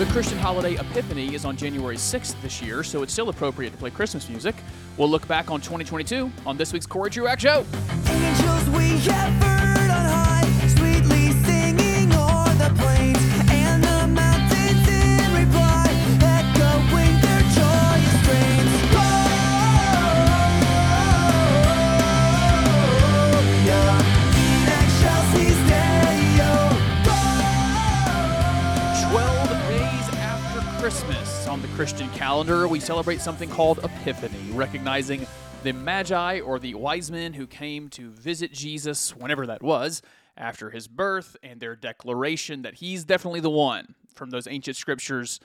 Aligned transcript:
The 0.00 0.06
Christian 0.06 0.38
holiday 0.38 0.76
Epiphany 0.76 1.34
is 1.34 1.44
on 1.44 1.58
January 1.58 1.96
6th 1.96 2.34
this 2.40 2.62
year, 2.62 2.82
so 2.82 3.02
it's 3.02 3.12
still 3.12 3.28
appropriate 3.28 3.72
to 3.72 3.76
play 3.76 3.90
Christmas 3.90 4.30
music. 4.30 4.54
We'll 4.96 5.10
look 5.10 5.28
back 5.28 5.50
on 5.50 5.60
2022 5.60 6.32
on 6.46 6.56
this 6.56 6.72
week's 6.72 6.86
Corey 6.86 7.10
Truax 7.10 7.42
Show. 7.42 7.66
Christian 31.80 32.10
calendar, 32.10 32.68
we 32.68 32.78
celebrate 32.78 33.22
something 33.22 33.48
called 33.48 33.78
Epiphany, 33.82 34.52
recognizing 34.52 35.26
the 35.62 35.72
Magi 35.72 36.40
or 36.40 36.58
the 36.58 36.74
wise 36.74 37.10
men 37.10 37.32
who 37.32 37.46
came 37.46 37.88
to 37.88 38.10
visit 38.10 38.52
Jesus, 38.52 39.16
whenever 39.16 39.46
that 39.46 39.62
was, 39.62 40.02
after 40.36 40.68
his 40.68 40.86
birth, 40.86 41.38
and 41.42 41.58
their 41.58 41.74
declaration 41.74 42.60
that 42.60 42.74
he's 42.74 43.06
definitely 43.06 43.40
the 43.40 43.48
one 43.48 43.94
from 44.14 44.28
those 44.28 44.46
ancient 44.46 44.76
scriptures. 44.76 45.40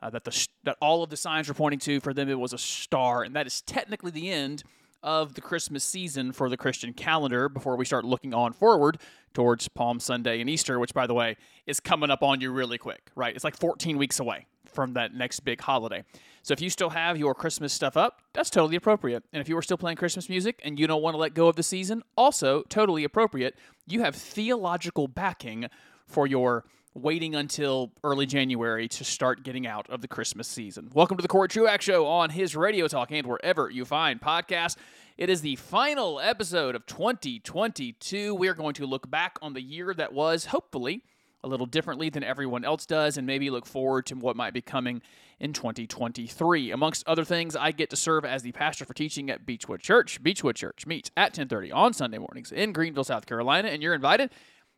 Uh, 0.00 0.10
that 0.10 0.22
the 0.22 0.48
that 0.62 0.76
all 0.80 1.02
of 1.02 1.10
the 1.10 1.16
signs 1.16 1.48
were 1.48 1.54
pointing 1.54 1.80
to 1.80 1.98
for 1.98 2.14
them 2.14 2.28
it 2.28 2.38
was 2.38 2.52
a 2.52 2.58
star 2.58 3.24
and 3.24 3.34
that 3.34 3.46
is 3.46 3.60
technically 3.62 4.12
the 4.12 4.30
end 4.30 4.62
of 5.02 5.34
the 5.34 5.40
Christmas 5.40 5.82
season 5.82 6.30
for 6.30 6.48
the 6.48 6.56
Christian 6.56 6.92
calendar 6.92 7.48
before 7.48 7.74
we 7.74 7.84
start 7.84 8.04
looking 8.04 8.32
on 8.32 8.52
forward 8.52 8.98
towards 9.34 9.66
Palm 9.66 9.98
Sunday 9.98 10.40
and 10.40 10.48
Easter, 10.48 10.78
which, 10.78 10.94
by 10.94 11.08
the 11.08 11.14
way, 11.14 11.36
is 11.66 11.80
coming 11.80 12.10
up 12.10 12.22
on 12.22 12.40
you 12.40 12.52
really 12.52 12.78
quick, 12.78 13.10
right? 13.16 13.34
It's 13.34 13.42
like 13.42 13.56
14 13.56 13.98
weeks 13.98 14.20
away 14.20 14.46
from 14.72 14.94
that 14.94 15.14
next 15.14 15.40
big 15.40 15.60
holiday. 15.60 16.04
So 16.42 16.52
if 16.52 16.60
you 16.60 16.70
still 16.70 16.90
have 16.90 17.18
your 17.18 17.34
Christmas 17.34 17.72
stuff 17.72 17.96
up, 17.96 18.22
that's 18.32 18.50
totally 18.50 18.76
appropriate. 18.76 19.24
And 19.32 19.40
if 19.40 19.48
you 19.48 19.56
are 19.58 19.62
still 19.62 19.76
playing 19.76 19.96
Christmas 19.96 20.28
music 20.28 20.60
and 20.64 20.78
you 20.78 20.86
don't 20.86 21.02
want 21.02 21.14
to 21.14 21.18
let 21.18 21.34
go 21.34 21.48
of 21.48 21.56
the 21.56 21.62
season, 21.62 22.02
also 22.16 22.62
totally 22.68 23.04
appropriate. 23.04 23.56
You 23.86 24.02
have 24.02 24.14
theological 24.14 25.06
backing 25.06 25.66
for 26.06 26.26
your 26.26 26.64
waiting 26.94 27.34
until 27.34 27.92
early 28.02 28.26
January 28.26 28.88
to 28.88 29.04
start 29.04 29.44
getting 29.44 29.66
out 29.66 29.88
of 29.90 30.00
the 30.00 30.08
Christmas 30.08 30.48
season. 30.48 30.90
Welcome 30.92 31.18
to 31.18 31.22
the 31.22 31.28
Corey 31.28 31.48
Truax 31.48 31.84
Show 31.84 32.06
on 32.06 32.30
his 32.30 32.56
Radio 32.56 32.88
Talk 32.88 33.12
and 33.12 33.26
wherever 33.26 33.70
you 33.70 33.84
find 33.84 34.20
podcasts. 34.20 34.76
It 35.16 35.28
is 35.28 35.42
the 35.42 35.56
final 35.56 36.18
episode 36.18 36.74
of 36.74 36.86
2022. 36.86 38.34
We 38.34 38.48
are 38.48 38.54
going 38.54 38.74
to 38.74 38.86
look 38.86 39.10
back 39.10 39.38
on 39.42 39.52
the 39.52 39.60
year 39.60 39.92
that 39.94 40.12
was, 40.12 40.46
hopefully, 40.46 41.04
a 41.42 41.48
little 41.48 41.66
differently 41.66 42.10
than 42.10 42.22
everyone 42.22 42.64
else 42.64 42.86
does, 42.86 43.16
and 43.16 43.26
maybe 43.26 43.50
look 43.50 43.66
forward 43.66 44.06
to 44.06 44.14
what 44.14 44.36
might 44.36 44.52
be 44.52 44.60
coming 44.60 45.02
in 45.38 45.52
2023. 45.52 46.70
Amongst 46.70 47.06
other 47.06 47.24
things, 47.24 47.56
I 47.56 47.72
get 47.72 47.90
to 47.90 47.96
serve 47.96 48.24
as 48.24 48.42
the 48.42 48.52
pastor 48.52 48.84
for 48.84 48.94
teaching 48.94 49.30
at 49.30 49.46
Beechwood 49.46 49.80
Church. 49.80 50.22
Beechwood 50.22 50.56
Church 50.56 50.86
meets 50.86 51.10
at 51.16 51.34
10:30 51.34 51.72
on 51.72 51.92
Sunday 51.92 52.18
mornings 52.18 52.52
in 52.52 52.72
Greenville, 52.72 53.04
South 53.04 53.26
Carolina, 53.26 53.68
and 53.68 53.82
you're 53.82 53.94
invited. 53.94 54.30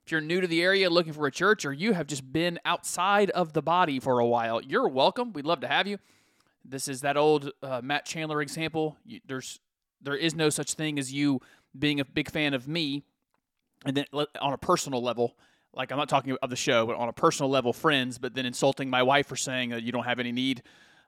If 0.05 0.11
you're 0.11 0.21
new 0.21 0.41
to 0.41 0.47
the 0.47 0.63
area 0.63 0.91
looking 0.91 1.13
for 1.13 1.27
a 1.27 1.31
church, 1.31 1.65
or 1.65 1.73
you 1.73 1.93
have 1.93 2.07
just 2.07 2.33
been 2.33 2.59
outside 2.65 3.31
of 3.31 3.53
the 3.53 3.63
body 3.63 4.01
for 4.01 4.19
a 4.19 4.27
while, 4.27 4.61
you're 4.61 4.89
welcome. 4.89 5.33
We'd 5.33 5.47
love 5.47 5.61
to 5.61 5.69
have 5.69 5.87
you. 5.87 5.99
This 6.65 6.89
is 6.89 7.01
that 7.03 7.17
old 7.17 7.53
uh, 7.63 7.81
Matt 7.83 8.05
Chandler 8.05 8.43
example. 8.43 8.97
You, 9.05 9.21
there's 9.27 9.61
there 10.01 10.17
is 10.17 10.35
no 10.35 10.49
such 10.51 10.75
thing 10.75 10.99
as 10.99 11.13
you 11.13 11.41
being 11.77 12.01
a 12.01 12.05
big 12.05 12.31
fan 12.31 12.55
of 12.55 12.69
me, 12.69 13.05
and 13.85 13.97
then 13.97 14.07
on 14.13 14.53
a 14.53 14.59
personal 14.59 15.03
level, 15.03 15.37
like 15.75 15.91
I'm 15.91 15.99
not 15.99 16.09
talking 16.09 16.37
of 16.43 16.51
the 16.51 16.57
show, 16.57 16.87
but 16.87 16.97
on 16.97 17.09
a 17.09 17.13
personal 17.13 17.51
level, 17.51 17.73
friends, 17.73 18.19
but 18.19 18.35
then 18.35 18.47
insulting 18.47 18.91
my 18.91 19.03
wife 19.03 19.27
for 19.27 19.37
saying 19.37 19.71
that 19.71 19.83
you 19.83 19.93
don't 19.93 20.05
have 20.05 20.19
any 20.19 20.33
need 20.33 20.63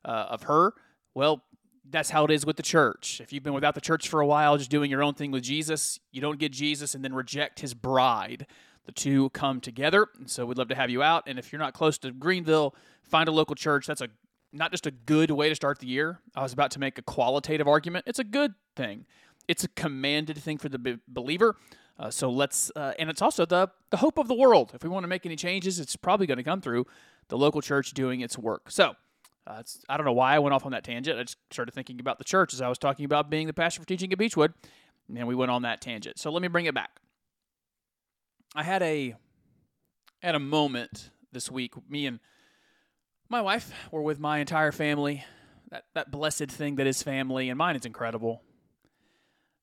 uh, 0.05 0.27
of 0.31 0.45
her. 0.45 0.75
Well, 1.15 1.43
that's 1.89 2.11
how 2.11 2.25
it 2.25 2.31
is 2.31 2.47
with 2.47 2.57
the 2.57 2.63
church. 2.63 3.21
If 3.21 3.33
you've 3.33 3.43
been 3.43 3.53
without 3.53 3.75
the 3.75 3.81
church 3.81 4.09
for 4.09 4.21
a 4.21 4.27
while, 4.27 4.57
just 4.57 4.71
doing 4.71 4.91
your 4.91 5.03
own 5.03 5.15
thing 5.15 5.31
with 5.31 5.43
Jesus, 5.43 6.01
you 6.13 6.21
don't 6.21 6.39
get 6.39 6.51
Jesus 6.53 6.95
and 6.95 7.05
then 7.05 7.15
reject 7.15 7.61
his 7.61 7.75
bride. 7.75 8.47
The 8.87 8.93
two 8.93 9.31
come 9.31 9.61
together. 9.61 10.09
And 10.19 10.29
so 10.31 10.47
we'd 10.47 10.59
love 10.59 10.69
to 10.69 10.75
have 10.75 10.91
you 10.91 11.03
out. 11.03 11.25
And 11.27 11.39
if 11.39 11.53
you're 11.53 11.61
not 11.61 11.75
close 11.75 11.99
to 11.99 12.11
Greenville, 12.11 12.75
find 13.03 13.29
a 13.29 13.33
local 13.33 13.55
church. 13.55 13.87
That's 13.87 14.01
a 14.01 14.09
not 14.53 14.71
just 14.71 14.87
a 14.87 14.91
good 14.93 15.31
way 15.33 15.49
to 15.49 15.55
start 15.55 15.81
the 15.81 15.87
year. 15.87 16.21
I 16.37 16.43
was 16.43 16.53
about 16.53 16.71
to 16.73 16.79
make 16.79 16.97
a 16.97 17.03
qualitative 17.03 17.67
argument. 17.67 18.05
It's 18.07 18.21
a 18.21 18.25
good 18.25 18.55
thing. 18.77 19.05
It's 19.49 19.65
a 19.65 19.69
commanded 19.69 20.39
thing 20.39 20.59
for 20.59 20.69
the 20.69 20.79
be- 20.79 20.99
believer. 21.09 21.57
Uh, 21.99 22.11
so 22.11 22.29
let's, 22.31 22.73
uh, 22.75 22.93
and 22.99 23.09
it's 23.09 23.23
also 23.23 23.47
the 23.47 23.71
the 23.91 23.99
hope 23.99 24.19
of 24.19 24.27
the 24.27 24.35
world. 24.35 24.73
If 24.75 24.83
we 24.83 24.89
want 24.89 25.05
to 25.05 25.09
make 25.09 25.25
any 25.25 25.37
changes, 25.37 25.79
it's 25.79 25.95
probably 25.95 26.27
going 26.27 26.39
to 26.39 26.45
come 26.45 26.61
through 26.61 26.87
the 27.29 27.39
local 27.39 27.61
church 27.63 27.93
doing 27.93 28.21
its 28.21 28.37
work. 28.37 28.71
So 28.71 28.95
uh, 29.47 29.63
I 29.89 29.97
don't 29.97 30.07
know 30.07 30.13
why 30.13 30.35
I 30.35 30.39
went 30.39 30.55
off 30.55 30.65
on 30.67 30.73
that 30.73 30.85
tangent. 30.85 31.19
I 31.19 31.23
just 31.23 31.39
started 31.51 31.73
thinking 31.73 32.01
about 32.01 32.19
the 32.19 32.25
church 32.25 32.53
as 32.53 32.61
I 32.61 32.69
was 32.69 32.79
talking 32.79 33.05
about 33.05 33.31
being 33.31 33.47
the 33.47 33.53
pastor 33.53 33.81
for 33.81 33.87
teaching 33.87 34.13
at 34.13 34.19
Beechwood, 34.19 34.55
and 35.15 35.29
we 35.29 35.35
went 35.35 35.51
on 35.51 35.63
that 35.63 35.81
tangent. 35.81 36.19
So 36.19 36.31
let 36.31 36.43
me 36.43 36.49
bring 36.49 36.67
it 36.67 36.75
back. 36.75 36.99
I 38.57 38.63
had 38.63 38.83
a 38.83 39.15
had 40.23 40.35
a 40.35 40.41
moment 40.41 41.11
this 41.33 41.51
week. 41.51 41.75
Me 41.89 42.07
and 42.07 42.21
my 43.29 43.41
wife 43.41 43.73
were 43.91 44.03
with 44.03 44.19
my 44.19 44.39
entire 44.39 44.73
family. 44.73 45.25
That 45.71 45.85
that 45.95 46.11
blessed 46.11 46.51
thing 46.51 46.77
that 46.77 46.87
is 46.87 47.03
family, 47.03 47.49
and 47.51 47.59
mine 47.59 47.77
is 47.77 47.85
incredible. 47.85 48.43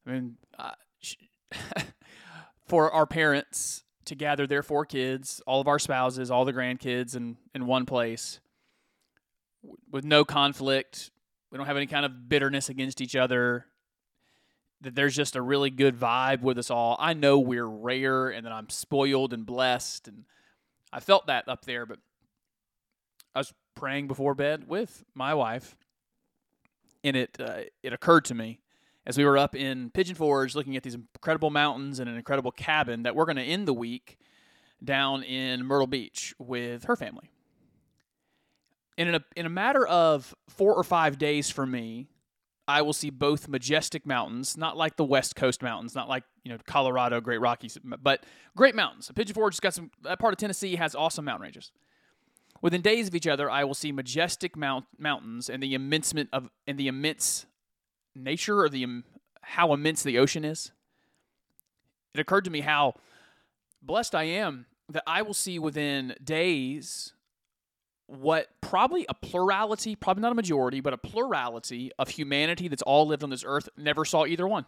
I 0.05 0.11
mean, 0.11 0.37
uh, 0.57 0.71
sh- 0.99 1.15
for 2.71 2.89
our 2.89 3.05
parents 3.05 3.83
to 4.05 4.15
gather 4.15 4.47
their 4.47 4.63
four 4.63 4.85
kids, 4.85 5.41
all 5.45 5.59
of 5.59 5.67
our 5.67 5.77
spouses, 5.77 6.31
all 6.31 6.45
the 6.45 6.53
grandkids, 6.53 7.17
in 7.17 7.35
in 7.53 7.67
one 7.67 7.85
place 7.85 8.39
with 9.91 10.05
no 10.05 10.23
conflict. 10.23 11.11
We 11.51 11.57
don't 11.57 11.67
have 11.67 11.75
any 11.75 11.85
kind 11.85 12.05
of 12.05 12.29
bitterness 12.29 12.69
against 12.69 13.01
each 13.01 13.13
other. 13.13 13.65
That 14.79 14.95
there's 14.95 15.13
just 15.13 15.35
a 15.35 15.41
really 15.41 15.69
good 15.69 15.99
vibe 15.99 16.43
with 16.43 16.57
us 16.57 16.71
all. 16.71 16.95
I 16.97 17.13
know 17.13 17.39
we're 17.39 17.67
rare 17.67 18.29
and 18.29 18.45
that 18.45 18.53
I'm 18.53 18.69
spoiled 18.69 19.33
and 19.33 19.45
blessed, 19.45 20.07
and 20.07 20.23
I 20.93 21.01
felt 21.01 21.27
that 21.27 21.49
up 21.49 21.65
there. 21.65 21.85
But 21.85 21.99
I 23.35 23.39
was 23.39 23.53
praying 23.75 24.07
before 24.07 24.33
bed 24.33 24.69
with 24.69 25.03
my 25.13 25.33
wife, 25.33 25.75
and 27.03 27.17
it 27.17 27.35
uh, 27.37 27.63
it 27.83 27.91
occurred 27.91 28.23
to 28.25 28.33
me 28.33 28.61
as 29.05 29.17
we 29.17 29.25
were 29.25 29.37
up 29.37 29.55
in 29.55 29.89
Pigeon 29.91 30.15
Forge 30.15 30.55
looking 30.55 30.77
at 30.77 30.83
these 30.83 30.95
incredible 30.95 31.49
mountains 31.49 31.99
and 31.99 32.09
an 32.09 32.15
incredible 32.15 32.51
cabin 32.51 33.03
that 33.03 33.15
we're 33.15 33.25
going 33.25 33.37
to 33.37 33.43
end 33.43 33.67
the 33.67 33.73
week 33.73 34.17
down 34.83 35.23
in 35.23 35.65
Myrtle 35.65 35.87
Beach 35.87 36.33
with 36.37 36.85
her 36.85 36.95
family. 36.95 37.31
And 38.97 39.09
in 39.09 39.15
a 39.15 39.23
in 39.35 39.45
a 39.45 39.49
matter 39.49 39.87
of 39.87 40.35
four 40.49 40.75
or 40.75 40.83
five 40.83 41.17
days 41.17 41.49
for 41.49 41.65
me, 41.65 42.07
I 42.67 42.81
will 42.83 42.93
see 42.93 43.09
both 43.09 43.47
majestic 43.47 44.05
mountains, 44.05 44.55
not 44.57 44.77
like 44.77 44.95
the 44.95 45.03
West 45.03 45.35
Coast 45.35 45.63
mountains, 45.63 45.95
not 45.95 46.07
like 46.07 46.23
you 46.43 46.51
know 46.51 46.57
Colorado, 46.67 47.19
Great 47.19 47.39
Rockies, 47.39 47.77
but 47.83 48.25
great 48.55 48.75
mountains. 48.75 49.09
Pigeon 49.15 49.33
Forge 49.33 49.55
has 49.55 49.59
got 49.59 49.73
some. 49.73 49.91
That 50.03 50.19
part 50.19 50.33
of 50.33 50.37
Tennessee 50.37 50.75
has 50.75 50.93
awesome 50.93 51.25
mountain 51.25 51.43
ranges. 51.43 51.71
Within 52.61 52.81
days 52.81 53.07
of 53.07 53.15
each 53.15 53.27
other, 53.27 53.49
I 53.49 53.63
will 53.63 53.73
see 53.73 53.91
majestic 53.91 54.55
mount, 54.55 54.85
mountains 54.99 55.49
and 55.49 55.63
the 55.63 55.73
immensement 55.73 56.29
of 56.31 56.49
and 56.67 56.77
the 56.77 56.87
immense 56.87 57.47
nature 58.15 58.61
or 58.61 58.69
the 58.69 59.03
how 59.41 59.73
immense 59.73 60.03
the 60.03 60.17
ocean 60.17 60.45
is. 60.45 60.71
It 62.13 62.19
occurred 62.19 62.45
to 62.45 62.51
me 62.51 62.61
how 62.61 62.95
blessed 63.81 64.15
I 64.15 64.23
am 64.23 64.65
that 64.89 65.03
I 65.07 65.21
will 65.21 65.33
see 65.33 65.59
within 65.59 66.15
days 66.23 67.13
what 68.07 68.49
probably 68.59 69.05
a 69.07 69.13
plurality, 69.13 69.95
probably 69.95 70.21
not 70.21 70.33
a 70.33 70.35
majority, 70.35 70.81
but 70.81 70.93
a 70.93 70.97
plurality 70.97 71.91
of 71.97 72.09
humanity 72.09 72.67
that's 72.67 72.81
all 72.81 73.07
lived 73.07 73.23
on 73.23 73.29
this 73.29 73.45
earth 73.47 73.69
never 73.77 74.03
saw 74.03 74.25
either 74.25 74.47
one. 74.47 74.65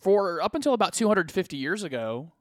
For 0.00 0.42
up 0.42 0.54
until 0.54 0.74
about 0.74 0.92
250 0.92 1.56
years 1.56 1.82
ago, 1.82 2.32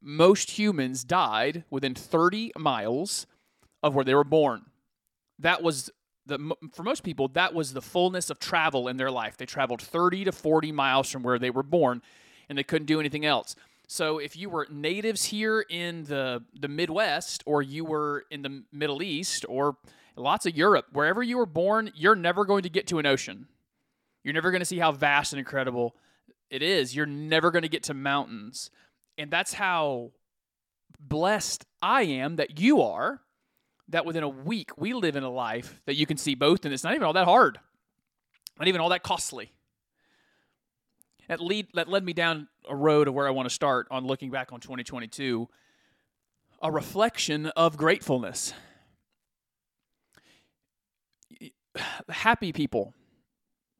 most 0.00 0.52
humans 0.52 1.04
died 1.04 1.64
within 1.70 1.94
30 1.94 2.52
miles 2.56 3.26
of 3.82 3.94
where 3.94 4.04
they 4.04 4.14
were 4.14 4.24
born. 4.24 4.66
That 5.38 5.62
was 5.62 5.90
the 6.30 6.54
for 6.72 6.82
most 6.82 7.02
people 7.02 7.28
that 7.28 7.52
was 7.52 7.72
the 7.72 7.82
fullness 7.82 8.30
of 8.30 8.38
travel 8.38 8.88
in 8.88 8.96
their 8.96 9.10
life. 9.10 9.36
They 9.36 9.46
traveled 9.46 9.82
30 9.82 10.24
to 10.24 10.32
40 10.32 10.72
miles 10.72 11.10
from 11.10 11.22
where 11.22 11.38
they 11.38 11.50
were 11.50 11.62
born 11.62 12.00
and 12.48 12.56
they 12.56 12.62
couldn't 12.62 12.86
do 12.86 13.00
anything 13.00 13.26
else. 13.26 13.54
So 13.86 14.18
if 14.18 14.36
you 14.36 14.48
were 14.48 14.66
natives 14.70 15.24
here 15.24 15.64
in 15.68 16.04
the 16.04 16.42
the 16.58 16.68
Midwest 16.68 17.42
or 17.44 17.60
you 17.60 17.84
were 17.84 18.24
in 18.30 18.42
the 18.42 18.62
Middle 18.72 19.02
East 19.02 19.44
or 19.48 19.76
lots 20.16 20.46
of 20.46 20.56
Europe, 20.56 20.86
wherever 20.92 21.22
you 21.22 21.36
were 21.36 21.46
born, 21.46 21.90
you're 21.94 22.16
never 22.16 22.44
going 22.44 22.62
to 22.62 22.70
get 22.70 22.86
to 22.88 22.98
an 22.98 23.06
ocean. 23.06 23.48
You're 24.22 24.34
never 24.34 24.50
going 24.50 24.60
to 24.60 24.66
see 24.66 24.78
how 24.78 24.92
vast 24.92 25.32
and 25.32 25.38
incredible 25.38 25.96
it 26.50 26.62
is. 26.62 26.94
You're 26.94 27.06
never 27.06 27.50
going 27.50 27.62
to 27.62 27.68
get 27.68 27.82
to 27.84 27.94
mountains. 27.94 28.70
And 29.18 29.30
that's 29.30 29.54
how 29.54 30.12
blessed 30.98 31.64
I 31.82 32.02
am 32.02 32.36
that 32.36 32.60
you 32.60 32.82
are 32.82 33.22
that 33.90 34.06
within 34.06 34.22
a 34.22 34.28
week 34.28 34.70
we 34.76 34.92
live 34.94 35.16
in 35.16 35.22
a 35.22 35.30
life 35.30 35.80
that 35.86 35.96
you 35.96 36.06
can 36.06 36.16
see 36.16 36.34
both 36.34 36.64
and 36.64 36.72
it's 36.72 36.84
not 36.84 36.94
even 36.94 37.04
all 37.04 37.12
that 37.12 37.26
hard. 37.26 37.58
Not 38.58 38.68
even 38.68 38.80
all 38.80 38.90
that 38.90 39.02
costly. 39.02 39.52
That 41.28 41.40
lead 41.40 41.68
that 41.74 41.88
led 41.88 42.04
me 42.04 42.12
down 42.12 42.48
a 42.68 42.74
road 42.74 43.08
of 43.08 43.14
where 43.14 43.26
I 43.26 43.30
want 43.30 43.48
to 43.48 43.54
start 43.54 43.86
on 43.90 44.06
looking 44.06 44.30
back 44.30 44.52
on 44.52 44.60
2022, 44.60 45.48
a 46.62 46.72
reflection 46.72 47.46
of 47.46 47.76
gratefulness. 47.76 48.52
happy 52.08 52.52
people. 52.52 52.94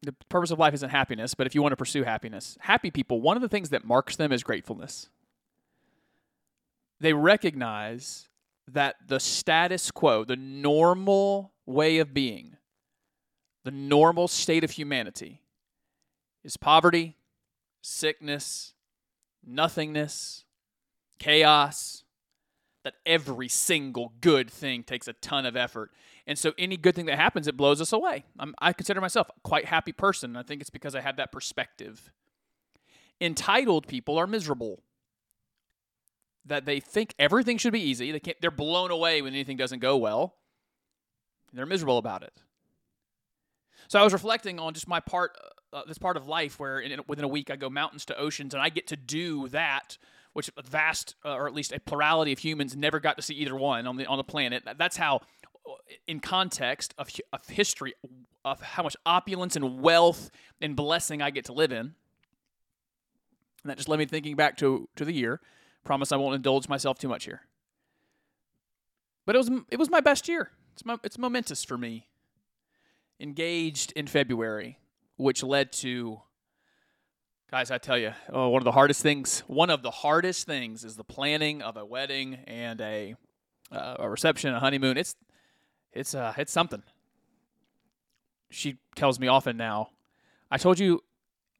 The 0.03 0.13
purpose 0.31 0.51
of 0.51 0.59
life 0.59 0.73
isn't 0.75 0.89
happiness, 0.89 1.35
but 1.35 1.47
if 1.47 1.55
you 1.55 1.61
want 1.61 1.73
to 1.73 1.77
pursue 1.77 2.05
happiness, 2.05 2.57
happy 2.61 2.91
people, 2.91 3.21
one 3.21 3.37
of 3.37 3.43
the 3.43 3.51
things 3.51 3.69
that 3.69 3.85
marks 3.85 4.17
them 4.17 4.33
is 4.33 4.43
gratefulness. 4.43 5.11
They 7.01 7.13
recognize 7.13 8.30
that 8.73 8.97
the 9.07 9.21
status 9.21 9.91
quo, 9.91 10.25
the 10.25 10.37
normal 10.37 11.53
way 11.67 11.99
of 11.99 12.15
being, 12.15 12.57
the 13.65 13.71
normal 13.71 14.29
state 14.29 14.65
of 14.65 14.73
humanity 14.73 15.43
is 16.43 16.57
poverty, 16.57 17.17
sickness, 17.83 18.75
nothingness, 19.45 20.45
chaos, 21.19 22.05
that 22.83 22.95
every 23.05 23.49
single 23.49 24.13
good 24.21 24.51
thing 24.51 24.83
takes 24.83 25.07
a 25.07 25.13
ton 25.15 25.45
of 25.45 25.57
effort. 25.57 25.91
And 26.27 26.39
so 26.39 26.53
any 26.57 26.77
good 26.77 26.95
thing 26.95 27.07
that 27.07 27.17
happens, 27.17 27.47
it 27.47 27.57
blows 27.57 27.81
us 27.81 27.93
away. 27.93 28.25
I'm, 28.39 28.55
I 28.59 28.73
consider 28.73 29.01
myself 29.01 29.29
a 29.29 29.41
quite 29.43 29.67
happy 29.67 29.93
person. 29.93 30.37
I 30.37 30.43
think 30.43 30.61
it's 30.61 30.71
because 30.71 30.95
I 30.95 31.01
have 31.01 31.17
that 31.17 31.33
perspective. 31.33 32.11
Entitled 33.21 33.87
people 33.87 34.17
are 34.17 34.27
miserable. 34.27 34.83
That 36.47 36.65
they 36.65 36.81
think 36.81 37.15
everything 37.19 37.59
should 37.59 37.73
be 37.73 37.83
easy. 37.83 38.13
They 38.13 38.21
can't, 38.21 38.37
they're 38.41 38.51
blown 38.51 38.91
away 38.91 39.23
when 39.23 39.35
anything 39.35 39.57
doesn't 39.57 39.81
go 39.81 39.97
well. 39.97 40.37
They're 41.53 41.67
miserable 41.67 41.99
about 41.99 42.23
it. 42.23 42.33
So 43.89 44.01
I 44.01 44.05
was 44.05 44.13
reflecting 44.13 44.59
on 44.59 44.73
just 44.73 44.89
my 44.89 45.01
part, 45.01 45.37
uh, 45.73 45.83
this 45.87 45.99
part 45.99 46.17
of 46.17 46.27
life 46.27 46.59
where 46.59 46.81
in, 46.81 47.01
within 47.09 47.25
a 47.25 47.29
week 47.29 47.51
I 47.51 47.57
go 47.57 47.69
mountains 47.69 48.05
to 48.07 48.17
oceans 48.17 48.55
and 48.55 48.63
I 48.63 48.69
get 48.69 48.87
to 48.89 48.97
do 48.97 49.49
that 49.49 49.99
which 50.33 50.51
a 50.57 50.63
vast 50.63 51.17
uh, 51.25 51.35
or 51.35 51.47
at 51.47 51.55
least 51.55 51.73
a 51.73 51.81
plurality 51.81 52.33
of 52.33 52.39
humans 52.39 52.77
never 52.77 53.01
got 53.01 53.17
to 53.17 53.23
see 53.23 53.35
either 53.35 53.57
one 53.57 53.87
on 53.87 53.97
the 53.97 54.07
on 54.07 54.17
the 54.17 54.25
planet. 54.25 54.63
That's 54.79 54.97
how, 54.97 55.21
in 56.07 56.21
context 56.21 56.95
of, 56.99 57.11
of 57.33 57.49
history, 57.49 57.95
of 58.45 58.61
how 58.61 58.83
much 58.83 58.97
opulence 59.05 59.57
and 59.57 59.81
wealth 59.81 60.31
and 60.61 60.77
blessing 60.77 61.21
I 61.21 61.31
get 61.31 61.47
to 61.47 61.53
live 61.53 61.73
in. 61.73 61.95
And 63.63 63.71
that 63.71 63.77
just 63.77 63.89
led 63.89 63.99
me 63.99 64.07
thinking 64.07 64.37
back 64.37 64.57
to 64.59 64.89
to 64.97 65.05
the 65.05 65.13
year. 65.13 65.41
Promise 65.85 66.13
I 66.13 66.17
won't 66.17 66.35
indulge 66.35 66.69
myself 66.69 66.99
too 66.99 67.09
much 67.09 67.25
here. 67.25 67.43
But 69.27 69.35
it 69.35 69.39
was 69.39 69.51
it 69.71 69.79
was 69.79 69.91
my 69.91 70.01
best 70.01 70.29
year. 70.29 70.51
It's 70.73 70.85
mo- 70.85 71.01
it's 71.03 71.19
momentous 71.19 71.65
for 71.65 71.79
me. 71.79 72.09
Engaged 73.19 73.93
in 73.93 74.07
February, 74.07 74.79
which 75.17 75.43
led 75.43 75.73
to 75.75 76.23
Guys, 77.51 77.73
I 77.73 77.79
tell 77.79 77.99
you, 77.99 78.13
oh, 78.33 78.49
one 78.51 78.61
of 78.61 78.65
the 78.65 78.71
hardest 78.71 79.03
things, 79.03 79.41
one 79.49 79.71
of 79.71 79.83
the 79.83 79.91
hardest 79.91 80.47
things 80.47 80.85
is 80.85 80.95
the 80.95 81.03
planning 81.03 81.63
of 81.63 81.77
a 81.77 81.85
wedding 81.85 82.35
and 82.47 82.81
a 82.81 83.17
uh, 83.73 83.97
a 83.99 84.09
reception, 84.09 84.55
a 84.55 84.61
honeymoon. 84.61 84.97
It's 84.97 85.17
it's 85.93 86.15
uh 86.15 86.33
it's 86.37 86.53
something. 86.53 86.85
She 88.51 88.79
tells 88.95 89.19
me 89.19 89.27
often 89.27 89.57
now, 89.57 89.91
I 90.49 90.59
told 90.59 90.79
you 90.79 91.03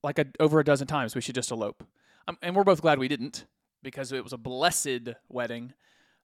like 0.05 0.21
a, 0.21 0.27
over 0.39 0.61
a 0.61 0.65
dozen 0.65 0.87
times 0.87 1.17
we 1.17 1.21
should 1.21 1.35
just 1.35 1.51
elope. 1.51 1.83
Um, 2.29 2.39
and 2.41 2.55
we're 2.55 2.65
both 2.65 2.83
glad 2.83 3.01
we 3.01 3.09
didn't 3.09 3.47
because 3.83 4.13
it 4.13 4.23
was 4.23 4.33
a 4.33 4.39
blessed 4.39 5.15
wedding. 5.29 5.73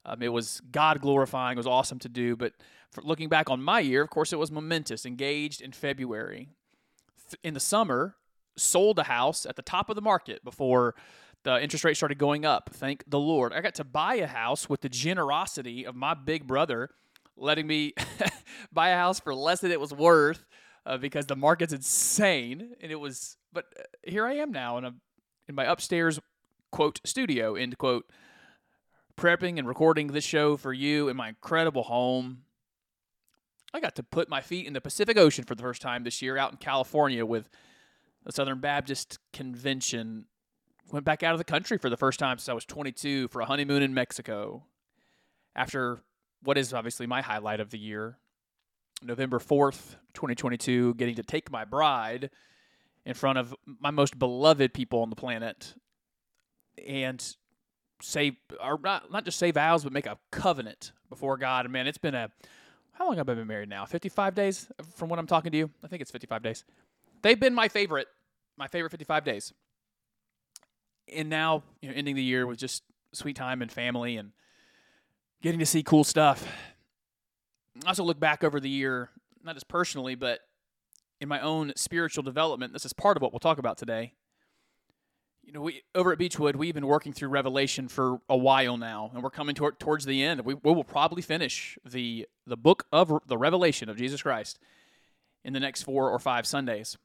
Um, 0.04 0.22
it 0.22 0.32
was 0.32 0.60
God 0.70 1.00
glorifying. 1.00 1.56
It 1.56 1.58
was 1.58 1.66
awesome 1.66 1.98
to 2.00 2.08
do. 2.08 2.36
But 2.36 2.52
looking 3.02 3.28
back 3.28 3.50
on 3.50 3.62
my 3.62 3.80
year, 3.80 4.02
of 4.02 4.10
course, 4.10 4.32
it 4.32 4.38
was 4.38 4.50
momentous. 4.50 5.04
Engaged 5.04 5.60
in 5.60 5.72
February. 5.72 6.48
In 7.42 7.54
the 7.54 7.60
summer, 7.60 8.14
sold 8.56 8.98
a 8.98 9.04
house 9.04 9.46
at 9.46 9.56
the 9.56 9.62
top 9.62 9.90
of 9.90 9.96
the 9.96 10.02
market 10.02 10.44
before 10.44 10.94
the 11.42 11.62
interest 11.62 11.84
rate 11.84 11.96
started 11.96 12.18
going 12.18 12.44
up. 12.44 12.70
Thank 12.72 13.04
the 13.08 13.18
Lord. 13.18 13.52
I 13.52 13.60
got 13.60 13.74
to 13.76 13.84
buy 13.84 14.16
a 14.16 14.26
house 14.26 14.68
with 14.68 14.80
the 14.80 14.88
generosity 14.88 15.84
of 15.84 15.94
my 15.94 16.14
big 16.14 16.46
brother 16.46 16.90
letting 17.36 17.66
me 17.66 17.94
buy 18.72 18.90
a 18.90 18.96
house 18.96 19.20
for 19.20 19.34
less 19.34 19.60
than 19.60 19.70
it 19.70 19.80
was 19.80 19.92
worth 19.92 20.44
uh, 20.86 20.96
because 20.96 21.26
the 21.26 21.36
market's 21.36 21.72
insane. 21.72 22.74
And 22.80 22.90
it 22.90 22.98
was, 22.98 23.36
but 23.52 23.66
uh, 23.78 23.82
here 24.02 24.26
I 24.26 24.34
am 24.34 24.52
now 24.52 24.78
in 24.78 24.84
a 24.84 24.94
in 25.48 25.54
my 25.54 25.64
upstairs 25.64 26.18
quote 26.76 27.00
studio 27.04 27.54
end 27.54 27.78
quote 27.78 28.04
prepping 29.16 29.58
and 29.58 29.66
recording 29.66 30.08
this 30.08 30.24
show 30.24 30.58
for 30.58 30.74
you 30.74 31.08
in 31.08 31.16
my 31.16 31.30
incredible 31.30 31.84
home. 31.84 32.42
I 33.72 33.80
got 33.80 33.96
to 33.96 34.02
put 34.02 34.28
my 34.28 34.42
feet 34.42 34.66
in 34.66 34.74
the 34.74 34.80
Pacific 34.82 35.16
Ocean 35.16 35.44
for 35.44 35.54
the 35.54 35.62
first 35.62 35.80
time 35.80 36.04
this 36.04 36.20
year 36.20 36.36
out 36.36 36.50
in 36.50 36.58
California 36.58 37.24
with 37.24 37.48
the 38.24 38.32
Southern 38.32 38.60
Baptist 38.60 39.18
Convention. 39.32 40.26
Went 40.92 41.06
back 41.06 41.22
out 41.22 41.32
of 41.32 41.38
the 41.38 41.44
country 41.44 41.78
for 41.78 41.88
the 41.88 41.96
first 41.96 42.18
time 42.18 42.36
since 42.36 42.50
I 42.50 42.52
was 42.52 42.66
22 42.66 43.28
for 43.28 43.40
a 43.40 43.46
honeymoon 43.46 43.82
in 43.82 43.94
Mexico. 43.94 44.64
After 45.54 46.00
what 46.42 46.58
is 46.58 46.74
obviously 46.74 47.06
my 47.06 47.22
highlight 47.22 47.60
of 47.60 47.70
the 47.70 47.78
year, 47.78 48.18
November 49.02 49.38
4th, 49.38 49.96
2022, 50.12 50.92
getting 50.96 51.14
to 51.14 51.22
take 51.22 51.50
my 51.50 51.64
bride 51.64 52.28
in 53.06 53.14
front 53.14 53.38
of 53.38 53.54
my 53.64 53.90
most 53.90 54.18
beloved 54.18 54.74
people 54.74 55.00
on 55.00 55.08
the 55.08 55.16
planet 55.16 55.74
and 56.86 57.22
say, 58.02 58.38
or 58.62 58.78
not, 58.82 59.10
not 59.10 59.24
just 59.24 59.38
say 59.38 59.50
vows, 59.50 59.84
but 59.84 59.92
make 59.92 60.06
a 60.06 60.18
covenant 60.30 60.92
before 61.08 61.36
God. 61.36 61.66
And 61.66 61.72
man, 61.72 61.86
it's 61.86 61.98
been 61.98 62.14
a, 62.14 62.30
how 62.92 63.06
long 63.06 63.16
have 63.16 63.28
I 63.28 63.34
been 63.34 63.46
married 63.46 63.68
now? 63.68 63.84
55 63.84 64.34
days 64.34 64.68
from 64.94 65.08
when 65.08 65.18
I'm 65.18 65.26
talking 65.26 65.52
to 65.52 65.58
you? 65.58 65.70
I 65.84 65.88
think 65.88 66.02
it's 66.02 66.10
55 66.10 66.42
days. 66.42 66.64
They've 67.22 67.38
been 67.38 67.54
my 67.54 67.68
favorite 67.68 68.08
my 68.56 68.66
favorite 68.68 68.90
55 68.90 69.24
days. 69.24 69.52
And 71.12 71.28
now, 71.28 71.62
you 71.80 71.88
know, 71.88 71.94
ending 71.94 72.16
the 72.16 72.22
year 72.22 72.46
with 72.46 72.58
just 72.58 72.82
sweet 73.12 73.36
time 73.36 73.62
and 73.62 73.70
family 73.70 74.16
and 74.16 74.32
getting 75.42 75.60
to 75.60 75.66
see 75.66 75.82
cool 75.82 76.04
stuff. 76.04 76.46
I 77.84 77.88
also 77.88 78.04
look 78.04 78.18
back 78.18 78.42
over 78.42 78.58
the 78.58 78.68
year, 78.68 79.10
not 79.44 79.54
just 79.54 79.68
personally, 79.68 80.14
but 80.14 80.40
in 81.20 81.28
my 81.28 81.40
own 81.40 81.72
spiritual 81.76 82.22
development. 82.22 82.72
This 82.72 82.84
is 82.84 82.92
part 82.92 83.16
of 83.16 83.22
what 83.22 83.32
we'll 83.32 83.40
talk 83.40 83.58
about 83.58 83.78
today. 83.78 84.14
You 85.46 85.52
know, 85.52 85.60
we 85.60 85.82
over 85.94 86.10
at 86.10 86.18
Beechwood, 86.18 86.56
we've 86.56 86.74
been 86.74 86.88
working 86.88 87.12
through 87.12 87.28
Revelation 87.28 87.86
for 87.86 88.20
a 88.28 88.36
while 88.36 88.76
now, 88.76 89.12
and 89.14 89.22
we're 89.22 89.30
coming 89.30 89.54
toward, 89.54 89.78
towards 89.78 90.04
the 90.04 90.22
end. 90.22 90.40
We, 90.40 90.54
we 90.54 90.72
will 90.72 90.84
probably 90.84 91.22
finish 91.22 91.78
the 91.84 92.26
the 92.46 92.56
book 92.56 92.84
of 92.90 93.20
the 93.26 93.38
Revelation 93.38 93.88
of 93.88 93.96
Jesus 93.96 94.20
Christ 94.22 94.58
in 95.44 95.52
the 95.52 95.60
next 95.60 95.84
four 95.84 96.10
or 96.10 96.18
five 96.18 96.46
Sundays 96.46 96.98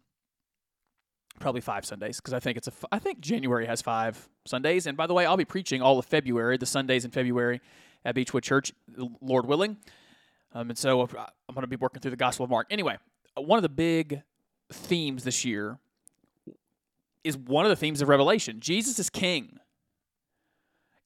probably 1.40 1.62
five 1.62 1.86
Sundays 1.86 2.18
because 2.18 2.34
I 2.34 2.40
think 2.40 2.58
it's 2.58 2.68
a. 2.68 2.72
I 2.92 3.00
think 3.00 3.20
January 3.20 3.66
has 3.66 3.82
five 3.82 4.30
Sundays, 4.46 4.86
and 4.86 4.98
by 4.98 5.08
the 5.08 5.14
way, 5.14 5.26
I'll 5.26 5.38
be 5.38 5.46
preaching 5.46 5.82
all 5.82 6.00
of 6.00 6.06
February, 6.06 6.58
the 6.58 6.66
Sundays 6.66 7.06
in 7.06 7.12
February, 7.12 7.62
at 8.06 8.16
Beechwood 8.16 8.44
Church, 8.44 8.72
Lord 9.22 9.46
willing. 9.46 9.78
Um, 10.54 10.70
and 10.70 10.78
so 10.78 11.02
uh, 11.02 11.06
I'm 11.48 11.56
going 11.56 11.62
to 11.62 11.68
be 11.68 11.76
working 11.76 12.02
through 12.02 12.12
the 12.12 12.18
Gospel 12.18 12.44
of 12.44 12.50
Mark. 12.50 12.68
Anyway, 12.70 12.98
uh, 13.38 13.42
one 13.42 13.58
of 13.58 13.64
the 13.64 13.70
big 13.70 14.22
themes 14.72 15.24
this 15.24 15.46
year 15.46 15.80
is 17.24 17.38
one 17.38 17.66
of 17.66 17.70
the 17.70 17.76
themes 17.76 18.02
of 18.02 18.10
Revelation. 18.10 18.60
Jesus 18.60 19.00
is 19.00 19.10
King, 19.10 19.60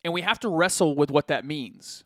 and 0.04 0.14
we 0.14 0.22
have 0.22 0.40
to 0.42 0.50
wrestle 0.50 0.96
with 0.96 1.12
what 1.12 1.28
that 1.28 1.46
means 1.46 2.04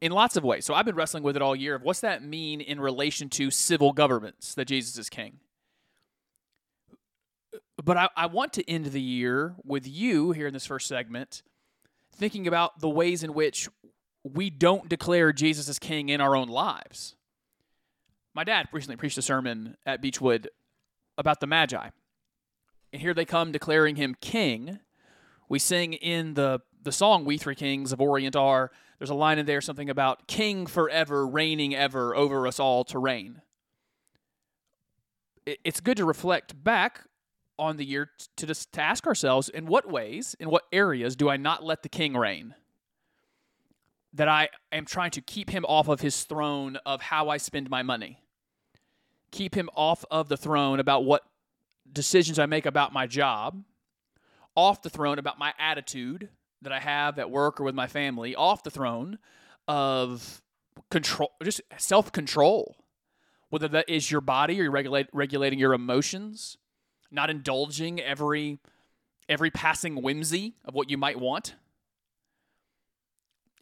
in 0.00 0.12
lots 0.12 0.36
of 0.36 0.44
ways. 0.44 0.64
So 0.64 0.74
I've 0.74 0.84
been 0.84 0.96
wrestling 0.96 1.22
with 1.22 1.36
it 1.36 1.42
all 1.42 1.54
year. 1.54 1.76
Of 1.76 1.82
what's 1.82 2.00
that 2.00 2.22
mean 2.22 2.60
in 2.60 2.80
relation 2.80 3.28
to 3.30 3.50
civil 3.50 3.92
governments 3.92 4.54
that 4.54 4.66
Jesus 4.66 4.98
is 4.98 5.08
King? 5.08 5.38
But 7.82 7.96
I, 7.96 8.08
I 8.16 8.26
want 8.26 8.52
to 8.54 8.70
end 8.70 8.86
the 8.86 9.00
year 9.00 9.54
with 9.64 9.86
you 9.86 10.32
here 10.32 10.46
in 10.46 10.52
this 10.52 10.66
first 10.66 10.86
segment, 10.86 11.42
thinking 12.14 12.46
about 12.46 12.80
the 12.80 12.88
ways 12.88 13.22
in 13.22 13.34
which 13.34 13.68
we 14.24 14.50
don't 14.50 14.88
declare 14.88 15.32
Jesus 15.32 15.68
as 15.68 15.78
king 15.78 16.08
in 16.08 16.20
our 16.20 16.36
own 16.36 16.48
lives. 16.48 17.16
My 18.34 18.44
dad 18.44 18.68
recently 18.72 18.96
preached 18.96 19.18
a 19.18 19.22
sermon 19.22 19.76
at 19.84 20.00
Beechwood 20.00 20.48
about 21.18 21.40
the 21.40 21.46
Magi. 21.46 21.88
And 22.92 23.00
here 23.00 23.14
they 23.14 23.24
come 23.24 23.52
declaring 23.52 23.96
him 23.96 24.16
king. 24.20 24.78
We 25.48 25.58
sing 25.58 25.94
in 25.94 26.34
the, 26.34 26.60
the 26.82 26.92
song 26.92 27.24
We 27.24 27.38
Three 27.38 27.54
Kings 27.54 27.92
of 27.92 28.00
Orient 28.00 28.36
Are, 28.36 28.70
there's 29.02 29.10
a 29.10 29.14
line 29.14 29.40
in 29.40 29.46
there 29.46 29.60
something 29.60 29.90
about 29.90 30.28
king 30.28 30.64
forever, 30.64 31.26
reigning 31.26 31.74
ever 31.74 32.14
over 32.14 32.46
us 32.46 32.60
all 32.60 32.84
to 32.84 33.00
reign. 33.00 33.42
It's 35.44 35.80
good 35.80 35.96
to 35.96 36.04
reflect 36.04 36.62
back 36.62 37.08
on 37.58 37.78
the 37.78 37.84
year 37.84 38.10
to 38.36 38.46
just 38.46 38.72
to 38.74 38.80
ask 38.80 39.04
ourselves 39.04 39.48
in 39.48 39.66
what 39.66 39.90
ways, 39.90 40.36
in 40.38 40.50
what 40.50 40.62
areas 40.70 41.16
do 41.16 41.28
I 41.28 41.36
not 41.36 41.64
let 41.64 41.82
the 41.82 41.88
king 41.88 42.16
reign? 42.16 42.54
That 44.12 44.28
I 44.28 44.50
am 44.70 44.84
trying 44.84 45.10
to 45.10 45.20
keep 45.20 45.50
him 45.50 45.64
off 45.64 45.88
of 45.88 46.00
his 46.00 46.22
throne 46.22 46.78
of 46.86 47.02
how 47.02 47.28
I 47.28 47.38
spend 47.38 47.68
my 47.68 47.82
money. 47.82 48.22
Keep 49.32 49.56
him 49.56 49.68
off 49.74 50.04
of 50.12 50.28
the 50.28 50.36
throne 50.36 50.78
about 50.78 51.04
what 51.04 51.24
decisions 51.90 52.38
I 52.38 52.46
make 52.46 52.66
about 52.66 52.92
my 52.92 53.06
job, 53.06 53.62
off 54.54 54.82
the 54.82 54.90
throne 54.90 55.18
about 55.18 55.38
my 55.38 55.54
attitude 55.58 56.28
that 56.62 56.72
I 56.72 56.80
have 56.80 57.18
at 57.18 57.30
work 57.30 57.60
or 57.60 57.64
with 57.64 57.74
my 57.74 57.86
family, 57.86 58.34
off 58.34 58.62
the 58.62 58.70
throne 58.70 59.18
of 59.66 60.42
control, 60.90 61.32
just 61.42 61.60
self 61.78 62.12
control. 62.12 62.76
Whether 63.50 63.68
that 63.68 63.88
is 63.88 64.10
your 64.10 64.22
body 64.22 64.60
or 64.62 64.70
regulate, 64.70 65.08
regulating 65.12 65.58
your 65.58 65.74
emotions, 65.74 66.56
not 67.10 67.28
indulging 67.28 68.00
every 68.00 68.58
every 69.28 69.50
passing 69.50 70.02
whimsy 70.02 70.54
of 70.64 70.74
what 70.74 70.90
you 70.90 70.96
might 70.96 71.18
want. 71.20 71.54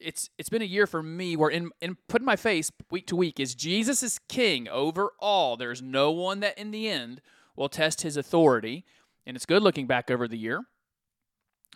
it's 0.00 0.30
it's 0.38 0.48
been 0.48 0.62
a 0.62 0.66
year 0.66 0.86
for 0.86 1.02
me 1.02 1.36
where 1.36 1.50
in 1.50 1.70
in 1.80 1.96
putting 2.08 2.24
my 2.24 2.36
face 2.36 2.70
week 2.90 3.06
to 3.06 3.16
week 3.16 3.38
is 3.38 3.54
Jesus 3.54 4.02
is 4.02 4.18
king 4.28 4.68
over 4.68 5.12
all. 5.18 5.56
There's 5.56 5.82
no 5.82 6.10
one 6.10 6.40
that 6.40 6.58
in 6.58 6.70
the 6.70 6.88
end 6.88 7.20
will 7.60 7.68
test 7.68 8.00
his 8.00 8.16
authority. 8.16 8.84
And 9.26 9.36
it's 9.36 9.46
good 9.46 9.62
looking 9.62 9.86
back 9.86 10.10
over 10.10 10.26
the 10.26 10.38
year 10.38 10.62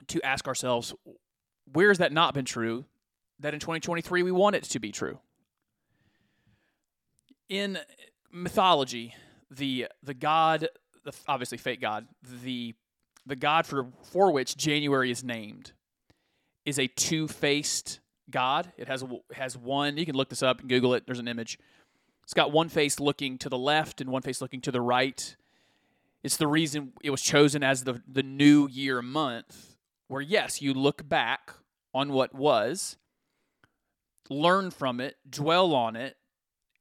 to 0.09 0.21
ask 0.23 0.49
ourselves, 0.49 0.95
where 1.73 1.88
has 1.88 1.99
that 1.99 2.11
not 2.11 2.35
been 2.35 2.47
true? 2.47 2.87
That 3.38 3.55
in 3.55 3.61
2023 3.61 4.23
we 4.23 4.33
want 4.33 4.57
it 4.57 4.64
to 4.64 4.79
be 4.81 4.91
true. 4.91 5.19
In 7.49 7.79
mythology, 8.33 9.14
the 9.50 9.88
the 10.03 10.14
god, 10.14 10.69
the 11.05 11.12
obviously 11.29 11.59
fake 11.59 11.81
god, 11.81 12.07
the 12.43 12.75
the 13.26 13.37
god 13.37 13.67
for 13.67 13.88
for 14.03 14.33
which 14.33 14.57
January 14.57 15.11
is 15.11 15.23
named 15.23 15.73
is 16.64 16.79
a 16.79 16.87
two-faced 16.87 18.00
god. 18.31 18.73
It 18.79 18.88
has 18.88 19.03
a, 19.03 19.09
has 19.35 19.59
one. 19.59 19.99
You 19.99 20.07
can 20.07 20.14
look 20.14 20.31
this 20.31 20.43
up 20.43 20.61
and 20.61 20.69
Google 20.69 20.95
it. 20.95 21.05
There's 21.05 21.19
an 21.19 21.29
image. 21.29 21.59
It's 22.23 22.33
got 22.33 22.53
one 22.53 22.71
face 22.71 22.99
looking 22.99 23.37
to 23.38 23.50
the 23.50 23.59
left 23.59 24.00
and 24.00 24.11
one 24.11 24.23
face 24.23 24.41
looking 24.41 24.62
to 24.62 24.73
the 24.73 24.81
right. 24.81 25.37
It's 26.25 26.38
the 26.38 26.49
reason 26.49 26.95
it 27.02 27.11
was 27.11 27.21
chosen 27.21 27.62
as 27.62 27.85
the 27.85 28.02
the 28.11 28.23
new 28.23 28.66
year 28.66 29.02
month, 29.02 29.76
where 30.09 30.23
yes, 30.23 30.62
you 30.62 30.73
look 30.73 31.07
back 31.07 31.52
on 31.93 32.12
what 32.12 32.35
was, 32.35 32.97
learn 34.31 34.71
from 34.71 35.00
it, 35.00 35.16
dwell 35.28 35.75
on 35.75 35.97
it, 35.97 36.16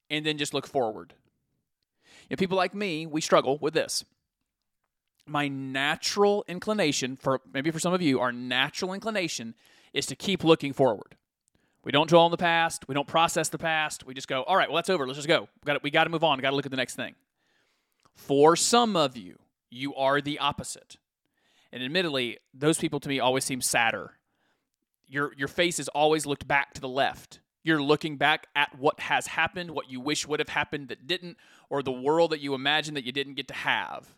and 0.10 0.26
then 0.26 0.38
just 0.38 0.54
look 0.54 0.66
forward. 0.66 1.14
And 2.30 2.40
people 2.40 2.58
like 2.58 2.74
me, 2.74 3.06
we 3.06 3.20
struggle 3.20 3.58
with 3.60 3.74
this. 3.74 4.06
My 5.28 5.50
natural 5.50 6.46
inclination, 6.48 7.18
for 7.18 7.42
maybe 7.54 7.70
for 7.70 7.80
some 7.80 7.94
of 7.94 8.02
you, 8.02 8.22
our 8.22 8.32
natural 8.32 8.94
inclination 8.94 9.56
is 9.94 10.06
to 10.08 10.16
keep 10.16 10.44
looking 10.44 10.72
forward. 10.72 11.18
We 11.84 11.92
don't 11.92 12.10
dwell 12.10 12.24
on 12.24 12.32
the 12.32 12.38
past. 12.38 12.88
We 12.88 12.96
don't 12.96 13.08
process 13.08 13.50
the 13.50 13.58
past. 13.58 14.06
We 14.06 14.14
just 14.14 14.30
go, 14.30 14.44
all 14.44 14.56
right, 14.56 14.70
well, 14.70 14.78
that's 14.78 14.90
over. 14.90 15.06
Let's 15.06 15.18
just 15.18 15.28
go. 15.28 15.50
We 15.64 15.66
got 15.66 15.84
we 15.84 15.92
got 15.92 16.06
to 16.06 16.10
move 16.10 16.24
on. 16.24 16.38
We 16.38 16.42
got 16.42 16.52
to 16.52 16.56
look 16.56 16.66
at 16.66 16.72
the 16.72 16.78
next 16.78 16.96
thing. 16.96 17.16
For 18.16 18.56
some 18.56 18.96
of 18.96 19.18
you, 19.18 19.40
you 19.70 19.96
are 19.96 20.22
the 20.22 20.40
opposite. 20.40 20.98
And 21.72 21.84
admittedly, 21.84 22.38
those 22.54 22.78
people 22.78 23.00
to 23.00 23.10
me 23.10 23.20
always 23.20 23.44
seem 23.44 23.62
sadder. 23.62 24.14
Your 25.08 25.34
your 25.36 25.48
face 25.48 25.80
is 25.80 25.88
always 25.90 26.26
looked 26.26 26.48
back 26.48 26.74
to 26.74 26.82
the 26.82 26.88
left. 26.88 27.40
You're 27.64 27.82
looking 27.82 28.18
back 28.18 28.48
at 28.56 28.78
what 28.78 29.00
has 29.00 29.28
happened, 29.28 29.72
what 29.72 29.90
you 29.90 30.00
wish 30.00 30.28
would 30.28 30.40
have 30.40 30.50
happened 30.50 30.90
that 30.90 31.08
didn't, 31.08 31.38
or 31.70 31.82
the 31.82 31.92
world 31.92 32.32
that 32.32 32.42
you 32.42 32.54
imagine 32.54 32.94
that 32.96 33.06
you 33.06 33.12
didn't 33.12 33.36
get 33.36 33.48
to 33.48 33.54
have. 33.54 34.16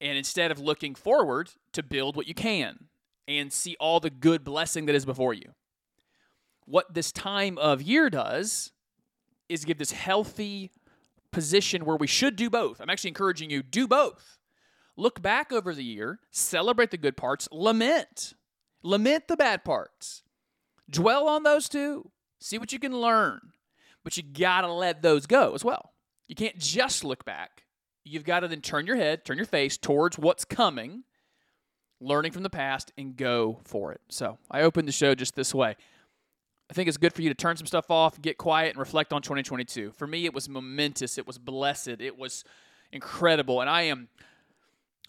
And 0.00 0.16
instead 0.16 0.50
of 0.50 0.58
looking 0.58 0.94
forward 0.94 1.50
to 1.72 1.82
build 1.82 2.16
what 2.16 2.26
you 2.26 2.34
can 2.34 2.88
and 3.28 3.52
see 3.52 3.76
all 3.78 4.00
the 4.00 4.10
good 4.10 4.44
blessing 4.44 4.86
that 4.86 4.94
is 4.94 5.04
before 5.04 5.34
you. 5.34 5.52
What 6.64 6.94
this 6.94 7.12
time 7.12 7.58
of 7.58 7.82
year 7.82 8.10
does 8.10 8.72
is 9.48 9.64
give 9.64 9.78
this 9.78 9.92
healthy 9.92 10.70
position 11.32 11.84
where 11.84 11.96
we 11.96 12.06
should 12.06 12.36
do 12.36 12.48
both. 12.48 12.80
I'm 12.80 12.90
actually 12.90 13.08
encouraging 13.08 13.50
you 13.50 13.62
do 13.62 13.88
both. 13.88 14.38
Look 14.96 15.22
back 15.22 15.52
over 15.52 15.74
the 15.74 15.84
year, 15.84 16.20
celebrate 16.30 16.90
the 16.90 16.98
good 16.98 17.16
parts, 17.16 17.48
lament. 17.50 18.34
Lament 18.82 19.28
the 19.28 19.36
bad 19.36 19.64
parts. 19.64 20.22
Dwell 20.90 21.28
on 21.28 21.42
those 21.42 21.68
too. 21.68 22.10
See 22.40 22.58
what 22.58 22.72
you 22.72 22.78
can 22.78 23.00
learn. 23.00 23.40
But 24.04 24.16
you 24.16 24.22
got 24.22 24.62
to 24.62 24.72
let 24.72 25.02
those 25.02 25.26
go 25.26 25.54
as 25.54 25.64
well. 25.64 25.92
You 26.28 26.34
can't 26.34 26.58
just 26.58 27.04
look 27.04 27.24
back. 27.24 27.64
You've 28.04 28.24
got 28.24 28.40
to 28.40 28.48
then 28.48 28.60
turn 28.60 28.86
your 28.86 28.96
head, 28.96 29.24
turn 29.24 29.36
your 29.36 29.46
face 29.46 29.78
towards 29.78 30.18
what's 30.18 30.44
coming, 30.44 31.04
learning 32.00 32.32
from 32.32 32.42
the 32.42 32.50
past, 32.50 32.92
and 32.98 33.16
go 33.16 33.60
for 33.64 33.92
it. 33.92 34.00
So 34.08 34.38
I 34.50 34.62
opened 34.62 34.88
the 34.88 34.92
show 34.92 35.14
just 35.14 35.36
this 35.36 35.54
way. 35.54 35.76
I 36.72 36.74
think 36.74 36.88
it's 36.88 36.96
good 36.96 37.12
for 37.12 37.20
you 37.20 37.28
to 37.28 37.34
turn 37.34 37.58
some 37.58 37.66
stuff 37.66 37.90
off, 37.90 38.18
get 38.22 38.38
quiet, 38.38 38.70
and 38.70 38.78
reflect 38.78 39.12
on 39.12 39.20
2022. 39.20 39.90
For 39.90 40.06
me, 40.06 40.24
it 40.24 40.32
was 40.32 40.48
momentous, 40.48 41.18
it 41.18 41.26
was 41.26 41.36
blessed, 41.36 42.00
it 42.00 42.16
was 42.16 42.44
incredible, 42.90 43.60
and 43.60 43.68
I 43.68 43.82
am 43.82 44.08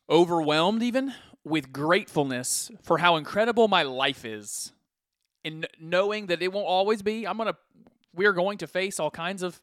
overwhelmed 0.10 0.84
even 0.84 1.14
with 1.46 1.72
gratefulness 1.72 2.70
for 2.82 2.98
how 2.98 3.16
incredible 3.16 3.70
my 3.70 3.84
life 3.84 4.26
is. 4.26 4.74
And 5.46 5.66
knowing 5.80 6.26
that 6.26 6.42
it 6.42 6.52
won't 6.52 6.68
always 6.68 7.02
be, 7.02 7.26
I'm 7.26 7.38
gonna, 7.38 7.56
we 8.14 8.26
are 8.26 8.34
going 8.34 8.58
to 8.58 8.68
face 8.68 9.00
all 9.00 9.10
kinds 9.10 9.42
of 9.42 9.62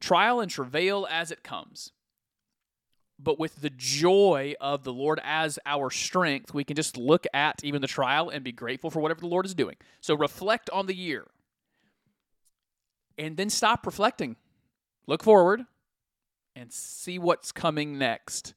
trial 0.00 0.40
and 0.40 0.50
travail 0.50 1.06
as 1.08 1.30
it 1.30 1.44
comes. 1.44 1.92
But 3.22 3.38
with 3.38 3.60
the 3.60 3.70
joy 3.70 4.54
of 4.60 4.84
the 4.84 4.92
Lord 4.92 5.20
as 5.22 5.58
our 5.66 5.90
strength, 5.90 6.54
we 6.54 6.64
can 6.64 6.74
just 6.74 6.96
look 6.96 7.26
at 7.34 7.62
even 7.62 7.82
the 7.82 7.88
trial 7.88 8.30
and 8.30 8.42
be 8.42 8.52
grateful 8.52 8.90
for 8.90 9.00
whatever 9.00 9.20
the 9.20 9.26
Lord 9.26 9.44
is 9.44 9.54
doing. 9.54 9.76
So 10.00 10.16
reflect 10.16 10.70
on 10.70 10.86
the 10.86 10.94
year 10.94 11.26
and 13.18 13.36
then 13.36 13.50
stop 13.50 13.84
reflecting. 13.84 14.36
Look 15.06 15.22
forward 15.22 15.66
and 16.56 16.72
see 16.72 17.18
what's 17.18 17.52
coming 17.52 17.98
next. 17.98 18.54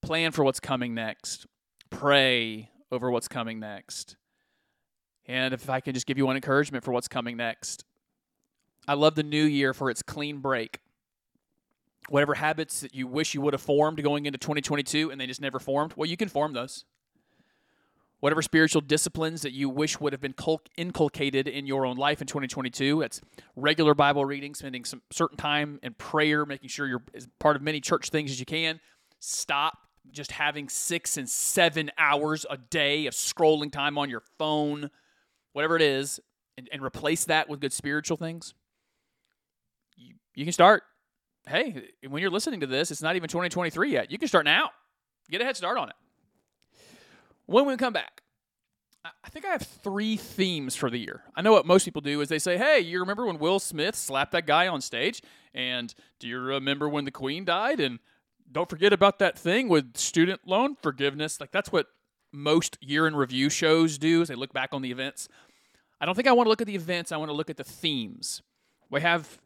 Plan 0.00 0.32
for 0.32 0.44
what's 0.44 0.60
coming 0.60 0.94
next. 0.94 1.46
Pray 1.90 2.70
over 2.90 3.10
what's 3.10 3.28
coming 3.28 3.60
next. 3.60 4.16
And 5.26 5.52
if 5.52 5.68
I 5.68 5.80
can 5.80 5.92
just 5.92 6.06
give 6.06 6.16
you 6.16 6.26
one 6.26 6.36
encouragement 6.36 6.84
for 6.84 6.92
what's 6.92 7.08
coming 7.08 7.36
next, 7.36 7.84
I 8.88 8.94
love 8.94 9.14
the 9.14 9.22
new 9.22 9.44
year 9.44 9.74
for 9.74 9.90
its 9.90 10.02
clean 10.02 10.38
break 10.38 10.80
whatever 12.08 12.34
habits 12.34 12.80
that 12.80 12.94
you 12.94 13.06
wish 13.06 13.34
you 13.34 13.40
would 13.40 13.54
have 13.54 13.62
formed 13.62 14.02
going 14.02 14.26
into 14.26 14.38
2022 14.38 15.10
and 15.10 15.20
they 15.20 15.26
just 15.26 15.40
never 15.40 15.58
formed, 15.58 15.94
well, 15.96 16.08
you 16.08 16.16
can 16.16 16.28
form 16.28 16.52
those. 16.52 16.84
Whatever 18.20 18.40
spiritual 18.40 18.80
disciplines 18.80 19.42
that 19.42 19.52
you 19.52 19.68
wish 19.68 20.00
would 20.00 20.12
have 20.14 20.20
been 20.20 20.34
inculcated 20.76 21.46
in 21.46 21.66
your 21.66 21.84
own 21.84 21.96
life 21.96 22.22
in 22.22 22.26
2022, 22.26 23.02
it's 23.02 23.20
regular 23.54 23.94
Bible 23.94 24.24
reading, 24.24 24.54
spending 24.54 24.84
some 24.84 25.02
certain 25.10 25.36
time 25.36 25.78
in 25.82 25.92
prayer, 25.94 26.46
making 26.46 26.70
sure 26.70 26.86
you're 26.86 27.02
as 27.14 27.28
part 27.38 27.54
of 27.54 27.60
many 27.60 27.80
church 27.80 28.08
things 28.08 28.30
as 28.30 28.40
you 28.40 28.46
can. 28.46 28.80
Stop 29.18 29.76
just 30.10 30.32
having 30.32 30.68
six 30.68 31.18
and 31.18 31.28
seven 31.28 31.90
hours 31.98 32.46
a 32.48 32.56
day 32.56 33.06
of 33.06 33.14
scrolling 33.14 33.70
time 33.70 33.98
on 33.98 34.08
your 34.08 34.22
phone, 34.38 34.90
whatever 35.52 35.76
it 35.76 35.82
is, 35.82 36.18
and, 36.56 36.68
and 36.72 36.82
replace 36.82 37.26
that 37.26 37.48
with 37.48 37.60
good 37.60 37.72
spiritual 37.72 38.16
things. 38.16 38.54
You, 39.96 40.14
you 40.34 40.44
can 40.44 40.52
start 40.52 40.82
hey, 41.48 41.90
when 42.08 42.22
you're 42.22 42.30
listening 42.30 42.60
to 42.60 42.66
this, 42.66 42.90
it's 42.90 43.02
not 43.02 43.16
even 43.16 43.28
2023 43.28 43.92
yet. 43.92 44.10
You 44.10 44.18
can 44.18 44.28
start 44.28 44.44
now. 44.44 44.70
Get 45.30 45.40
a 45.40 45.44
head 45.44 45.56
start 45.56 45.78
on 45.78 45.88
it. 45.88 45.96
When 47.46 47.66
we 47.66 47.76
come 47.76 47.92
back, 47.92 48.22
I 49.04 49.28
think 49.28 49.44
I 49.44 49.50
have 49.50 49.62
three 49.62 50.16
themes 50.16 50.74
for 50.74 50.88
the 50.88 50.98
year. 50.98 51.22
I 51.34 51.42
know 51.42 51.52
what 51.52 51.66
most 51.66 51.84
people 51.84 52.00
do 52.00 52.22
is 52.22 52.28
they 52.28 52.38
say, 52.38 52.56
"Hey, 52.56 52.80
you 52.80 53.00
remember 53.00 53.26
when 53.26 53.38
Will 53.38 53.58
Smith 53.58 53.96
slapped 53.96 54.32
that 54.32 54.46
guy 54.46 54.66
on 54.66 54.80
stage? 54.80 55.22
And 55.52 55.94
do 56.18 56.26
you 56.26 56.38
remember 56.38 56.88
when 56.88 57.04
the 57.04 57.10
Queen 57.10 57.44
died? 57.44 57.80
And 57.80 57.98
don't 58.50 58.68
forget 58.70 58.94
about 58.94 59.18
that 59.18 59.38
thing 59.38 59.68
with 59.68 59.98
student 59.98 60.46
loan 60.46 60.76
forgiveness." 60.76 61.38
Like 61.38 61.50
that's 61.50 61.70
what 61.70 61.88
most 62.32 62.78
year 62.80 63.06
in 63.06 63.14
review 63.14 63.50
shows 63.50 63.98
do. 63.98 64.22
Is 64.22 64.28
they 64.28 64.34
look 64.34 64.54
back 64.54 64.70
on 64.72 64.80
the 64.80 64.90
events. 64.90 65.28
I 66.00 66.06
don't 66.06 66.14
think 66.14 66.28
I 66.28 66.32
want 66.32 66.46
to 66.46 66.50
look 66.50 66.62
at 66.62 66.66
the 66.66 66.74
events. 66.74 67.12
I 67.12 67.18
want 67.18 67.28
to 67.28 67.34
look 67.34 67.50
at 67.50 67.58
the 67.58 67.64
themes. 67.64 68.40
We 68.90 69.02
have 69.02 69.38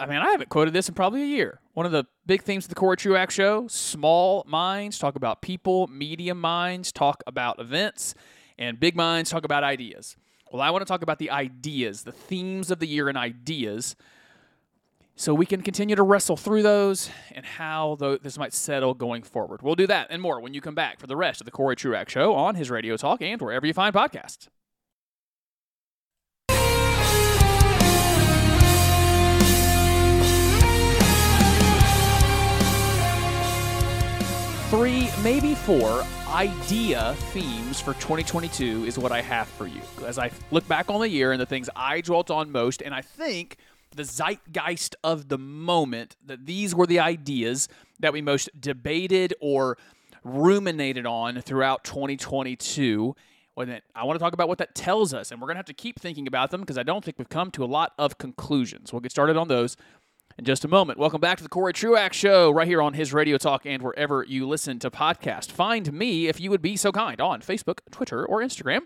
I 0.00 0.06
mean, 0.06 0.16
I 0.16 0.30
haven't 0.30 0.48
quoted 0.48 0.72
this 0.72 0.88
in 0.88 0.94
probably 0.94 1.22
a 1.22 1.26
year. 1.26 1.60
One 1.74 1.84
of 1.84 1.92
the 1.92 2.06
big 2.24 2.42
themes 2.42 2.64
of 2.64 2.70
the 2.70 2.74
Corey 2.74 2.96
Truax 2.96 3.34
show 3.34 3.68
small 3.68 4.44
minds 4.48 4.98
talk 4.98 5.14
about 5.14 5.42
people, 5.42 5.88
medium 5.88 6.40
minds 6.40 6.90
talk 6.90 7.22
about 7.26 7.60
events, 7.60 8.14
and 8.58 8.80
big 8.80 8.96
minds 8.96 9.28
talk 9.28 9.44
about 9.44 9.62
ideas. 9.62 10.16
Well, 10.50 10.62
I 10.62 10.70
want 10.70 10.80
to 10.80 10.86
talk 10.86 11.02
about 11.02 11.18
the 11.18 11.30
ideas, 11.30 12.04
the 12.04 12.12
themes 12.12 12.70
of 12.70 12.78
the 12.78 12.86
year 12.86 13.10
and 13.10 13.18
ideas, 13.18 13.94
so 15.16 15.34
we 15.34 15.44
can 15.44 15.60
continue 15.60 15.94
to 15.96 16.02
wrestle 16.02 16.36
through 16.38 16.62
those 16.62 17.10
and 17.32 17.44
how 17.44 17.96
this 18.22 18.38
might 18.38 18.54
settle 18.54 18.94
going 18.94 19.22
forward. 19.22 19.60
We'll 19.60 19.74
do 19.74 19.86
that 19.86 20.06
and 20.08 20.22
more 20.22 20.40
when 20.40 20.54
you 20.54 20.62
come 20.62 20.74
back 20.74 20.98
for 20.98 21.06
the 21.06 21.16
rest 21.16 21.42
of 21.42 21.44
the 21.44 21.50
Corey 21.50 21.76
Truax 21.76 22.10
show 22.10 22.34
on 22.34 22.54
his 22.54 22.70
Radio 22.70 22.96
Talk 22.96 23.20
and 23.20 23.38
wherever 23.38 23.66
you 23.66 23.74
find 23.74 23.94
podcasts. 23.94 24.48
Three, 34.70 35.08
maybe 35.24 35.56
four 35.56 36.04
idea 36.28 37.16
themes 37.32 37.80
for 37.80 37.92
2022 37.94 38.84
is 38.84 38.96
what 38.96 39.10
I 39.10 39.20
have 39.20 39.48
for 39.48 39.66
you. 39.66 39.80
As 40.06 40.16
I 40.16 40.30
look 40.52 40.66
back 40.68 40.88
on 40.88 41.00
the 41.00 41.08
year 41.08 41.32
and 41.32 41.40
the 41.40 41.46
things 41.46 41.68
I 41.74 42.00
dwelt 42.00 42.30
on 42.30 42.52
most, 42.52 42.80
and 42.80 42.94
I 42.94 43.02
think 43.02 43.56
the 43.96 44.04
zeitgeist 44.04 44.94
of 45.02 45.28
the 45.28 45.38
moment 45.38 46.14
that 46.24 46.46
these 46.46 46.72
were 46.72 46.86
the 46.86 47.00
ideas 47.00 47.68
that 47.98 48.12
we 48.12 48.22
most 48.22 48.48
debated 48.60 49.34
or 49.40 49.76
ruminated 50.22 51.04
on 51.04 51.40
throughout 51.40 51.82
2022. 51.82 53.16
I 53.58 54.04
want 54.04 54.18
to 54.18 54.18
talk 54.20 54.32
about 54.32 54.48
what 54.48 54.58
that 54.58 54.76
tells 54.76 55.12
us, 55.12 55.32
and 55.32 55.40
we're 55.40 55.48
going 55.48 55.56
to 55.56 55.58
have 55.58 55.66
to 55.66 55.74
keep 55.74 56.00
thinking 56.00 56.26
about 56.28 56.52
them 56.52 56.60
because 56.60 56.78
I 56.78 56.82
don't 56.84 57.04
think 57.04 57.18
we've 57.18 57.28
come 57.28 57.50
to 57.50 57.64
a 57.64 57.66
lot 57.66 57.92
of 57.98 58.18
conclusions. 58.18 58.92
We'll 58.92 59.00
get 59.00 59.10
started 59.10 59.36
on 59.36 59.48
those 59.48 59.76
in 60.40 60.44
just 60.46 60.64
a 60.64 60.68
moment. 60.68 60.98
Welcome 60.98 61.20
back 61.20 61.36
to 61.36 61.42
the 61.42 61.50
Corey 61.50 61.74
Truax 61.74 62.16
Show, 62.16 62.50
right 62.50 62.66
here 62.66 62.80
on 62.80 62.94
his 62.94 63.12
Radio 63.12 63.36
Talk 63.36 63.66
and 63.66 63.82
wherever 63.82 64.24
you 64.26 64.48
listen 64.48 64.78
to 64.78 64.90
podcast. 64.90 65.50
Find 65.52 65.92
me, 65.92 66.28
if 66.28 66.40
you 66.40 66.48
would 66.50 66.62
be 66.62 66.76
so 66.78 66.90
kind, 66.90 67.20
on 67.20 67.42
Facebook, 67.42 67.80
Twitter, 67.90 68.24
or 68.24 68.40
Instagram. 68.40 68.80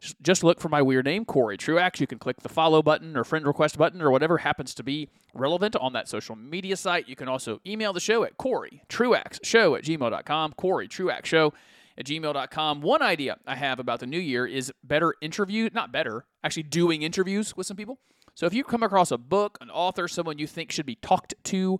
Just- 0.00 0.22
Just 0.22 0.44
look 0.44 0.60
for 0.60 0.68
my 0.68 0.80
weird 0.80 1.04
name, 1.04 1.24
Corey 1.24 1.56
Truax. 1.56 2.00
You 2.00 2.06
can 2.06 2.18
click 2.20 2.40
the 2.42 2.48
follow 2.48 2.82
button 2.82 3.16
or 3.16 3.24
friend 3.24 3.44
request 3.44 3.76
button 3.78 4.00
or 4.00 4.12
whatever 4.12 4.38
happens 4.38 4.74
to 4.76 4.84
be 4.84 5.08
relevant 5.34 5.74
on 5.76 5.92
that 5.92 6.08
social 6.08 6.36
media 6.36 6.76
site. 6.76 7.08
You 7.08 7.16
can 7.16 7.26
also 7.28 7.60
email 7.66 7.92
the 7.92 8.00
show 8.00 8.22
at 8.22 8.36
Corey 8.36 8.82
Truax 8.88 9.40
Show 9.42 9.74
at 9.74 9.82
gmail.com. 9.82 10.52
Corey 10.52 10.86
Truax 10.86 11.26
Show 11.28 11.52
at 11.98 12.06
gmail.com. 12.06 12.80
One 12.80 13.02
idea 13.02 13.38
I 13.44 13.56
have 13.56 13.80
about 13.80 13.98
the 14.00 14.06
new 14.06 14.20
year 14.20 14.46
is 14.46 14.72
better 14.84 15.14
interview, 15.20 15.68
not 15.72 15.90
better, 15.92 16.26
actually 16.44 16.62
doing 16.64 17.02
interviews 17.02 17.56
with 17.56 17.66
some 17.66 17.76
people. 17.76 17.98
So 18.34 18.46
if 18.46 18.54
you 18.54 18.64
come 18.64 18.82
across 18.82 19.10
a 19.10 19.18
book, 19.18 19.58
an 19.60 19.70
author, 19.70 20.08
someone 20.08 20.38
you 20.38 20.46
think 20.46 20.72
should 20.72 20.86
be 20.86 20.94
talked 20.96 21.34
to, 21.44 21.78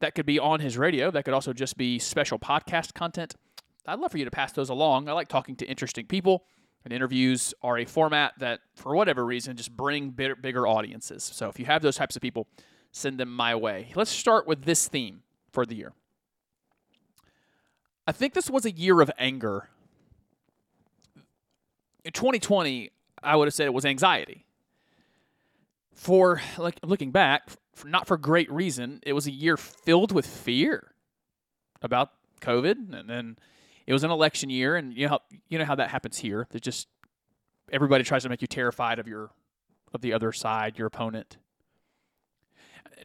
that 0.00 0.14
could 0.14 0.26
be 0.26 0.38
on 0.38 0.60
his 0.60 0.78
radio, 0.78 1.10
that 1.10 1.24
could 1.24 1.34
also 1.34 1.52
just 1.52 1.76
be 1.76 1.98
special 1.98 2.38
podcast 2.38 2.94
content. 2.94 3.34
I'd 3.86 3.98
love 3.98 4.12
for 4.12 4.18
you 4.18 4.24
to 4.24 4.30
pass 4.30 4.52
those 4.52 4.68
along. 4.68 5.08
I 5.08 5.12
like 5.12 5.28
talking 5.28 5.54
to 5.56 5.66
interesting 5.66 6.06
people, 6.06 6.44
and 6.84 6.92
interviews 6.92 7.54
are 7.62 7.78
a 7.78 7.84
format 7.84 8.32
that, 8.38 8.60
for 8.74 8.94
whatever 8.94 9.24
reason, 9.24 9.56
just 9.56 9.76
bring 9.76 10.10
bigger, 10.10 10.34
bigger 10.34 10.66
audiences. 10.66 11.22
So 11.22 11.48
if 11.48 11.58
you 11.58 11.66
have 11.66 11.82
those 11.82 11.96
types 11.96 12.16
of 12.16 12.22
people, 12.22 12.46
send 12.90 13.18
them 13.18 13.32
my 13.32 13.54
way. 13.54 13.92
Let's 13.94 14.10
start 14.10 14.46
with 14.46 14.64
this 14.64 14.88
theme 14.88 15.22
for 15.52 15.66
the 15.66 15.76
year. 15.76 15.92
I 18.06 18.12
think 18.12 18.34
this 18.34 18.48
was 18.48 18.64
a 18.64 18.70
year 18.70 19.00
of 19.00 19.10
anger. 19.18 19.68
In 22.04 22.12
2020, 22.12 22.90
I 23.22 23.36
would 23.36 23.46
have 23.46 23.54
said 23.54 23.66
it 23.66 23.74
was 23.74 23.84
anxiety. 23.84 24.46
For 25.96 26.40
like 26.58 26.78
looking 26.84 27.10
back, 27.10 27.50
for, 27.74 27.88
not 27.88 28.06
for 28.06 28.16
great 28.16 28.50
reason, 28.52 29.00
it 29.02 29.14
was 29.14 29.26
a 29.26 29.32
year 29.32 29.56
filled 29.56 30.12
with 30.12 30.26
fear 30.26 30.92
about 31.82 32.10
COVID, 32.40 32.94
and 32.94 33.10
then 33.10 33.38
it 33.86 33.92
was 33.92 34.04
an 34.04 34.10
election 34.10 34.50
year, 34.50 34.76
and 34.76 34.94
you 34.94 35.06
know 35.06 35.10
how, 35.10 35.20
you 35.48 35.58
know 35.58 35.64
how 35.64 35.74
that 35.74 35.90
happens 35.90 36.18
here. 36.18 36.46
That 36.50 36.62
just 36.62 36.86
everybody 37.72 38.04
tries 38.04 38.22
to 38.22 38.28
make 38.28 38.42
you 38.42 38.46
terrified 38.46 38.98
of 38.98 39.08
your 39.08 39.30
of 39.94 40.00
the 40.02 40.12
other 40.12 40.32
side, 40.32 40.78
your 40.78 40.86
opponent. 40.86 41.38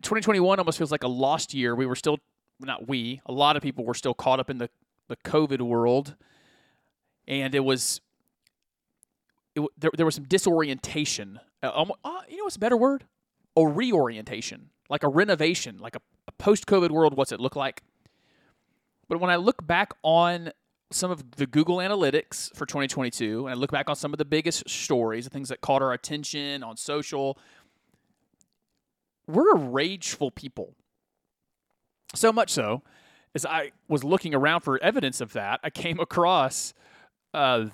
2021 0.02 0.60
almost 0.60 0.78
feels 0.78 0.92
like 0.92 1.04
a 1.04 1.08
lost 1.08 1.54
year. 1.54 1.76
We 1.76 1.86
were 1.86 1.96
still 1.96 2.20
not 2.60 2.88
we, 2.88 3.22
a 3.26 3.32
lot 3.32 3.56
of 3.56 3.64
people 3.64 3.86
were 3.86 3.94
still 3.94 4.14
caught 4.14 4.40
up 4.40 4.50
in 4.50 4.58
the 4.58 4.70
the 5.08 5.16
COVID 5.18 5.62
world, 5.62 6.16
and 7.28 7.54
it 7.56 7.62
was 7.62 8.02
it, 9.56 9.66
there, 9.78 9.92
there 9.96 10.06
was 10.06 10.16
some 10.16 10.26
disorientation. 10.26 11.40
Uh, 11.64 11.86
uh, 12.04 12.22
you 12.28 12.38
know 12.38 12.44
what's 12.44 12.56
a 12.56 12.60
better 12.60 12.78
word? 12.78 13.06
A 13.56 13.68
reorientation, 13.68 14.70
like 14.90 15.04
a 15.04 15.08
renovation, 15.08 15.78
like 15.80 15.96
a, 15.96 16.02
a 16.28 16.32
post 16.34 16.66
COVID 16.66 16.92
world. 16.92 17.16
What's 17.16 17.32
it 17.32 17.40
look 17.40 17.56
like? 17.56 17.84
But 19.08 19.20
when 19.20 19.30
I 19.30 19.36
look 19.36 19.66
back 19.66 19.94
on 20.04 20.52
some 20.92 21.12
of 21.12 21.32
the 21.32 21.46
Google 21.46 21.78
Analytics 21.78 22.56
for 22.56 22.66
2022, 22.66 23.46
and 23.46 23.54
I 23.54 23.58
look 23.58 23.72
back 23.72 23.90
on 23.90 23.96
some 23.96 24.14
of 24.14 24.18
the 24.18 24.26
biggest 24.26 24.70
stories, 24.70 25.26
the 25.26 25.30
things 25.30 25.50
that 25.50 25.62
caught 25.62 25.82
our 25.82 25.94
attention 25.94 26.64
on 26.64 26.78
social, 26.78 27.38
we're 29.28 29.52
a 29.54 29.58
rageful 29.58 30.32
people. 30.32 30.76
So 32.16 32.34
much 32.34 32.50
so, 32.50 32.82
as 33.34 33.46
I 33.46 33.72
was 33.88 34.04
looking 34.04 34.34
around 34.36 34.62
for 34.62 34.82
evidence 34.84 35.22
of 35.22 35.34
that, 35.34 35.60
I 35.64 35.70
came 35.70 36.00
across 36.00 36.74
uh, 37.34 37.66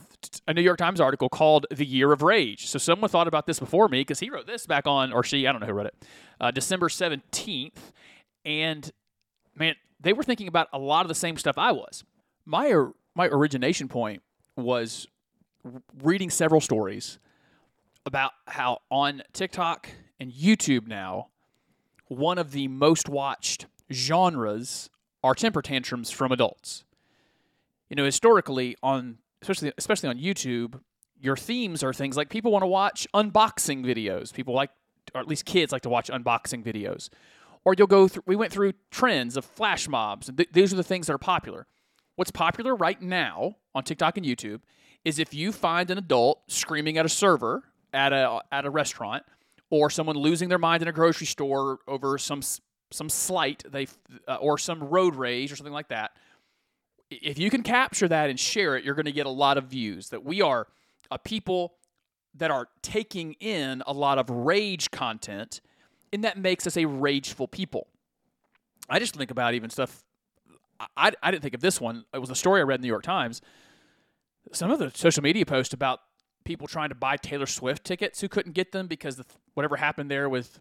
a 0.47 0.53
New 0.53 0.61
York 0.61 0.77
Times 0.77 0.99
article 1.01 1.29
called 1.29 1.65
"The 1.71 1.85
Year 1.85 2.11
of 2.11 2.21
Rage." 2.21 2.67
So 2.67 2.77
someone 2.77 3.09
thought 3.09 3.27
about 3.27 3.47
this 3.47 3.59
before 3.59 3.87
me 3.87 4.01
because 4.01 4.19
he 4.19 4.29
wrote 4.29 4.47
this 4.47 4.65
back 4.65 4.87
on, 4.87 5.13
or 5.13 5.23
she, 5.23 5.47
I 5.47 5.51
don't 5.51 5.61
know 5.61 5.67
who 5.67 5.73
wrote 5.73 5.87
it, 5.87 6.05
uh, 6.39 6.51
December 6.51 6.89
seventeenth, 6.89 7.91
and 8.45 8.91
man, 9.55 9.75
they 9.99 10.13
were 10.13 10.23
thinking 10.23 10.47
about 10.47 10.67
a 10.73 10.79
lot 10.79 11.01
of 11.01 11.07
the 11.09 11.15
same 11.15 11.37
stuff 11.37 11.57
I 11.57 11.71
was. 11.71 12.03
My 12.45 12.69
or- 12.71 12.93
my 13.15 13.27
origination 13.27 13.87
point 13.87 14.21
was 14.55 15.07
reading 16.01 16.29
several 16.29 16.61
stories 16.61 17.19
about 18.05 18.31
how 18.47 18.79
on 18.89 19.23
TikTok 19.33 19.89
and 20.19 20.31
YouTube 20.31 20.87
now, 20.87 21.27
one 22.07 22.37
of 22.37 22.51
the 22.51 22.67
most 22.67 23.09
watched 23.09 23.65
genres 23.91 24.89
are 25.23 25.33
temper 25.33 25.61
tantrums 25.61 26.11
from 26.11 26.31
adults. 26.31 26.85
You 27.89 27.95
know, 27.95 28.05
historically 28.05 28.75
on 28.83 29.17
especially 29.49 29.73
especially 29.77 30.09
on 30.09 30.17
YouTube, 30.17 30.79
your 31.19 31.37
themes 31.37 31.83
are 31.83 31.93
things 31.93 32.17
like 32.17 32.29
people 32.29 32.51
want 32.51 32.63
to 32.63 32.67
watch 32.67 33.07
unboxing 33.13 33.85
videos. 33.85 34.33
People 34.33 34.53
like 34.53 34.69
or 35.15 35.21
at 35.21 35.27
least 35.27 35.45
kids 35.45 35.71
like 35.71 35.83
to 35.83 35.89
watch 35.89 36.09
unboxing 36.09 36.63
videos. 36.63 37.09
Or 37.63 37.73
you'll 37.77 37.87
go 37.87 38.07
through 38.07 38.23
we 38.25 38.35
went 38.35 38.51
through 38.51 38.73
trends 38.91 39.37
of 39.37 39.45
flash 39.45 39.87
mobs. 39.87 40.29
th- 40.35 40.49
these 40.51 40.73
are 40.73 40.75
the 40.75 40.83
things 40.83 41.07
that 41.07 41.13
are 41.13 41.17
popular. 41.17 41.65
What's 42.15 42.31
popular 42.31 42.75
right 42.75 43.01
now 43.01 43.55
on 43.73 43.83
TikTok 43.83 44.17
and 44.17 44.25
YouTube 44.25 44.61
is 45.05 45.19
if 45.19 45.33
you 45.33 45.51
find 45.51 45.89
an 45.91 45.97
adult 45.97 46.41
screaming 46.47 46.97
at 46.97 47.05
a 47.05 47.09
server 47.09 47.63
at 47.93 48.11
a 48.11 48.41
at 48.51 48.65
a 48.65 48.69
restaurant 48.69 49.23
or 49.69 49.89
someone 49.89 50.17
losing 50.17 50.49
their 50.49 50.57
mind 50.57 50.81
in 50.81 50.87
a 50.87 50.91
grocery 50.91 51.27
store 51.27 51.79
over 51.87 52.17
some 52.17 52.41
some 52.91 53.09
slight 53.09 53.63
they 53.69 53.87
uh, 54.27 54.35
or 54.35 54.57
some 54.57 54.83
road 54.83 55.15
rage 55.15 55.51
or 55.51 55.55
something 55.55 55.73
like 55.73 55.89
that 55.89 56.11
if 57.09 57.39
you 57.39 57.49
can 57.49 57.63
capture 57.63 58.07
that 58.07 58.29
and 58.29 58.39
share 58.39 58.75
it 58.75 58.83
you're 58.83 58.95
going 58.95 59.05
to 59.05 59.11
get 59.11 59.25
a 59.25 59.31
lot 59.31 59.57
of 59.57 59.65
views 59.65 60.09
that 60.09 60.23
we 60.23 60.41
are 60.41 60.67
a 61.11 61.17
people 61.17 61.73
that 62.35 62.51
are 62.51 62.67
taking 62.81 63.33
in 63.33 63.81
a 63.87 63.93
lot 63.93 64.17
of 64.17 64.29
rage 64.29 64.91
content 64.91 65.61
and 66.13 66.23
that 66.23 66.37
makes 66.37 66.67
us 66.67 66.77
a 66.77 66.85
rageful 66.85 67.47
people 67.47 67.87
i 68.89 68.99
just 68.99 69.15
think 69.15 69.31
about 69.31 69.53
even 69.53 69.69
stuff 69.69 70.03
I, 70.95 71.11
I 71.23 71.31
didn't 71.31 71.41
think 71.41 71.55
of 71.55 71.61
this 71.61 71.81
one 71.81 72.05
it 72.13 72.19
was 72.19 72.29
a 72.29 72.35
story 72.35 72.61
i 72.61 72.63
read 72.63 72.75
in 72.75 72.81
the 72.81 72.87
new 72.87 72.93
york 72.93 73.03
times 73.03 73.41
some 74.51 74.71
of 74.71 74.79
the 74.79 74.91
social 74.93 75.23
media 75.23 75.45
posts 75.45 75.73
about 75.73 76.01
people 76.47 76.65
trying 76.65 76.89
to 76.89 76.95
buy 76.95 77.17
Taylor 77.17 77.45
Swift 77.45 77.83
tickets 77.83 78.21
who 78.21 78.29
couldn't 78.29 78.53
get 78.53 78.71
them 78.71 78.87
because 78.87 79.17
the, 79.17 79.25
whatever 79.53 79.75
happened 79.75 80.09
there 80.09 80.29
with 80.29 80.59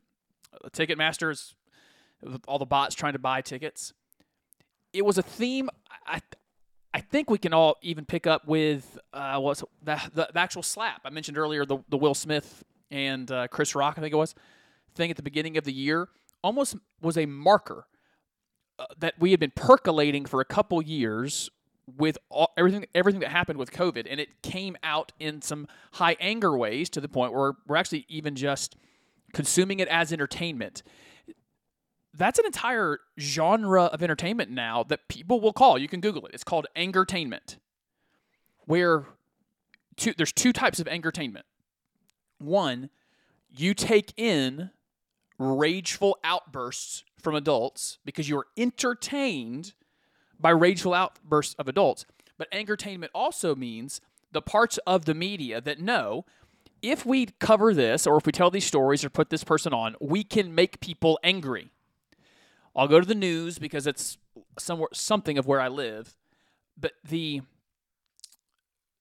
uh, 0.52 0.68
Ticketmasters, 0.70 1.54
all 2.48 2.58
the 2.58 2.66
bots 2.66 2.94
trying 2.94 3.12
to 3.12 3.20
buy 3.20 3.40
tickets. 3.40 3.92
It 4.92 5.04
was 5.04 5.16
a 5.16 5.22
theme. 5.22 5.70
I 6.06 6.20
I 6.96 7.00
think 7.00 7.28
we 7.28 7.36
can 7.36 7.52
all 7.52 7.76
even 7.82 8.06
pick 8.06 8.26
up 8.26 8.48
with 8.48 8.98
uh, 9.12 9.38
what's 9.38 9.62
the, 9.82 10.00
the 10.14 10.30
the 10.32 10.40
actual 10.40 10.62
slap 10.62 11.02
I 11.04 11.10
mentioned 11.10 11.36
earlier 11.36 11.66
the 11.66 11.76
the 11.90 11.98
Will 11.98 12.14
Smith 12.14 12.64
and 12.90 13.30
uh, 13.30 13.48
Chris 13.48 13.74
Rock 13.74 13.96
I 13.98 14.00
think 14.00 14.14
it 14.14 14.16
was 14.16 14.34
thing 14.94 15.10
at 15.10 15.16
the 15.16 15.22
beginning 15.22 15.58
of 15.58 15.64
the 15.64 15.74
year 15.74 16.08
almost 16.42 16.74
was 17.02 17.18
a 17.18 17.26
marker 17.26 17.86
uh, 18.78 18.86
that 18.98 19.12
we 19.18 19.32
had 19.32 19.38
been 19.38 19.52
percolating 19.54 20.24
for 20.24 20.40
a 20.40 20.44
couple 20.46 20.80
years 20.80 21.50
with 21.98 22.16
all, 22.30 22.54
everything 22.56 22.86
everything 22.94 23.20
that 23.20 23.28
happened 23.28 23.58
with 23.58 23.72
COVID, 23.72 24.06
and 24.08 24.18
it 24.18 24.42
came 24.42 24.74
out 24.82 25.12
in 25.20 25.42
some 25.42 25.68
high 25.92 26.16
anger 26.18 26.56
ways 26.56 26.88
to 26.88 27.02
the 27.02 27.08
point 27.08 27.34
where 27.34 27.52
we're 27.66 27.76
actually 27.76 28.06
even 28.08 28.34
just 28.36 28.74
consuming 29.34 29.80
it 29.80 29.88
as 29.88 30.14
entertainment. 30.14 30.82
That's 32.16 32.38
an 32.38 32.46
entire 32.46 33.00
genre 33.18 33.84
of 33.84 34.02
entertainment 34.02 34.50
now 34.50 34.82
that 34.84 35.08
people 35.08 35.40
will 35.40 35.52
call. 35.52 35.78
You 35.78 35.88
can 35.88 36.00
Google 36.00 36.26
it. 36.26 36.34
It's 36.34 36.44
called 36.44 36.66
angertainment, 36.74 37.58
where 38.64 39.06
two, 39.96 40.14
there's 40.16 40.32
two 40.32 40.52
types 40.52 40.80
of 40.80 40.86
angertainment. 40.86 41.42
One, 42.38 42.90
you 43.50 43.74
take 43.74 44.12
in 44.16 44.70
rageful 45.38 46.18
outbursts 46.24 47.04
from 47.20 47.34
adults 47.34 47.98
because 48.04 48.28
you're 48.28 48.46
entertained 48.56 49.74
by 50.38 50.50
rageful 50.50 50.94
outbursts 50.94 51.54
of 51.58 51.68
adults. 51.68 52.06
But 52.38 52.50
angertainment 52.50 53.08
also 53.14 53.54
means 53.54 54.00
the 54.32 54.42
parts 54.42 54.78
of 54.86 55.04
the 55.04 55.14
media 55.14 55.60
that 55.60 55.80
know 55.80 56.24
if 56.82 57.06
we 57.06 57.26
cover 57.40 57.72
this 57.74 58.06
or 58.06 58.16
if 58.16 58.26
we 58.26 58.32
tell 58.32 58.50
these 58.50 58.66
stories 58.66 59.04
or 59.04 59.10
put 59.10 59.30
this 59.30 59.44
person 59.44 59.72
on, 59.72 59.96
we 60.00 60.22
can 60.22 60.54
make 60.54 60.80
people 60.80 61.18
angry. 61.24 61.70
I'll 62.76 62.88
go 62.88 63.00
to 63.00 63.06
the 63.06 63.14
news 63.14 63.58
because 63.58 63.86
it's 63.86 64.18
somewhere 64.58 64.90
something 64.92 65.38
of 65.38 65.46
where 65.46 65.60
I 65.60 65.68
live, 65.68 66.16
but 66.76 66.92
the 67.02 67.42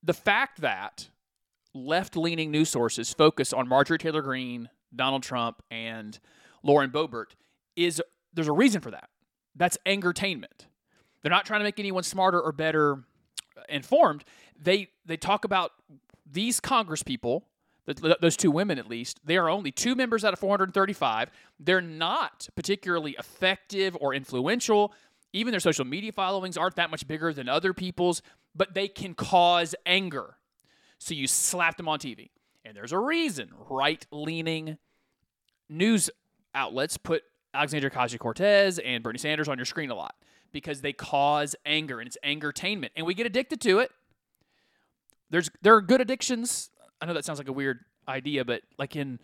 the 0.01 0.13
fact 0.13 0.61
that 0.61 1.09
left-leaning 1.73 2.51
news 2.51 2.69
sources 2.69 3.13
focus 3.13 3.51
on 3.51 3.67
Marjorie 3.67 3.97
Taylor 3.97 4.21
Greene, 4.21 4.69
Donald 4.95 5.23
Trump, 5.23 5.61
and 5.69 6.17
Lauren 6.63 6.89
Boebert 6.89 7.35
is 7.75 8.01
there's 8.33 8.47
a 8.47 8.53
reason 8.53 8.81
for 8.81 8.91
that. 8.91 9.09
That's 9.55 9.77
angertainment. 9.85 10.67
They're 11.21 11.31
not 11.31 11.45
trying 11.45 11.59
to 11.59 11.63
make 11.65 11.79
anyone 11.79 12.03
smarter 12.03 12.39
or 12.39 12.51
better 12.51 13.03
informed. 13.67 14.23
They 14.61 14.89
they 15.05 15.17
talk 15.17 15.43
about 15.43 15.71
these 16.25 16.59
Congress 16.59 17.03
people, 17.03 17.45
those 17.85 18.35
two 18.35 18.51
women 18.51 18.79
at 18.79 18.89
least. 18.89 19.19
They 19.23 19.37
are 19.37 19.49
only 19.49 19.71
two 19.71 19.95
members 19.95 20.25
out 20.25 20.33
of 20.33 20.39
435. 20.39 21.29
They're 21.59 21.81
not 21.81 22.47
particularly 22.55 23.15
effective 23.19 23.95
or 24.01 24.13
influential. 24.13 24.93
Even 25.33 25.51
their 25.51 25.59
social 25.59 25.85
media 25.85 26.11
followings 26.11 26.57
aren't 26.57 26.75
that 26.77 26.89
much 26.89 27.07
bigger 27.07 27.31
than 27.33 27.47
other 27.47 27.73
people's, 27.73 28.21
but 28.55 28.73
they 28.73 28.87
can 28.87 29.13
cause 29.13 29.75
anger. 29.85 30.37
So 30.97 31.13
you 31.13 31.27
slap 31.27 31.77
them 31.77 31.87
on 31.87 31.99
TV. 31.99 32.29
And 32.63 32.75
there's 32.75 32.91
a 32.91 32.99
reason 32.99 33.51
right 33.69 34.05
leaning 34.11 34.77
news 35.69 36.09
outlets 36.55 36.97
put 36.97 37.23
Alexandria 37.53 37.91
Ocasio 37.91 38.17
Cortez 38.17 38.79
and 38.79 39.03
Bernie 39.03 39.19
Sanders 39.19 39.47
on 39.47 39.57
your 39.57 39.65
screen 39.65 39.91
a 39.91 39.95
lot 39.95 40.15
because 40.51 40.81
they 40.81 40.93
cause 40.93 41.55
anger 41.65 41.99
and 41.99 42.07
it's 42.07 42.17
angertainment. 42.23 42.89
And 42.95 43.05
we 43.05 43.13
get 43.13 43.25
addicted 43.25 43.61
to 43.61 43.79
it. 43.79 43.91
There's 45.29 45.49
there 45.61 45.75
are 45.75 45.81
good 45.81 46.01
addictions. 46.01 46.69
I 47.01 47.05
know 47.05 47.13
that 47.13 47.25
sounds 47.25 47.39
like 47.39 47.47
a 47.47 47.53
weird 47.53 47.79
idea, 48.07 48.45
but 48.45 48.61
like 48.77 48.95
in 48.95 49.19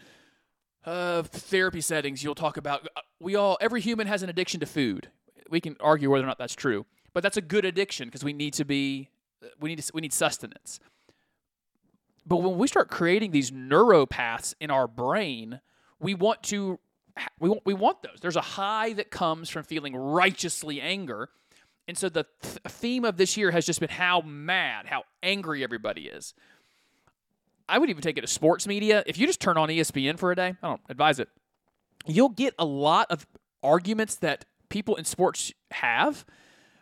uh, 0.85 1.23
therapy 1.23 1.81
settings, 1.81 2.23
you'll 2.23 2.35
talk 2.35 2.57
about 2.57 2.87
uh, 2.95 3.01
we 3.19 3.35
all 3.35 3.57
every 3.61 3.81
human 3.81 4.07
has 4.07 4.23
an 4.23 4.29
addiction 4.29 4.59
to 4.59 4.65
food. 4.65 5.09
We 5.49 5.61
can 5.61 5.75
argue 5.79 6.09
whether 6.09 6.23
or 6.23 6.27
not 6.27 6.37
that's 6.37 6.55
true, 6.55 6.85
but 7.13 7.23
that's 7.23 7.37
a 7.37 7.41
good 7.41 7.65
addiction 7.65 8.07
because 8.07 8.23
we 8.23 8.33
need 8.33 8.53
to 8.55 8.65
be 8.65 9.09
we 9.59 9.69
need 9.69 9.79
to, 9.79 9.91
we 9.93 10.01
need 10.01 10.13
sustenance. 10.13 10.79
But 12.25 12.37
when 12.37 12.57
we 12.57 12.67
start 12.67 12.89
creating 12.89 13.31
these 13.31 13.51
neuropaths 13.51 14.53
in 14.59 14.69
our 14.69 14.87
brain, 14.87 15.59
we 15.99 16.13
want 16.13 16.43
to 16.43 16.79
we 17.39 17.49
want 17.49 17.61
we 17.65 17.73
want 17.73 18.01
those. 18.03 18.19
There's 18.21 18.35
a 18.35 18.41
high 18.41 18.93
that 18.93 19.11
comes 19.11 19.49
from 19.49 19.63
feeling 19.63 19.95
righteously 19.95 20.81
anger. 20.81 21.29
And 21.87 21.97
so 21.97 22.09
the 22.09 22.25
th- 22.41 22.59
theme 22.67 23.03
of 23.03 23.17
this 23.17 23.35
year 23.35 23.51
has 23.51 23.65
just 23.65 23.79
been 23.79 23.89
how 23.89 24.21
mad, 24.21 24.85
how 24.85 25.03
angry 25.23 25.63
everybody 25.63 26.03
is. 26.03 26.33
I 27.71 27.77
would 27.77 27.89
even 27.89 28.01
take 28.01 28.17
it 28.17 28.21
to 28.21 28.27
sports 28.27 28.67
media. 28.67 29.01
If 29.07 29.17
you 29.17 29.25
just 29.25 29.39
turn 29.39 29.57
on 29.57 29.69
ESPN 29.69 30.19
for 30.19 30.31
a 30.31 30.35
day, 30.35 30.55
I 30.61 30.67
don't 30.67 30.81
advise 30.89 31.19
it. 31.19 31.29
You'll 32.05 32.29
get 32.29 32.53
a 32.59 32.65
lot 32.65 33.07
of 33.09 33.25
arguments 33.63 34.15
that 34.15 34.43
people 34.69 34.95
in 34.95 35.05
sports 35.05 35.53
have, 35.71 36.25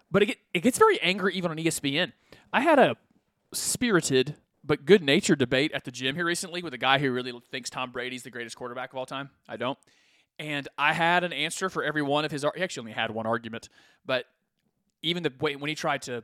but 0.10 0.24
it, 0.24 0.26
get, 0.26 0.38
it 0.56 0.60
gets 0.62 0.80
very 0.80 1.00
angry 1.02 1.36
even 1.36 1.52
on 1.52 1.58
ESPN. 1.58 2.14
I 2.52 2.62
had 2.62 2.80
a 2.80 2.98
spirited 3.54 4.36
but 4.64 4.86
good 4.86 5.04
natured 5.04 5.40
debate 5.40 5.72
at 5.74 5.86
the 5.86 5.92
gym 5.92 6.16
here 6.16 6.26
recently 6.26 6.64
with 6.64 6.74
a 6.74 6.78
guy 6.78 6.98
who 6.98 7.12
really 7.12 7.34
thinks 7.52 7.70
Tom 7.70 7.92
Brady's 7.92 8.24
the 8.24 8.32
greatest 8.32 8.56
quarterback 8.56 8.92
of 8.92 8.98
all 8.98 9.06
time. 9.06 9.30
I 9.48 9.58
don't. 9.58 9.78
And 10.40 10.68
I 10.78 10.94
had 10.94 11.24
an 11.24 11.34
answer 11.34 11.70
for 11.70 11.84
every 11.84 12.02
one 12.02 12.26
of 12.26 12.32
his. 12.32 12.46
He 12.56 12.64
actually 12.64 12.82
only 12.82 12.94
had 12.94 13.12
one 13.12 13.28
argument, 13.28 13.70
but 14.06 14.26
even 15.04 15.22
the 15.22 15.34
way 15.40 15.56
when 15.56 15.70
he 15.70 15.76
tried 15.76 16.02
to 16.04 16.24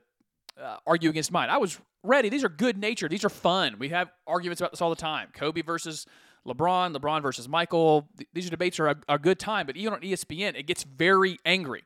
uh, 0.61 0.77
argue 0.85 1.09
against 1.09 1.31
mine, 1.31 1.49
I 1.49 1.57
was 1.57 1.79
ready. 2.03 2.29
These 2.29 2.43
are 2.43 2.49
good 2.49 2.77
natured. 2.77 3.11
These 3.11 3.25
are 3.25 3.29
fun. 3.29 3.75
We 3.79 3.89
have 3.89 4.09
arguments 4.27 4.61
about 4.61 4.71
this 4.71 4.81
all 4.81 4.89
the 4.89 4.95
time. 4.95 5.29
Kobe 5.33 5.61
versus 5.61 6.05
LeBron, 6.47 6.95
LeBron 6.95 7.21
versus 7.21 7.49
Michael. 7.49 8.07
Th- 8.17 8.29
These 8.33 8.49
debates 8.49 8.79
are 8.79 8.89
a, 8.89 8.95
a 9.09 9.19
good 9.19 9.39
time, 9.39 9.65
but 9.65 9.75
even 9.77 9.93
on 9.93 10.01
ESPN, 10.01 10.55
it 10.57 10.67
gets 10.67 10.83
very 10.83 11.39
angry. 11.45 11.83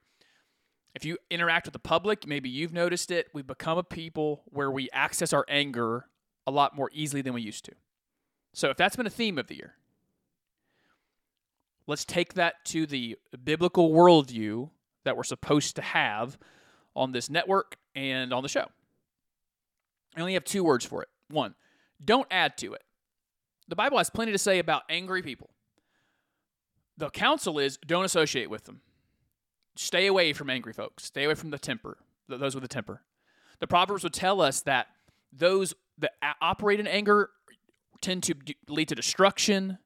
If 0.95 1.05
you 1.05 1.17
interact 1.29 1.67
with 1.67 1.73
the 1.73 1.79
public, 1.79 2.27
maybe 2.27 2.49
you've 2.49 2.73
noticed 2.73 3.11
it. 3.11 3.27
We've 3.33 3.47
become 3.47 3.77
a 3.77 3.83
people 3.83 4.41
where 4.45 4.71
we 4.71 4.89
access 4.91 5.33
our 5.33 5.45
anger 5.47 6.07
a 6.45 6.51
lot 6.51 6.75
more 6.75 6.89
easily 6.93 7.21
than 7.21 7.33
we 7.33 7.41
used 7.41 7.63
to. 7.65 7.71
So 8.53 8.69
if 8.69 8.77
that's 8.77 8.95
been 8.95 9.05
a 9.07 9.11
theme 9.11 9.37
of 9.37 9.47
the 9.47 9.55
year, 9.55 9.75
let's 11.87 12.05
take 12.05 12.33
that 12.33 12.65
to 12.65 12.85
the 12.85 13.17
biblical 13.43 13.91
worldview 13.91 14.69
that 15.05 15.15
we're 15.15 15.23
supposed 15.23 15.75
to 15.75 15.81
have 15.81 16.37
on 16.95 17.11
this 17.11 17.29
network 17.29 17.77
and 17.95 18.33
on 18.33 18.43
the 18.43 18.49
show. 18.49 18.65
I 20.15 20.21
only 20.21 20.33
have 20.33 20.43
two 20.43 20.63
words 20.63 20.85
for 20.85 21.01
it. 21.01 21.09
One, 21.29 21.55
don't 22.03 22.27
add 22.31 22.57
to 22.57 22.73
it. 22.73 22.83
The 23.67 23.75
Bible 23.75 23.97
has 23.97 24.09
plenty 24.09 24.31
to 24.31 24.37
say 24.37 24.59
about 24.59 24.83
angry 24.89 25.21
people. 25.21 25.51
The 26.97 27.09
counsel 27.09 27.59
is 27.59 27.77
don't 27.77 28.05
associate 28.05 28.49
with 28.49 28.65
them. 28.65 28.81
Stay 29.75 30.07
away 30.07 30.33
from 30.33 30.49
angry 30.49 30.73
folks. 30.73 31.05
Stay 31.05 31.23
away 31.23 31.35
from 31.35 31.51
the 31.51 31.59
temper, 31.59 31.97
those 32.27 32.55
with 32.55 32.63
a 32.63 32.67
temper. 32.67 33.01
The 33.59 33.67
Proverbs 33.67 34.03
would 34.03 34.13
tell 34.13 34.41
us 34.41 34.61
that 34.61 34.87
those 35.31 35.73
that 35.99 36.13
operate 36.41 36.79
in 36.79 36.87
anger 36.87 37.29
tend 38.01 38.23
to 38.23 38.33
lead 38.67 38.89
to 38.89 38.95
destruction. 38.95 39.77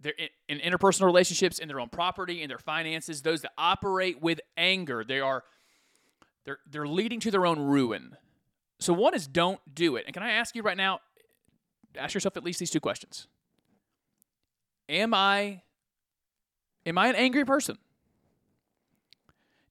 They're 0.00 0.14
in 0.48 0.58
interpersonal 0.58 1.06
relationships, 1.06 1.58
in 1.58 1.68
their 1.68 1.80
own 1.80 1.88
property, 1.88 2.42
in 2.42 2.48
their 2.48 2.58
finances. 2.58 3.22
Those 3.22 3.42
that 3.42 3.52
operate 3.58 4.22
with 4.22 4.40
anger, 4.56 5.04
they 5.04 5.20
are 5.20 5.44
they're 6.44 6.58
they're 6.70 6.86
leading 6.86 7.20
to 7.20 7.30
their 7.30 7.46
own 7.46 7.58
ruin. 7.58 8.16
So 8.80 8.92
one 8.92 9.14
is 9.14 9.26
don't 9.26 9.60
do 9.72 9.96
it. 9.96 10.04
And 10.06 10.14
can 10.14 10.22
I 10.22 10.32
ask 10.32 10.54
you 10.54 10.62
right 10.62 10.76
now? 10.76 11.00
Ask 11.96 12.14
yourself 12.14 12.36
at 12.36 12.44
least 12.44 12.58
these 12.58 12.70
two 12.70 12.80
questions. 12.80 13.28
Am 14.88 15.14
I 15.14 15.62
am 16.84 16.98
I 16.98 17.08
an 17.08 17.14
angry 17.14 17.44
person? 17.44 17.78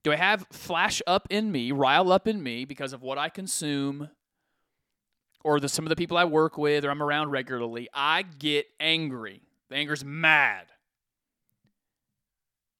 Do 0.03 0.11
I 0.11 0.15
have 0.15 0.45
flash 0.51 1.01
up 1.07 1.27
in 1.29 1.51
me, 1.51 1.71
rile 1.71 2.11
up 2.11 2.27
in 2.27 2.43
me 2.43 2.65
because 2.65 2.91
of 2.91 3.01
what 3.01 3.17
I 3.17 3.29
consume 3.29 4.09
or 5.43 5.59
the 5.59 5.69
some 5.69 5.85
of 5.85 5.89
the 5.89 5.95
people 5.95 6.17
I 6.17 6.25
work 6.25 6.57
with 6.57 6.83
or 6.83 6.91
I'm 6.91 7.03
around 7.03 7.29
regularly? 7.29 7.87
I 7.93 8.23
get 8.23 8.65
angry. 8.79 9.41
The 9.69 9.75
anger's 9.75 10.03
mad. 10.03 10.67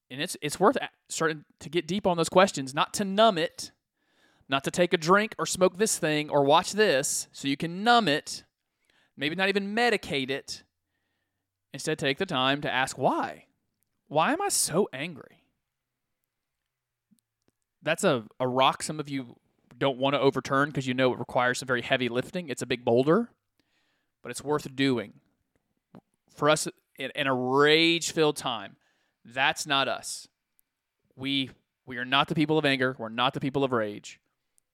And 0.10 0.22
it's 0.22 0.38
it's 0.42 0.60
worth 0.60 0.78
starting 1.10 1.46
to 1.60 1.70
get 1.70 1.88
deep 1.88 2.06
on 2.06 2.18
those 2.18 2.30
questions, 2.30 2.74
not 2.74 2.94
to 2.96 3.06
numb 3.06 3.38
it, 3.38 3.72
not 4.54 4.64
to 4.66 4.72
take 4.72 4.94
a 4.94 4.98
drink 4.98 5.34
or 5.40 5.48
smoke 5.48 5.78
this 5.78 5.98
thing 5.98 6.30
or 6.30 6.44
watch 6.44 6.74
this 6.74 7.28
so 7.32 7.48
you 7.48 7.58
can 7.58 7.84
numb 7.84 8.08
it, 8.08 8.44
maybe 9.18 9.34
not 9.34 9.50
even 9.50 9.76
medicate 9.76 10.30
it. 10.30 10.62
Instead, 11.74 11.98
take 11.98 12.20
the 12.20 12.26
time 12.28 12.62
to 12.62 12.72
ask 12.72 12.96
why. 12.96 13.46
Why 14.10 14.32
am 14.32 14.44
I 14.44 14.50
so 14.50 14.88
angry? 14.94 15.42
That's 17.82 18.04
a, 18.04 18.26
a 18.40 18.48
rock 18.48 18.84
some 18.84 19.00
of 19.00 19.10
you 19.10 19.38
don't 19.80 19.98
want 19.98 20.14
to 20.14 20.20
overturn 20.20 20.70
because 20.70 20.86
you 20.86 20.94
know 20.94 21.12
it 21.14 21.18
requires 21.18 21.58
some 21.58 21.68
very 21.68 21.82
heavy 21.82 22.08
lifting. 22.08 22.48
It's 22.48 22.62
a 22.62 22.68
big 22.68 22.86
boulder, 22.86 23.30
but 24.22 24.30
it's 24.30 24.44
worth 24.44 24.76
doing. 24.76 25.14
For 26.30 26.48
us 26.48 26.68
in, 27.00 27.10
in 27.16 27.26
a 27.26 27.34
rage 27.34 28.12
filled 28.12 28.38
time, 28.38 28.76
that's 29.26 29.66
not 29.66 29.88
us. 29.88 30.28
We 31.16 31.50
we 31.88 31.98
are 31.98 32.06
not 32.06 32.28
the 32.28 32.36
people 32.36 32.60
of 32.60 32.66
anger. 32.66 32.96
We're 33.00 33.10
not 33.10 33.34
the 33.34 33.40
people 33.40 33.64
of 33.64 33.72
rage. 33.72 34.20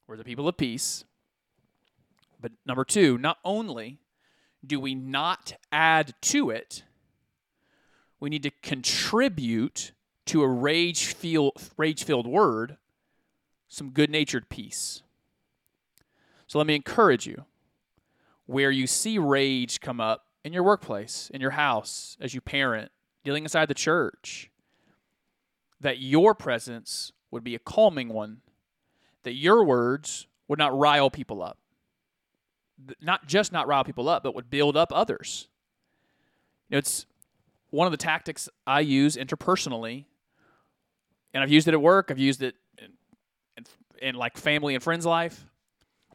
We're 0.09 0.17
the 0.17 0.23
people 0.23 0.47
of 0.47 0.57
peace. 0.57 1.03
But 2.41 2.53
number 2.65 2.83
two, 2.83 3.19
not 3.19 3.37
only 3.45 3.99
do 4.65 4.79
we 4.79 4.95
not 4.95 5.53
add 5.71 6.15
to 6.21 6.49
it, 6.49 6.81
we 8.19 8.31
need 8.31 8.41
to 8.41 8.49
contribute 8.63 9.91
to 10.25 10.41
a 10.41 10.47
rage 10.47 11.13
feel 11.13 11.51
rage 11.77 12.03
filled 12.03 12.25
word 12.25 12.77
some 13.67 13.91
good 13.91 14.09
natured 14.09 14.49
peace. 14.49 15.03
So 16.47 16.57
let 16.57 16.65
me 16.65 16.73
encourage 16.73 17.27
you 17.27 17.45
where 18.47 18.71
you 18.71 18.87
see 18.87 19.19
rage 19.19 19.79
come 19.79 20.01
up 20.01 20.25
in 20.43 20.53
your 20.53 20.63
workplace, 20.63 21.29
in 21.31 21.39
your 21.39 21.51
house, 21.51 22.17
as 22.19 22.33
you 22.33 22.41
parent, 22.41 22.91
dealing 23.23 23.43
inside 23.43 23.67
the 23.67 23.75
church, 23.75 24.49
that 25.79 25.99
your 25.99 26.33
presence 26.33 27.11
would 27.29 27.43
be 27.43 27.53
a 27.53 27.59
calming 27.59 28.09
one, 28.09 28.41
that 29.23 29.33
your 29.33 29.63
words 29.63 30.27
would 30.47 30.59
not 30.59 30.77
rile 30.77 31.09
people 31.09 31.41
up. 31.41 31.57
Not 33.01 33.27
just 33.27 33.51
not 33.51 33.67
rile 33.67 33.83
people 33.83 34.07
up, 34.07 34.23
but 34.23 34.35
would 34.35 34.49
build 34.49 34.77
up 34.77 34.91
others. 34.93 35.47
You 36.69 36.75
know, 36.75 36.77
it's 36.79 37.05
one 37.71 37.87
of 37.87 37.91
the 37.91 37.97
tactics 37.97 38.47
I 38.65 38.79
use 38.79 39.15
interpersonally, 39.15 40.05
and 41.33 41.43
I've 41.43 41.51
used 41.51 41.67
it 41.67 41.73
at 41.73 41.81
work, 41.81 42.09
I've 42.09 42.19
used 42.19 42.41
it 42.41 42.55
in, 42.77 42.93
in, 43.57 43.65
in 44.01 44.15
like 44.15 44.37
family 44.37 44.75
and 44.75 44.83
friends' 44.83 45.05
life. 45.05 45.45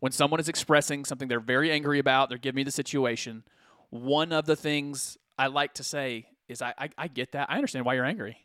When 0.00 0.12
someone 0.12 0.40
is 0.40 0.48
expressing 0.48 1.04
something 1.04 1.28
they're 1.28 1.40
very 1.40 1.70
angry 1.70 1.98
about, 1.98 2.28
they're 2.28 2.38
giving 2.38 2.56
me 2.56 2.62
the 2.64 2.70
situation. 2.70 3.44
One 3.90 4.32
of 4.32 4.44
the 4.44 4.56
things 4.56 5.16
I 5.38 5.46
like 5.46 5.74
to 5.74 5.84
say 5.84 6.26
is, 6.48 6.60
I, 6.60 6.74
I, 6.76 6.88
I 6.98 7.08
get 7.08 7.32
that. 7.32 7.50
I 7.50 7.56
understand 7.56 7.86
why 7.86 7.94
you're 7.94 8.04
angry 8.04 8.38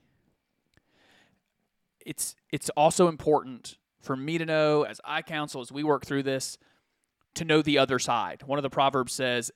it's 2.09 2.35
it's 2.51 2.69
also 2.71 3.07
important 3.07 3.77
for 4.01 4.15
me 4.15 4.37
to 4.37 4.45
know 4.45 4.83
as 4.83 5.01
I 5.03 5.21
counsel 5.21 5.61
as 5.61 5.71
we 5.71 5.83
work 5.83 6.05
through 6.05 6.23
this 6.23 6.57
to 7.35 7.45
know 7.45 7.61
the 7.61 7.77
other 7.77 7.99
side. 7.99 8.43
One 8.45 8.57
of 8.59 8.63
the 8.63 8.69
proverbs 8.69 9.13
says 9.13 9.51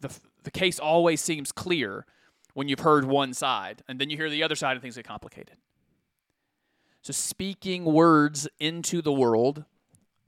the 0.00 0.10
the 0.44 0.50
case 0.50 0.78
always 0.78 1.20
seems 1.20 1.50
clear 1.50 2.06
when 2.54 2.68
you've 2.68 2.80
heard 2.80 3.04
one 3.04 3.34
side 3.34 3.82
and 3.88 4.00
then 4.00 4.10
you 4.10 4.16
hear 4.16 4.30
the 4.30 4.42
other 4.42 4.54
side 4.54 4.72
and 4.72 4.80
things 4.80 4.96
get 4.96 5.06
complicated. 5.06 5.56
So 7.02 7.12
speaking 7.12 7.84
words 7.84 8.48
into 8.58 9.02
the 9.02 9.12
world 9.12 9.64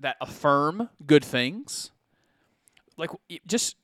that 0.01 0.17
affirm 0.21 0.91
good 1.07 1.25
things 1.25 1.91
like 2.97 3.11
just 3.47 3.77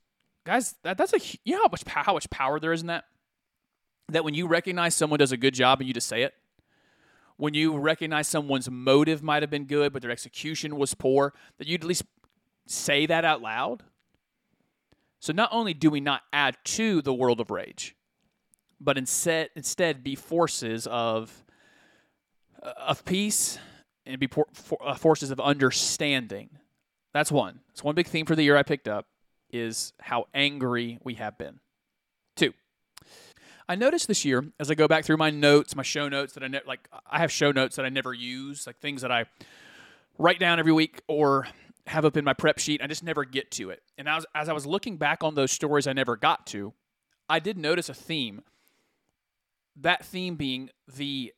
guys 0.45 0.75
that, 0.83 0.99
that's 0.99 1.13
a 1.13 1.19
you 1.45 1.55
know 1.55 1.63
how 1.63 1.69
much 1.71 1.83
how 1.87 2.13
much 2.13 2.29
power 2.31 2.61
there 2.61 2.73
is 2.73 2.83
in 2.83 2.89
that 2.89 3.05
that 4.11 4.25
when 4.25 4.35
you 4.35 4.47
recognize 4.47 4.95
someone 4.95 5.19
does 5.19 5.33
a 5.33 5.37
good 5.37 5.55
job 5.55 5.81
and 5.81 5.89
you 5.89 5.95
just 5.95 6.09
say 6.09 6.23
it 6.23 6.35
when 7.37 7.55
you 7.55 7.77
recognize 7.77 8.29
someone's 8.29 8.71
motive 8.71 9.23
might 9.23 9.43
have 9.43 9.51
been 9.51 9.65
good, 9.65 9.93
but 9.93 10.03
their 10.03 10.11
execution 10.11 10.77
was 10.77 10.95
poor, 10.95 11.33
that 11.59 11.67
you'd 11.67 11.83
at 11.83 11.87
least 11.87 12.05
say 12.67 13.07
that 13.07 13.25
out 13.25 13.43
loud. 13.43 13.83
So 15.21 15.33
not 15.33 15.49
only 15.53 15.75
do 15.75 15.91
we 15.91 16.01
not 16.01 16.23
add 16.33 16.57
to 16.65 17.03
the 17.03 17.15
world 17.15 17.41
of 17.41 17.51
rage, 17.51 17.97
but 18.81 18.99
instead 18.99 19.51
instead 19.57 20.05
be 20.05 20.15
forces 20.15 20.87
of 20.87 21.45
of 22.63 23.05
peace 23.05 23.59
and 24.07 24.19
be 24.19 24.29
por- 24.29 24.49
for, 24.53 24.79
uh, 24.83 24.95
forces 24.95 25.31
of 25.31 25.41
understanding. 25.41 26.51
That's 27.13 27.33
one. 27.33 27.61
That's 27.69 27.83
one 27.83 27.95
big 27.95 28.07
theme 28.07 28.27
for 28.27 28.37
the 28.37 28.43
year 28.43 28.57
I 28.57 28.63
picked 28.63 28.89
up 28.89 29.07
is 29.51 29.93
how 30.01 30.27
angry 30.35 30.99
we 31.03 31.15
have 31.15 31.39
been. 31.39 31.61
I 33.69 33.75
noticed 33.77 34.09
this 34.09 34.25
year 34.25 34.45
as 34.61 34.71
I 34.71 34.75
go 34.75 34.87
back 34.87 35.05
through 35.05 35.17
my 35.17 35.31
notes, 35.31 35.75
my 35.75 35.83
show 35.83 36.09
notes 36.09 36.35
that 36.35 36.43
I 36.43 36.49
ne- 36.49 36.61
like 36.67 36.89
I 37.11 37.19
have 37.19 37.33
show 37.33 37.51
notes 37.51 37.77
that 37.77 37.85
I 37.85 37.89
never 37.89 38.13
use, 38.13 38.67
like 38.67 38.79
things 38.79 39.03
that 39.03 39.11
I 39.11 39.25
write 40.19 40.39
down 40.39 40.59
every 40.59 40.73
week 40.73 41.01
or 41.09 41.49
have 41.87 42.05
up 42.05 42.17
in 42.17 42.25
my 42.25 42.35
prep 42.35 42.59
sheet. 42.59 42.83
I 42.83 42.87
just 42.87 43.03
never 43.03 43.25
get 43.25 43.51
to 43.53 43.71
it. 43.71 43.83
And 43.99 44.09
as, 44.09 44.27
as 44.35 44.49
I 44.49 44.53
was 44.53 44.67
looking 44.67 44.97
back 44.97 45.23
on 45.23 45.35
those 45.35 45.51
stories 45.51 45.87
I 45.87 45.93
never 45.93 46.17
got 46.17 46.47
to, 46.49 46.73
I 47.29 47.39
did 47.39 47.59
notice 47.59 47.89
a 47.89 47.95
theme. 47.95 48.43
That 49.77 50.05
theme 50.05 50.37
being 50.37 50.71
the 50.87 51.33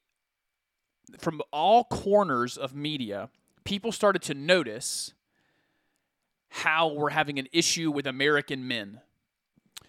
from 1.18 1.40
all 1.52 1.84
corners 1.84 2.56
of 2.56 2.74
media, 2.74 3.30
people 3.64 3.92
started 3.92 4.22
to 4.22 4.34
notice 4.34 5.14
how 6.48 6.88
we're 6.88 7.10
having 7.10 7.38
an 7.38 7.48
issue 7.52 7.90
with 7.90 8.06
American 8.06 8.66
men. 8.66 9.00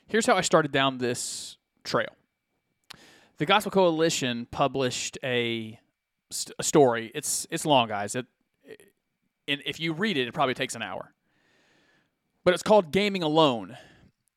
Here's 0.05 0.25
how 0.25 0.35
I 0.35 0.41
started 0.41 0.71
down 0.71 0.99
this 0.99 1.57
trail. 1.83 2.15
The 3.37 3.45
Gospel 3.45 3.71
Coalition 3.71 4.47
published 4.49 5.17
a, 5.23 5.79
st- 6.31 6.55
a 6.57 6.63
story. 6.63 7.11
It's 7.13 7.45
it's 7.51 7.65
long, 7.65 7.87
guys. 7.87 8.15
It, 8.15 8.25
and 9.47 9.61
if 9.65 9.79
you 9.79 9.93
read 9.93 10.17
it, 10.17 10.27
it 10.27 10.33
probably 10.33 10.55
takes 10.55 10.75
an 10.75 10.81
hour. 10.81 11.13
But 12.43 12.53
it's 12.53 12.63
called 12.63 12.91
Gaming 12.91 13.23
Alone. 13.23 13.77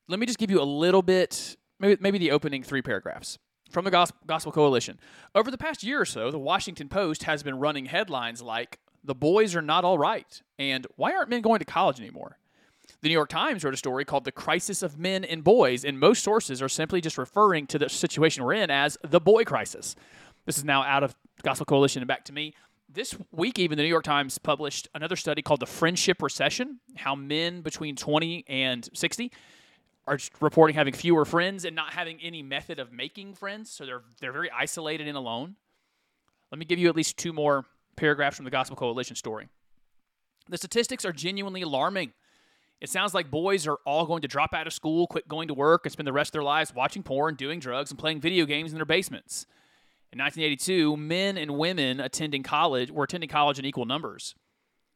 Let 0.07 0.19
me 0.19 0.25
just 0.25 0.37
give 0.37 0.51
you 0.51 0.61
a 0.61 0.63
little 0.65 1.01
bit, 1.01 1.55
maybe, 1.79 1.97
maybe 1.99 2.17
the 2.17 2.31
opening 2.31 2.63
three 2.63 2.81
paragraphs 2.81 3.39
from 3.71 3.85
the 3.85 3.91
Gos- 3.91 4.11
Gospel 4.27 4.51
Coalition. 4.51 4.99
Over 5.33 5.49
the 5.49 5.57
past 5.57 5.83
year 5.83 6.01
or 6.01 6.05
so, 6.05 6.29
the 6.29 6.37
Washington 6.39 6.89
Post 6.89 7.23
has 7.23 7.41
been 7.41 7.57
running 7.57 7.85
headlines 7.85 8.41
like, 8.41 8.79
The 9.03 9.15
boys 9.15 9.55
are 9.55 9.61
not 9.61 9.83
all 9.83 9.97
right, 9.97 10.41
and 10.59 10.85
Why 10.95 11.13
aren't 11.13 11.29
men 11.29 11.41
going 11.41 11.59
to 11.59 11.65
college 11.65 11.99
anymore? 11.99 12.37
The 13.01 13.09
New 13.09 13.13
York 13.13 13.29
Times 13.29 13.63
wrote 13.63 13.73
a 13.73 13.77
story 13.77 14.05
called 14.05 14.25
The 14.25 14.31
Crisis 14.31 14.83
of 14.83 14.99
Men 14.99 15.23
and 15.23 15.43
Boys, 15.43 15.83
and 15.83 15.99
most 15.99 16.23
sources 16.23 16.61
are 16.61 16.69
simply 16.69 17.01
just 17.01 17.17
referring 17.17 17.65
to 17.67 17.79
the 17.79 17.89
situation 17.89 18.43
we're 18.43 18.53
in 18.53 18.69
as 18.69 18.95
the 19.03 19.19
boy 19.19 19.43
crisis. 19.43 19.95
This 20.45 20.59
is 20.59 20.63
now 20.63 20.83
out 20.83 21.01
of 21.03 21.15
Gospel 21.41 21.65
Coalition 21.65 22.03
and 22.03 22.07
back 22.07 22.25
to 22.25 22.33
me. 22.33 22.53
This 22.87 23.17
week, 23.31 23.57
even 23.57 23.77
the 23.77 23.83
New 23.83 23.89
York 23.89 24.03
Times 24.03 24.37
published 24.37 24.87
another 24.93 25.15
study 25.15 25.41
called 25.41 25.61
The 25.61 25.65
Friendship 25.65 26.21
Recession 26.21 26.79
How 26.95 27.15
Men 27.15 27.61
Between 27.61 27.95
20 27.95 28.45
and 28.47 28.87
60 28.93 29.31
are 30.05 30.19
reporting 30.39 30.75
having 30.75 30.93
fewer 30.93 31.25
friends 31.25 31.65
and 31.65 31.75
not 31.75 31.93
having 31.93 32.19
any 32.21 32.43
method 32.43 32.77
of 32.77 32.91
making 32.91 33.33
friends. 33.33 33.71
So 33.71 33.83
they're, 33.83 34.01
they're 34.19 34.31
very 34.31 34.51
isolated 34.51 35.07
and 35.07 35.17
alone. 35.17 35.55
Let 36.51 36.59
me 36.59 36.65
give 36.65 36.77
you 36.77 36.87
at 36.87 36.95
least 36.95 37.17
two 37.17 37.33
more 37.33 37.65
paragraphs 37.95 38.35
from 38.35 38.45
the 38.45 38.51
Gospel 38.51 38.75
Coalition 38.75 39.15
story. 39.15 39.47
The 40.49 40.57
statistics 40.57 41.03
are 41.03 41.13
genuinely 41.13 41.63
alarming. 41.63 42.13
It 42.81 42.89
sounds 42.89 43.13
like 43.13 43.29
boys 43.29 43.67
are 43.67 43.77
all 43.85 44.07
going 44.07 44.23
to 44.23 44.27
drop 44.27 44.55
out 44.55 44.65
of 44.65 44.73
school, 44.73 45.05
quit 45.05 45.27
going 45.27 45.47
to 45.49 45.53
work, 45.53 45.85
and 45.85 45.91
spend 45.91 46.07
the 46.07 46.13
rest 46.13 46.29
of 46.29 46.33
their 46.33 46.43
lives 46.43 46.73
watching 46.73 47.03
porn, 47.03 47.35
doing 47.35 47.59
drugs, 47.59 47.91
and 47.91 47.99
playing 47.99 48.19
video 48.19 48.45
games 48.45 48.71
in 48.71 48.77
their 48.77 48.85
basements. 48.85 49.45
In 50.11 50.19
1982, 50.19 50.97
men 50.97 51.37
and 51.37 51.57
women 51.59 51.99
attending 51.99 52.41
college 52.41 52.89
were 52.89 53.03
attending 53.03 53.29
college 53.29 53.59
in 53.59 53.65
equal 53.65 53.85
numbers. 53.85 54.33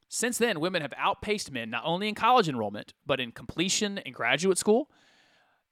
Since 0.08 0.38
then, 0.38 0.58
women 0.58 0.82
have 0.82 0.92
outpaced 0.96 1.52
men 1.52 1.70
not 1.70 1.84
only 1.84 2.08
in 2.08 2.16
college 2.16 2.48
enrollment, 2.48 2.92
but 3.06 3.20
in 3.20 3.30
completion 3.30 3.98
in 3.98 4.12
graduate 4.12 4.58
school. 4.58 4.90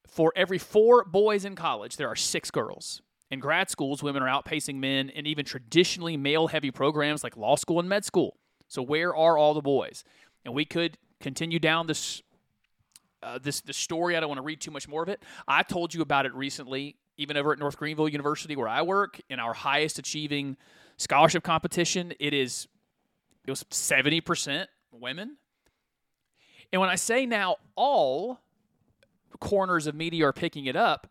For 0.07 0.33
every 0.37 0.59
four 0.59 1.05
boys 1.05 1.45
in 1.45 1.57
college, 1.57 1.97
there 1.97 2.09
are 2.09 2.17
six 2.17 2.51
girls. 2.51 3.03
In 3.31 3.41
grad 3.41 3.71
schools, 3.71 4.03
women 4.03 4.23
are 4.23 4.43
outpacing 4.43 4.77
men 4.77 5.09
in 5.09 5.27
even 5.27 5.45
traditionally 5.45 6.17
male 6.17 6.47
heavy 6.47 6.71
programs 6.71 7.25
like 7.25 7.37
law 7.37 7.57
school 7.57 7.81
and 7.81 7.89
med 7.89 8.05
school. 8.05 8.39
So, 8.69 8.83
where 8.83 9.15
are 9.15 9.37
all 9.37 9.55
the 9.55 9.61
boys? 9.61 10.05
And 10.45 10.55
we 10.55 10.65
could 10.65 10.97
continue 11.25 11.59
down 11.59 11.87
this 11.87 12.23
uh, 13.23 13.39
this 13.43 13.63
the 13.63 13.73
story. 13.73 14.15
I 14.15 14.21
don't 14.21 14.29
want 14.29 14.39
to 14.39 14.45
read 14.45 14.61
too 14.61 14.71
much 14.71 14.87
more 14.87 15.03
of 15.03 15.09
it. 15.09 15.23
I 15.49 15.63
told 15.63 15.95
you 15.95 16.03
about 16.03 16.27
it 16.27 16.35
recently, 16.35 16.97
even 17.17 17.39
over 17.39 17.51
at 17.53 17.59
North 17.59 17.79
Greenville 17.79 18.11
University, 18.11 18.55
where 18.55 18.69
I 18.69 18.83
work, 18.83 19.21
in 19.31 19.41
our 19.41 19.55
highest 19.55 19.99
achieving 19.99 20.59
scholarship 20.99 21.43
competition. 21.43 22.13
It 22.21 22.35
is 22.35 22.69
it 23.47 23.51
was 23.51 23.65
seventy 23.71 24.21
percent 24.21 24.69
women. 24.93 25.39
And 26.73 26.81
when 26.81 26.91
I 26.91 26.97
say 26.97 27.25
now 27.25 27.57
all 27.75 28.41
corners 29.41 29.87
of 29.87 29.95
media 29.95 30.27
are 30.27 30.33
picking 30.33 30.67
it 30.67 30.77
up, 30.77 31.07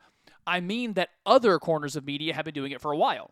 I 0.46 0.60
mean 0.60 0.94
that 0.94 1.10
other 1.26 1.58
corners 1.58 1.96
of 1.96 2.06
media 2.06 2.36
have 2.36 2.46
been 2.46 2.54
doing 2.54 2.72
it 2.72 2.82
for 2.82 2.92
a 2.92 2.98
while. 2.98 3.32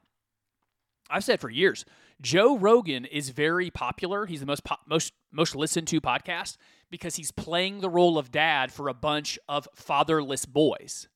I've 1.12 1.24
said 1.24 1.40
for 1.40 1.50
years, 1.50 1.86
Joe 2.22 2.58
Rogan 2.58 3.06
is 3.06 3.30
very 3.30 3.72
popular. 3.72 4.26
He's 4.28 4.42
the 4.42 4.46
most 4.46 4.64
po- 4.64 4.78
most 4.86 5.14
most 5.32 5.56
listened 5.56 5.88
to 5.88 6.00
podcast 6.00 6.58
because 6.90 7.16
he's 7.16 7.32
playing 7.32 7.80
the 7.80 7.90
role 7.90 8.18
of 8.18 8.32
dad 8.32 8.72
for 8.72 8.88
a 8.88 8.94
bunch 8.94 9.40
of 9.50 9.68
fatherless 9.76 10.46
boys. 10.46 11.08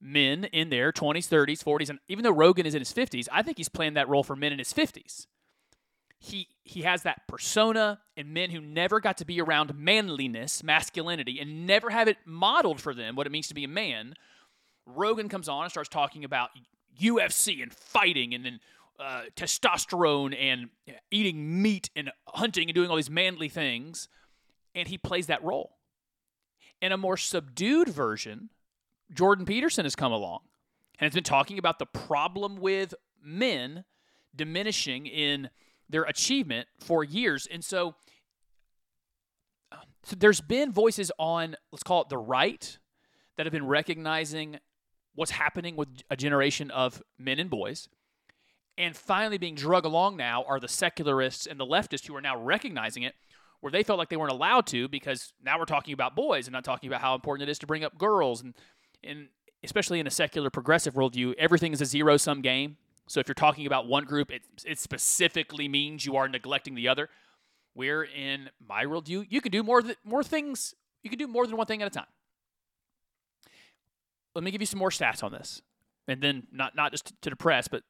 Men 0.00 0.44
in 0.44 0.70
their 0.70 0.92
20s, 0.92 1.26
30s, 1.28 1.64
40s, 1.64 1.90
and 1.90 1.98
even 2.06 2.22
though 2.22 2.30
Rogan 2.30 2.66
is 2.66 2.74
in 2.74 2.80
his 2.80 2.92
50s, 2.92 3.26
I 3.32 3.42
think 3.42 3.56
he's 3.56 3.68
playing 3.68 3.94
that 3.94 4.08
role 4.08 4.22
for 4.22 4.36
men 4.36 4.52
in 4.52 4.58
his 4.58 4.72
50s. 4.72 5.26
He 6.20 6.48
he 6.62 6.82
has 6.82 7.02
that 7.02 7.26
persona 7.26 8.00
and 8.16 8.32
men 8.32 8.50
who 8.50 8.60
never 8.60 9.00
got 9.00 9.18
to 9.18 9.24
be 9.24 9.40
around 9.40 9.74
manliness, 9.76 10.62
masculinity, 10.62 11.40
and 11.40 11.66
never 11.66 11.90
have 11.90 12.06
it 12.06 12.18
modeled 12.24 12.80
for 12.80 12.94
them 12.94 13.16
what 13.16 13.26
it 13.26 13.30
means 13.30 13.48
to 13.48 13.54
be 13.54 13.64
a 13.64 13.68
man. 13.68 14.14
Rogan 14.86 15.28
comes 15.28 15.48
on 15.48 15.64
and 15.64 15.70
starts 15.70 15.88
talking 15.88 16.24
about 16.24 16.50
UFC 17.00 17.62
and 17.62 17.72
fighting 17.72 18.34
and 18.34 18.44
then 18.44 18.60
uh, 18.98 19.22
testosterone 19.36 20.36
and 20.38 20.70
eating 21.10 21.62
meat 21.62 21.90
and 21.94 22.10
hunting 22.26 22.68
and 22.68 22.74
doing 22.74 22.90
all 22.90 22.96
these 22.96 23.10
manly 23.10 23.48
things. 23.48 24.08
And 24.74 24.88
he 24.88 24.98
plays 24.98 25.26
that 25.26 25.42
role. 25.42 25.76
In 26.80 26.92
a 26.92 26.96
more 26.96 27.16
subdued 27.16 27.88
version, 27.88 28.50
Jordan 29.12 29.46
Peterson 29.46 29.84
has 29.84 29.96
come 29.96 30.12
along 30.12 30.40
and 30.98 31.06
has 31.06 31.14
been 31.14 31.24
talking 31.24 31.58
about 31.58 31.78
the 31.78 31.86
problem 31.86 32.56
with 32.56 32.94
men 33.22 33.84
diminishing 34.34 35.06
in 35.06 35.50
their 35.88 36.02
achievement 36.02 36.68
for 36.78 37.02
years. 37.02 37.48
And 37.50 37.64
so, 37.64 37.94
so 40.04 40.16
there's 40.16 40.40
been 40.40 40.72
voices 40.72 41.10
on, 41.18 41.56
let's 41.72 41.82
call 41.82 42.02
it 42.02 42.08
the 42.08 42.18
right, 42.18 42.78
that 43.36 43.46
have 43.46 43.52
been 43.52 43.66
recognizing 43.66 44.58
what's 45.14 45.30
happening 45.32 45.76
with 45.76 45.88
a 46.10 46.16
generation 46.16 46.70
of 46.70 47.02
men 47.18 47.38
and 47.38 47.50
boys. 47.50 47.88
And 48.78 48.96
finally, 48.96 49.36
being 49.36 49.56
drug 49.56 49.84
along 49.84 50.16
now 50.16 50.44
are 50.44 50.58
the 50.58 50.68
secularists 50.68 51.46
and 51.46 51.60
the 51.60 51.66
leftists 51.66 52.06
who 52.06 52.16
are 52.16 52.20
now 52.20 52.40
recognizing 52.40 53.02
it, 53.02 53.14
where 53.60 53.70
they 53.70 53.82
felt 53.82 53.98
like 53.98 54.08
they 54.08 54.16
weren't 54.16 54.32
allowed 54.32 54.66
to 54.68 54.88
because 54.88 55.34
now 55.44 55.58
we're 55.58 55.66
talking 55.66 55.92
about 55.92 56.16
boys 56.16 56.46
and 56.46 56.52
not 56.52 56.64
talking 56.64 56.88
about 56.88 57.00
how 57.00 57.14
important 57.14 57.48
it 57.48 57.50
is 57.50 57.58
to 57.58 57.66
bring 57.66 57.84
up 57.84 57.98
girls. 57.98 58.40
And, 58.40 58.54
and 59.02 59.28
especially 59.62 59.98
in 59.98 60.06
a 60.06 60.10
secular 60.10 60.48
progressive 60.48 60.94
worldview, 60.94 61.34
everything 61.38 61.72
is 61.72 61.80
a 61.80 61.86
zero 61.86 62.16
sum 62.16 62.40
game. 62.40 62.76
So 63.08 63.20
if 63.20 63.26
you're 63.28 63.34
talking 63.34 63.66
about 63.66 63.88
one 63.88 64.04
group, 64.04 64.30
it, 64.30 64.42
it 64.64 64.78
specifically 64.78 65.66
means 65.66 66.06
you 66.06 66.16
are 66.16 66.28
neglecting 66.28 66.74
the 66.76 66.88
other. 66.88 67.10
Where 67.74 68.04
in 68.04 68.48
my 68.64 68.84
worldview, 68.84 69.26
you 69.28 69.40
can 69.40 69.50
do 69.50 69.62
more, 69.62 69.82
th- 69.82 69.98
more 70.04 70.22
things, 70.22 70.74
you 71.02 71.10
can 71.10 71.18
do 71.18 71.26
more 71.26 71.46
than 71.46 71.56
one 71.56 71.66
thing 71.66 71.82
at 71.82 71.88
a 71.88 71.90
time 71.90 72.06
let 74.38 74.44
me 74.44 74.52
give 74.52 74.62
you 74.62 74.66
some 74.66 74.78
more 74.78 74.90
stats 74.90 75.24
on 75.24 75.32
this, 75.32 75.62
and 76.06 76.22
then 76.22 76.46
not 76.52 76.76
not 76.76 76.92
just 76.92 77.12
to 77.22 77.30
depress, 77.30 77.66
but 77.66 77.82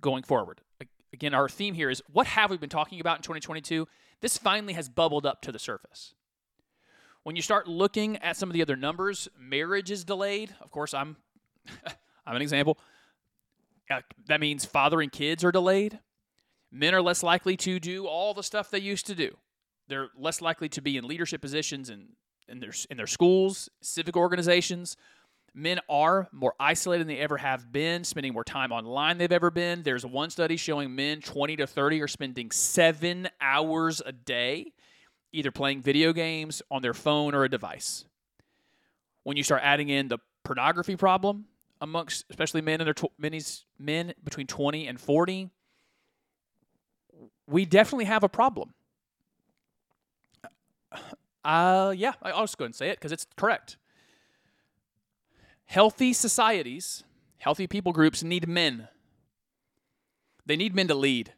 going 0.00 0.22
forward. 0.22 0.60
Again, 1.12 1.34
our 1.34 1.48
theme 1.48 1.74
here 1.74 1.90
is 1.90 2.02
what 2.12 2.26
have 2.26 2.50
we 2.50 2.58
been 2.58 2.68
talking 2.68 3.00
about 3.00 3.18
in 3.18 3.22
2022? 3.22 3.88
This 4.20 4.36
finally 4.36 4.74
has 4.74 4.88
bubbled 4.88 5.24
up 5.26 5.42
to 5.42 5.52
the 5.52 5.58
surface. 5.58 6.14
When 7.22 7.36
you 7.36 7.42
start 7.42 7.68
looking 7.68 8.16
at 8.18 8.36
some 8.36 8.48
of 8.48 8.54
the 8.54 8.62
other 8.62 8.76
numbers, 8.76 9.28
marriage 9.38 9.90
is 9.90 10.04
delayed. 10.04 10.54
Of 10.60 10.70
course, 10.70 10.94
I'm 10.94 11.16
I'm 12.26 12.36
an 12.36 12.42
example. 12.42 12.78
Uh, 13.90 14.00
that 14.26 14.40
means 14.40 14.64
fathering 14.64 15.10
kids 15.10 15.42
are 15.44 15.52
delayed. 15.52 15.98
Men 16.70 16.94
are 16.94 17.00
less 17.00 17.22
likely 17.22 17.56
to 17.58 17.80
do 17.80 18.06
all 18.06 18.34
the 18.34 18.42
stuff 18.42 18.70
they 18.70 18.78
used 18.78 19.06
to 19.06 19.14
do. 19.14 19.36
They're 19.88 20.08
less 20.18 20.42
likely 20.42 20.68
to 20.70 20.82
be 20.82 20.98
in 20.98 21.08
leadership 21.08 21.40
positions 21.40 21.88
in, 21.88 22.08
in 22.46 22.60
their 22.60 22.72
in 22.90 22.98
their 22.98 23.06
schools, 23.06 23.70
civic 23.80 24.16
organizations, 24.16 24.96
Men 25.58 25.80
are 25.88 26.28
more 26.30 26.54
isolated 26.60 27.00
than 27.00 27.08
they 27.08 27.20
ever 27.20 27.36
have 27.36 27.72
been, 27.72 28.04
spending 28.04 28.32
more 28.32 28.44
time 28.44 28.70
online 28.70 29.18
than 29.18 29.18
they've 29.18 29.32
ever 29.32 29.50
been. 29.50 29.82
There's 29.82 30.06
one 30.06 30.30
study 30.30 30.56
showing 30.56 30.94
men 30.94 31.20
20 31.20 31.56
to 31.56 31.66
30 31.66 32.00
are 32.00 32.06
spending 32.06 32.52
seven 32.52 33.28
hours 33.40 34.00
a 34.06 34.12
day 34.12 34.72
either 35.32 35.50
playing 35.50 35.82
video 35.82 36.12
games 36.12 36.62
on 36.70 36.80
their 36.80 36.94
phone 36.94 37.34
or 37.34 37.42
a 37.42 37.48
device. 37.48 38.04
When 39.24 39.36
you 39.36 39.42
start 39.42 39.62
adding 39.64 39.88
in 39.88 40.06
the 40.06 40.18
pornography 40.44 40.94
problem 40.94 41.46
amongst 41.80 42.24
especially 42.30 42.60
men 42.60 42.80
in 42.80 42.84
their 42.84 42.94
tw- 42.94 43.10
men 43.80 44.14
between 44.22 44.46
20 44.46 44.86
and 44.86 45.00
40, 45.00 45.50
we 47.48 47.64
definitely 47.64 48.04
have 48.04 48.22
a 48.22 48.28
problem. 48.28 48.74
Uh, 51.44 51.94
yeah, 51.96 52.12
I'll 52.22 52.44
just 52.44 52.58
go 52.58 52.64
and 52.64 52.74
say 52.74 52.90
it 52.90 52.98
because 52.98 53.10
it's 53.10 53.26
correct. 53.36 53.76
Healthy 55.68 56.14
societies, 56.14 57.04
healthy 57.36 57.66
people 57.66 57.92
groups 57.92 58.22
need 58.22 58.48
men. 58.48 58.88
They 60.46 60.56
need 60.56 60.74
men 60.74 60.88
to 60.88 60.94
lead. 60.94 61.34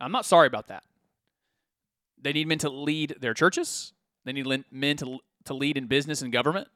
I'm 0.00 0.10
not 0.10 0.26
sorry 0.26 0.48
about 0.48 0.66
that. 0.66 0.82
They 2.20 2.32
need 2.32 2.48
men 2.48 2.58
to 2.58 2.68
lead 2.68 3.14
their 3.20 3.34
churches. 3.34 3.92
They 4.24 4.32
need 4.32 4.64
men 4.72 4.96
to, 4.96 5.20
to 5.44 5.54
lead 5.54 5.76
in 5.76 5.86
business 5.86 6.22
and 6.22 6.32
government. 6.32 6.66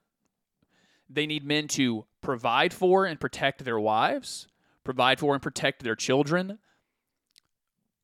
They 1.10 1.26
need 1.26 1.44
men 1.44 1.66
to 1.68 2.06
provide 2.20 2.72
for 2.72 3.04
and 3.04 3.18
protect 3.18 3.64
their 3.64 3.80
wives, 3.80 4.46
provide 4.84 5.18
for 5.18 5.34
and 5.34 5.42
protect 5.42 5.82
their 5.82 5.96
children. 5.96 6.60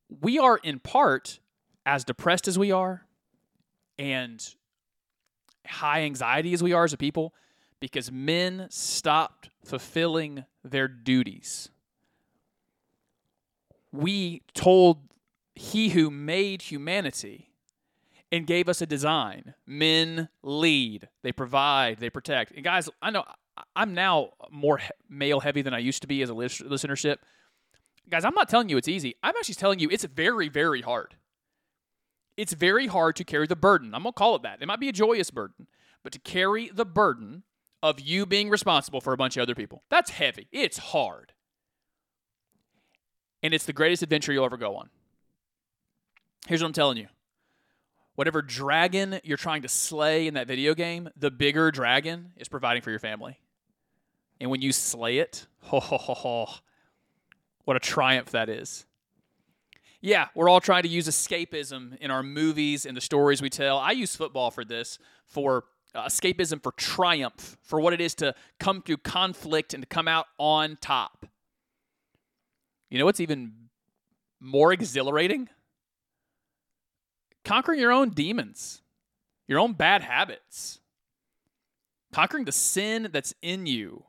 We 0.09 0.37
are, 0.37 0.57
in 0.57 0.79
part, 0.79 1.39
as 1.85 2.03
depressed 2.03 2.49
as 2.49 2.59
we 2.59 2.73
are, 2.73 3.05
and 3.97 4.45
high 5.65 6.01
anxiety 6.01 6.53
as 6.53 6.61
we 6.61 6.73
are 6.73 6.83
as 6.83 6.91
a 6.91 6.97
people 6.97 7.33
because 7.83 8.09
men 8.13 8.65
stopped 8.69 9.49
fulfilling 9.65 10.45
their 10.63 10.87
duties. 10.87 11.69
We 13.91 14.41
told 14.53 14.99
he 15.53 15.89
who 15.89 16.09
made 16.09 16.61
humanity 16.61 17.49
and 18.31 18.47
gave 18.47 18.69
us 18.69 18.81
a 18.81 18.85
design. 18.85 19.53
Men 19.67 20.29
lead, 20.41 21.09
they 21.23 21.33
provide, 21.33 21.97
they 21.99 22.09
protect. 22.09 22.53
And 22.53 22.63
guys, 22.63 22.87
I 23.01 23.11
know 23.11 23.25
I'm 23.75 23.93
now 23.93 24.29
more 24.49 24.79
male 25.09 25.41
heavy 25.41 25.61
than 25.61 25.73
I 25.73 25.79
used 25.79 26.03
to 26.03 26.07
be 26.07 26.21
as 26.21 26.29
a 26.29 26.33
listenership. 26.33 27.17
Guys, 28.09 28.23
I'm 28.23 28.33
not 28.33 28.47
telling 28.47 28.69
you 28.69 28.77
it's 28.77 28.87
easy. 28.87 29.15
I'm 29.21 29.35
actually 29.35 29.55
telling 29.55 29.79
you 29.79 29.89
it's 29.91 30.05
very, 30.05 30.47
very 30.47 30.83
hard. 30.83 31.17
It's 32.37 32.53
very 32.53 32.87
hard 32.87 33.17
to 33.17 33.25
carry 33.25 33.45
the 33.45 33.57
burden. 33.57 33.93
I'm 33.93 34.03
going 34.03 34.13
to 34.13 34.17
call 34.17 34.37
it 34.37 34.43
that. 34.43 34.61
It 34.61 34.69
might 34.69 34.79
be 34.79 34.87
a 34.87 34.93
joyous 34.93 35.31
burden, 35.31 35.67
but 36.01 36.13
to 36.13 36.19
carry 36.19 36.69
the 36.73 36.85
burden 36.85 37.43
of 37.83 37.99
you 37.99 38.25
being 38.25 38.49
responsible 38.49 39.01
for 39.01 39.13
a 39.13 39.17
bunch 39.17 39.37
of 39.37 39.41
other 39.41 39.53
people, 39.53 39.83
that's 39.89 40.09
heavy. 40.09 40.47
It's 40.51 40.77
hard. 40.77 41.33
And 43.43 43.53
it's 43.53 43.65
the 43.65 43.73
greatest 43.73 44.01
adventure 44.01 44.31
you'll 44.31 44.45
ever 44.45 44.57
go 44.57 44.77
on. 44.77 44.89
Here's 46.47 46.61
what 46.61 46.67
I'm 46.67 46.73
telling 46.73 46.97
you 46.97 47.07
whatever 48.15 48.41
dragon 48.41 49.19
you're 49.23 49.37
trying 49.37 49.63
to 49.63 49.67
slay 49.67 50.27
in 50.27 50.35
that 50.35 50.47
video 50.47 50.73
game, 50.73 51.09
the 51.17 51.31
bigger 51.31 51.71
dragon 51.71 52.31
is 52.37 52.47
providing 52.47 52.81
for 52.81 52.89
your 52.89 52.99
family. 52.99 53.39
And 54.39 54.49
when 54.49 54.61
you 54.61 54.71
slay 54.71 55.17
it, 55.17 55.47
ho, 55.59 55.79
ho, 55.79 55.97
ho, 55.97 56.13
ho, 56.13 56.47
what 57.65 57.75
a 57.75 57.79
triumph 57.79 58.31
that 58.31 58.49
is. 58.49 58.85
Yeah, 59.99 60.27
we're 60.35 60.49
all 60.49 60.61
trying 60.61 60.83
to 60.83 60.89
use 60.89 61.07
escapism 61.07 61.97
in 61.97 62.11
our 62.11 62.23
movies 62.23 62.85
and 62.85 62.95
the 62.95 63.01
stories 63.01 63.41
we 63.41 63.49
tell. 63.49 63.77
I 63.77 63.91
use 63.91 64.15
football 64.15 64.51
for 64.51 64.63
this, 64.63 64.99
for 65.25 65.63
uh, 65.95 66.05
escapism, 66.05 66.61
for 66.61 66.71
triumph, 66.73 67.57
for 67.61 67.79
what 67.79 67.93
it 67.93 68.01
is 68.01 68.15
to 68.15 68.33
come 68.59 68.81
through 68.81 68.97
conflict 68.97 69.73
and 69.73 69.83
to 69.83 69.87
come 69.87 70.07
out 70.07 70.27
on 70.37 70.77
top. 70.81 71.25
You 72.89 72.99
know 72.99 73.05
what's 73.05 73.19
even 73.19 73.53
more 74.39 74.71
exhilarating? 74.71 75.49
Conquering 77.43 77.79
your 77.79 77.91
own 77.91 78.11
demons, 78.11 78.81
your 79.47 79.59
own 79.59 79.73
bad 79.73 80.01
habits, 80.01 80.79
conquering 82.13 82.45
the 82.45 82.51
sin 82.51 83.09
that's 83.11 83.33
in 83.41 83.65
you 83.65 84.03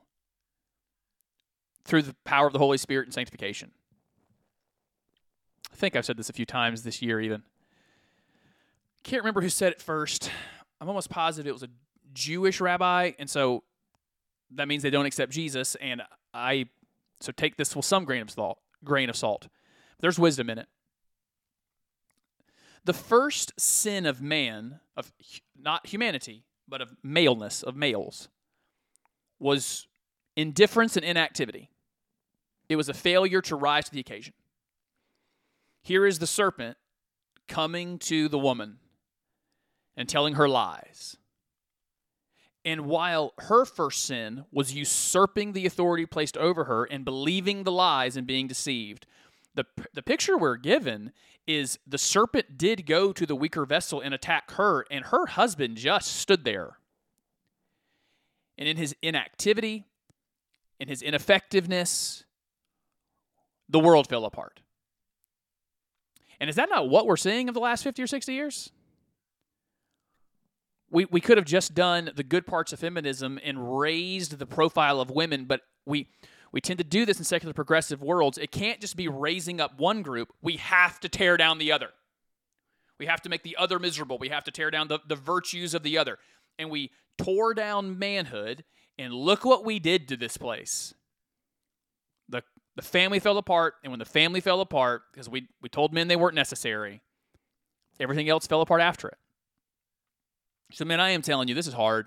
through 1.85 2.03
the 2.03 2.15
power 2.25 2.47
of 2.47 2.53
the 2.53 2.59
Holy 2.59 2.79
Spirit 2.79 3.07
and 3.07 3.15
sanctification. 3.15 3.71
I 5.73 5.77
think 5.77 5.97
I've 5.97 6.05
said 6.05 6.17
this 6.17 6.31
a 6.31 6.33
few 6.33 6.47
times 6.47 6.83
this 6.83 7.03
year, 7.03 7.21
even. 7.21 7.43
Can't 9.03 9.23
remember 9.23 9.41
who 9.41 9.49
said 9.49 9.73
it 9.73 9.83
first. 9.83 10.31
I'm 10.85 10.89
almost 10.91 11.09
positive 11.09 11.49
it 11.49 11.53
was 11.55 11.63
a 11.63 11.71
Jewish 12.13 12.61
rabbi, 12.61 13.13
and 13.19 13.31
so 13.31 13.65
that 14.51 14.69
means 14.69 14.83
they 14.83 14.91
don't 14.91 15.07
accept 15.07 15.33
Jesus. 15.33 15.77
And 15.77 16.03
I, 16.35 16.67
so 17.21 17.33
take 17.33 17.57
this 17.57 17.75
with 17.75 17.87
some 17.87 18.05
grain 18.05 18.21
of 18.21 18.31
salt. 18.31 18.59
Grain 18.85 19.09
of 19.09 19.17
salt. 19.17 19.49
There's 20.01 20.19
wisdom 20.19 20.51
in 20.51 20.59
it. 20.59 20.69
The 22.85 22.93
first 22.93 23.59
sin 23.59 24.05
of 24.05 24.21
man, 24.21 24.81
of 24.95 25.11
not 25.59 25.87
humanity, 25.87 26.45
but 26.69 26.83
of 26.83 26.95
maleness, 27.03 27.63
of 27.63 27.77
males, 27.77 28.29
was 29.39 29.87
indifference 30.37 30.99
and 30.99 31.05
inactivity. 31.05 31.71
It 32.69 32.77
was 32.77 32.91
a 32.91 32.95
failure 32.95 33.41
to 33.41 33.57
rise 33.57 33.87
to 33.87 33.91
the 33.91 34.01
occasion. 34.01 34.35
Here 35.81 36.05
is 36.05 36.19
the 36.19 36.27
serpent 36.27 36.77
coming 37.49 37.99
to 38.01 38.29
the 38.29 38.39
woman 38.39 38.81
and 39.97 40.09
telling 40.09 40.35
her 40.35 40.49
lies. 40.49 41.17
And 42.65 42.87
while 42.87 43.35
her 43.39 43.65
first 43.65 44.05
sin 44.05 44.47
was 44.51 44.75
usurping 44.75 45.53
the 45.53 45.67
authority 45.67 46.07
placed 46.07 46.37
over 46.37 46.65
her 46.65 46.85
and 46.85 47.05
believing 47.05 47.65
the 47.65 47.73
lies 47.73 48.17
and 48.17 48.27
being 48.27 48.47
deceived, 48.47 49.07
the, 49.55 49.65
the 49.93 50.03
picture 50.03 50.39
we're 50.39 50.57
given 50.57 51.13
is 51.47 51.79
the 51.87 51.99
serpent 51.99 52.57
did 52.57 52.87
go 52.87 53.13
to 53.13 53.27
the 53.27 53.37
weaker 53.37 53.67
vessel 53.67 54.01
and 54.01 54.15
attack 54.15 54.53
her, 54.53 54.87
and 54.91 55.07
her 55.07 55.27
husband 55.27 55.77
just 55.77 56.17
stood 56.17 56.45
there. 56.45 56.79
And 58.57 58.67
in 58.67 58.77
his 58.79 58.97
inactivity, 59.03 59.85
in 60.81 60.89
his 60.89 61.03
ineffectiveness, 61.03 62.25
the 63.69 63.79
world 63.79 64.09
fell 64.09 64.25
apart. 64.25 64.61
And 66.41 66.49
is 66.49 66.57
that 66.57 66.69
not 66.71 66.89
what 66.89 67.07
we're 67.07 67.17
seeing 67.17 67.49
of 67.49 67.55
the 67.55 67.61
last 67.61 67.85
50 67.85 68.03
or 68.03 68.07
60 68.07 68.33
years? 68.33 68.71
We, 70.95 71.07
we 71.07 71.21
could 71.21 71.39
have 71.39 71.45
just 71.45 71.75
done 71.75 72.13
the 72.15 72.23
good 72.23 72.47
parts 72.47 72.73
of 72.73 72.79
feminism 72.79 73.41
and 73.43 73.81
raised 73.81 74.39
the 74.39 74.47
profile 74.47 75.01
of 75.01 75.11
women, 75.11 75.45
but 75.45 75.63
we, 75.85 76.07
we 76.53 76.61
tend 76.61 76.79
to 76.79 76.85
do 76.85 77.05
this 77.05 77.19
in 77.19 77.25
secular 77.25 77.53
progressive 77.53 78.01
worlds. 78.01 78.39
It 78.39 78.53
can't 78.53 78.81
just 78.81 78.97
be 78.97 79.09
raising 79.09 79.61
up 79.61 79.77
one 79.77 80.03
group. 80.03 80.33
We 80.41 80.57
have 80.59 81.01
to 81.01 81.09
tear 81.09 81.37
down 81.37 81.59
the 81.59 81.73
other. 81.73 81.89
We 83.01 83.07
have 83.07 83.21
to 83.23 83.29
make 83.29 83.43
the 83.43 83.57
other 83.57 83.81
miserable. 83.81 84.19
We 84.19 84.29
have 84.29 84.45
to 84.45 84.53
tear 84.53 84.71
down 84.71 84.87
the, 84.87 85.01
the 85.09 85.17
virtues 85.17 85.75
of 85.75 85.83
the 85.83 85.99
other. 85.99 86.17
And 86.61 86.71
we 86.71 86.93
tore 87.19 87.55
down 87.55 87.99
manhood, 87.99 88.63
and 88.97 89.13
look 89.13 89.45
what 89.45 89.65
we 89.65 89.81
did 89.81 90.07
to 90.09 90.17
this 90.17 90.37
place. 90.37 90.95
The, 92.29 92.45
the 92.77 92.83
family 92.83 93.19
fell 93.19 93.37
apart, 93.37 93.75
and 93.83 93.91
when 93.91 93.99
the 93.99 94.05
family 94.05 94.41
fell 94.41 94.61
apart, 94.61 95.03
because 95.13 95.29
we, 95.29 95.49
we 95.61 95.69
told 95.69 95.93
men 95.93 96.07
they 96.07 96.15
weren't 96.15 96.37
necessary, 96.37 97.01
everything 97.99 98.29
else 98.29 98.47
fell 98.47 98.61
apart 98.61 98.81
after 98.81 99.09
it. 99.09 99.19
So, 100.75 100.85
man, 100.85 100.99
I 100.99 101.11
am 101.11 101.23
telling 101.23 101.47
you, 101.47 101.55
this 101.55 101.69
is 101.69 101.75
hard. 101.75 102.07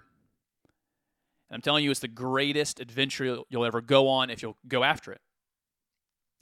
And 1.49 1.55
I'm 1.55 1.61
telling 1.61 1.85
you, 1.85 1.91
it's 1.91 2.01
the 2.01 2.09
greatest 2.09 2.81
adventure 2.81 3.43
you'll- 3.49 3.65
ever 3.65 3.79
go 3.79 4.09
on 4.09 4.29
if 4.29 4.41
you'll 4.41 4.57
go 4.67 4.83
after 4.83 5.13
it. 5.13 5.21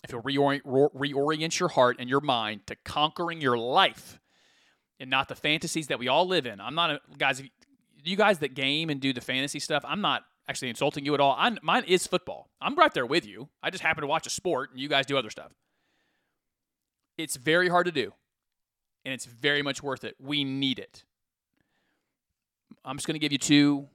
If 0.03 0.11
you'll 0.11 0.23
reorient, 0.23 0.63
reorient 0.63 1.59
your 1.59 1.69
heart 1.69 1.97
and 1.99 2.09
your 2.09 2.21
mind 2.21 2.65
to 2.65 2.75
conquering 2.77 3.41
your 3.41 3.57
life 3.57 4.19
and 4.99 5.09
not 5.09 5.27
the 5.27 5.35
fantasies 5.35 5.87
that 5.87 5.99
we 5.99 6.07
all 6.07 6.27
live 6.27 6.47
in. 6.47 6.59
I'm 6.59 6.73
not, 6.73 6.89
a, 6.89 6.99
guys, 7.15 7.43
you 8.03 8.15
guys 8.15 8.39
that 8.39 8.55
game 8.55 8.89
and 8.89 8.99
do 8.99 9.13
the 9.13 9.21
fantasy 9.21 9.59
stuff, 9.59 9.83
I'm 9.87 10.01
not 10.01 10.23
actually 10.47 10.69
insulting 10.69 11.05
you 11.05 11.13
at 11.13 11.19
all. 11.19 11.35
I'm, 11.37 11.59
mine 11.61 11.83
is 11.83 12.07
football. 12.07 12.49
I'm 12.59 12.75
right 12.75 12.93
there 12.93 13.05
with 13.05 13.27
you. 13.27 13.49
I 13.61 13.69
just 13.69 13.83
happen 13.83 14.01
to 14.01 14.07
watch 14.07 14.25
a 14.25 14.31
sport 14.31 14.71
and 14.71 14.79
you 14.79 14.87
guys 14.89 15.05
do 15.05 15.15
other 15.15 15.29
stuff. 15.29 15.51
It's 17.19 17.35
very 17.35 17.69
hard 17.69 17.85
to 17.85 17.91
do, 17.91 18.13
and 19.05 19.13
it's 19.13 19.25
very 19.25 19.61
much 19.61 19.81
worth 19.83 20.03
it. 20.03 20.15
We 20.19 20.43
need 20.43 20.79
it. 20.79 21.03
I'm 22.83 22.97
just 22.97 23.07
going 23.07 23.15
to 23.15 23.19
give 23.19 23.31
you 23.31 23.37
two 23.37 23.87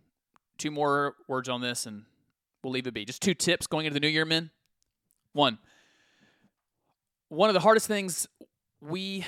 two 0.59 0.71
more 0.71 1.15
words 1.27 1.49
on 1.49 1.63
this 1.63 1.87
and 1.87 2.05
we'll 2.63 2.73
leave 2.73 2.87
it 2.87 2.93
be. 2.93 3.05
Just 3.05 3.23
two 3.23 3.35
tips 3.35 3.67
going 3.67 3.87
into 3.87 3.95
the 3.95 4.01
new 4.01 4.09
year, 4.09 4.25
men. 4.25 4.51
One. 5.33 5.59
One 7.29 7.49
of 7.49 7.55
the 7.55 7.61
hardest 7.61 7.87
things 7.87 8.27
we 8.81 9.25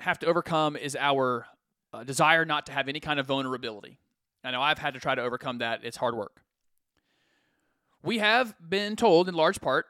have 0.00 0.18
to 0.20 0.26
overcome 0.26 0.76
is 0.76 0.96
our 0.96 1.46
uh, 1.92 2.04
desire 2.04 2.44
not 2.44 2.66
to 2.66 2.72
have 2.72 2.88
any 2.88 3.00
kind 3.00 3.18
of 3.18 3.26
vulnerability. 3.26 3.98
I 4.44 4.52
know 4.52 4.62
I've 4.62 4.78
had 4.78 4.94
to 4.94 5.00
try 5.00 5.14
to 5.14 5.22
overcome 5.22 5.58
that. 5.58 5.80
It's 5.82 5.96
hard 5.96 6.14
work. 6.14 6.42
We 8.02 8.18
have 8.18 8.54
been 8.66 8.94
told, 8.96 9.28
in 9.28 9.34
large 9.34 9.60
part, 9.60 9.86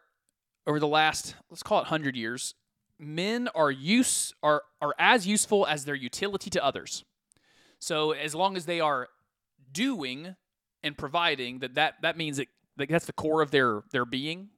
over 0.67 0.81
the 0.81 0.89
last 0.89 1.35
let's 1.51 1.63
call 1.63 1.81
it 1.81 1.87
hundred 1.87 2.17
years, 2.17 2.55
men 2.99 3.49
are 3.55 3.71
use 3.71 4.33
are 4.43 4.63
are 4.81 4.95
as 4.99 5.27
useful 5.27 5.67
as 5.67 5.85
their 5.85 5.95
utility 5.95 6.51
to 6.51 6.65
others. 6.65 7.05
So 7.79 8.13
as 8.13 8.35
long 8.35 8.57
as 8.57 8.67
they 8.67 8.81
are 8.81 9.09
doing 9.73 10.37
and 10.83 10.97
providing, 10.97 11.61
that 11.61 11.75
that, 11.75 11.95
that 12.03 12.17
means 12.17 12.39
that 12.39 12.49
that 12.77 12.89
that's 12.89 13.07
the 13.07 13.13
core 13.13 13.43
of 13.43 13.51
their 13.51 13.83
their 13.91 14.05
being. 14.05 14.51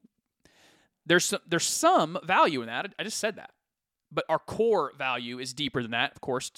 There's 1.05 1.25
some, 1.25 1.39
there's 1.47 1.65
some 1.65 2.19
value 2.23 2.61
in 2.61 2.67
that. 2.67 2.93
I 2.99 3.03
just 3.03 3.19
said 3.19 3.35
that, 3.37 3.51
but 4.11 4.23
our 4.29 4.37
core 4.39 4.91
value 4.97 5.39
is 5.39 5.53
deeper 5.53 5.81
than 5.81 5.91
that. 5.91 6.11
Of 6.13 6.21
course, 6.21 6.51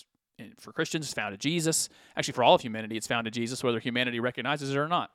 for 0.59 0.73
Christians, 0.73 1.05
it's 1.05 1.13
found 1.13 1.33
in 1.33 1.39
Jesus. 1.39 1.87
Actually, 2.17 2.33
for 2.33 2.43
all 2.43 2.55
of 2.55 2.61
humanity, 2.61 2.97
it's 2.97 3.07
found 3.07 3.25
in 3.25 3.33
Jesus, 3.33 3.63
whether 3.63 3.79
humanity 3.79 4.19
recognizes 4.19 4.71
it 4.71 4.77
or 4.77 4.89
not. 4.89 5.11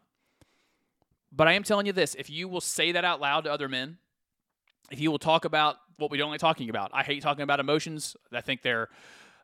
But 1.31 1.47
I 1.47 1.53
am 1.53 1.63
telling 1.63 1.85
you 1.85 1.93
this: 1.93 2.15
if 2.15 2.31
you 2.31 2.49
will 2.49 2.63
say 2.63 2.93
that 2.93 3.05
out 3.05 3.21
loud 3.21 3.45
to 3.45 3.53
other 3.53 3.69
men, 3.69 3.99
if 4.91 4.99
you 4.99 5.11
will 5.11 5.19
talk 5.19 5.45
about 5.45 5.77
what 5.99 6.11
we 6.11 6.17
don't 6.17 6.31
like 6.31 6.41
talking 6.41 6.71
about, 6.71 6.91
I 6.95 7.03
hate 7.03 7.23
talking 7.23 7.43
about 7.43 7.61
emotions. 7.61 8.17
I 8.33 8.41
think 8.41 8.63
they're 8.63 8.89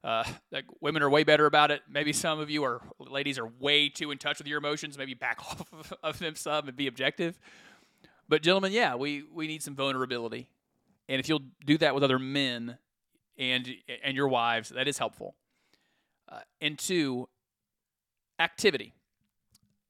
uh, 0.04 0.22
like 0.52 0.66
women 0.82 1.02
are 1.02 1.08
way 1.08 1.24
better 1.24 1.46
about 1.46 1.70
it. 1.70 1.80
Maybe 1.88 2.12
some 2.12 2.38
of 2.38 2.50
you 2.50 2.62
are 2.62 2.82
ladies 2.98 3.38
are 3.38 3.50
way 3.58 3.88
too 3.88 4.10
in 4.10 4.18
touch 4.18 4.36
with 4.36 4.46
your 4.46 4.58
emotions. 4.58 4.98
Maybe 4.98 5.14
back 5.14 5.40
off 5.72 5.94
of, 6.02 6.18
them 6.18 6.36
some 6.36 6.68
and 6.68 6.76
be 6.76 6.86
objective. 6.86 7.38
But 8.28 8.42
gentlemen, 8.42 8.72
yeah, 8.72 8.96
we 8.96 9.24
we 9.32 9.46
need 9.46 9.62
some 9.62 9.74
vulnerability, 9.74 10.48
and 11.08 11.20
if 11.20 11.28
you'll 11.28 11.44
do 11.64 11.78
that 11.78 11.94
with 11.94 12.04
other 12.04 12.18
men 12.18 12.76
and 13.38 13.66
and 14.02 14.14
your 14.14 14.28
wives, 14.28 14.68
that 14.70 14.86
is 14.86 14.98
helpful. 14.98 15.34
Uh, 16.28 16.40
and 16.60 16.78
two, 16.78 17.28
activity. 18.38 18.92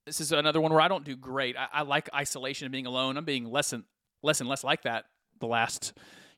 This 0.06 0.20
is 0.20 0.30
another 0.32 0.60
one 0.60 0.70
where 0.70 0.80
I 0.80 0.88
don't 0.88 1.04
do 1.04 1.16
great. 1.16 1.56
I, 1.56 1.66
I 1.72 1.82
like 1.82 2.08
isolation 2.14 2.66
and 2.66 2.72
being 2.72 2.86
alone. 2.86 3.16
I'm 3.16 3.24
being 3.24 3.50
less 3.50 3.72
and 3.72 3.84
less 4.22 4.40
and 4.40 4.48
less 4.48 4.62
like 4.62 4.82
that 4.82 5.06
the 5.40 5.46
last, 5.46 5.92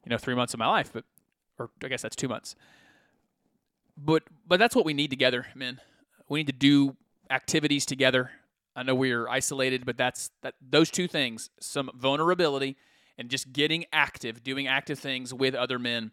you 0.05 0.11
know, 0.11 0.19
three 0.19 0.35
months 0.35 0.55
of 0.55 0.59
my 0.59 0.69
life. 0.69 0.91
But, 0.93 1.05
or 1.59 1.71
I 1.83 1.89
guess 1.89 2.03
that's 2.03 2.17
two 2.17 2.29
months 2.29 2.55
but 3.97 4.23
but 4.47 4.59
that's 4.59 4.75
what 4.75 4.85
we 4.85 4.95
need 4.95 5.11
together, 5.11 5.47
men. 5.55 5.81
We 6.29 6.41
need 6.41 6.47
to 6.49 6.53
do 6.53 6.97
activities 7.31 7.87
together. 7.87 8.31
I 8.75 8.83
know 8.83 8.95
we're 8.95 9.29
isolated, 9.29 9.87
but 9.87 9.97
that's 9.97 10.31
that 10.43 10.55
those 10.61 10.91
two 10.91 11.09
things, 11.09 11.51
some 11.61 11.91
vulnerability 11.95 12.77
and 13.19 13.31
just 13.31 13.53
getting 13.53 13.87
active, 13.93 14.43
doing 14.43 14.67
active 14.67 14.99
things 14.99 15.33
with 15.33 15.55
other 15.55 15.79
men 15.79 16.11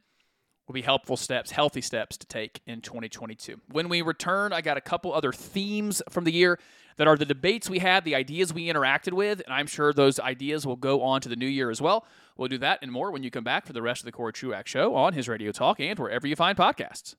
will 0.68 0.74
be 0.74 0.82
helpful 0.82 1.18
steps, 1.18 1.52
healthy 1.52 1.82
steps 1.82 2.18
to 2.18 2.26
take 2.26 2.62
in 2.66 2.80
2022. 2.82 3.60
When 3.70 3.90
we 3.90 4.02
return, 4.02 4.54
I 4.54 4.62
got 4.62 4.78
a 4.78 4.82
couple 4.82 5.14
other 5.14 5.34
themes 5.34 6.02
from 6.10 6.24
the 6.24 6.32
year 6.32 6.58
that 6.96 7.08
are 7.08 7.18
the 7.18 7.26
debates 7.26 7.70
we 7.70 7.80
had, 7.80 8.06
the 8.06 8.16
ideas 8.16 8.54
we 8.54 8.68
interacted 8.68 9.14
with, 9.14 9.42
and 9.44 9.54
I'm 9.54 9.68
sure 9.68 9.92
those 9.92 10.20
ideas 10.20 10.66
will 10.66 10.76
go 10.76 11.02
on 11.02 11.22
to 11.22 11.30
the 11.30 11.36
new 11.36 11.48
year 11.48 11.70
as 11.70 11.82
well. 11.82 12.06
We'll 12.38 12.48
do 12.48 12.60
that 12.60 12.80
and 12.82 12.92
more 12.92 13.12
when 13.12 13.24
you 13.24 13.32
come 13.32 13.44
back 13.44 13.66
for 13.66 13.74
the 13.74 13.82
rest 13.82 14.02
of 14.02 14.06
the 14.06 14.12
Corey 14.12 14.32
Truax 14.32 14.70
show 14.72 14.96
on 14.96 15.14
his 15.14 15.28
Radio 15.28 15.52
Talk 15.52 15.80
and 15.80 16.00
wherever 16.00 16.28
you 16.28 16.36
find 16.36 16.58
podcasts. 16.58 17.16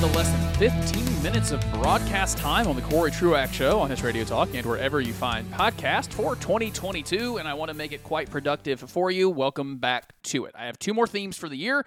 Down 0.00 0.10
to 0.10 0.16
less 0.16 0.30
than 0.30 0.70
15 0.70 1.22
minutes 1.22 1.50
of 1.50 1.60
broadcast 1.72 2.38
time 2.38 2.68
on 2.68 2.76
the 2.76 2.82
Corey 2.82 3.10
Truax 3.10 3.52
Show 3.52 3.80
on 3.80 3.90
his 3.90 4.02
Radio 4.02 4.22
Talk 4.22 4.48
and 4.54 4.64
wherever 4.64 5.00
you 5.00 5.12
find 5.12 5.50
podcast 5.52 6.12
for 6.12 6.36
2022. 6.36 7.38
And 7.38 7.48
I 7.48 7.54
want 7.54 7.70
to 7.70 7.74
make 7.74 7.90
it 7.90 8.04
quite 8.04 8.30
productive 8.30 8.78
for 8.78 9.10
you. 9.10 9.28
Welcome 9.28 9.78
back 9.78 10.14
to 10.24 10.44
it. 10.44 10.54
I 10.56 10.66
have 10.66 10.78
two 10.78 10.94
more 10.94 11.06
themes 11.06 11.36
for 11.36 11.48
the 11.48 11.56
year 11.56 11.84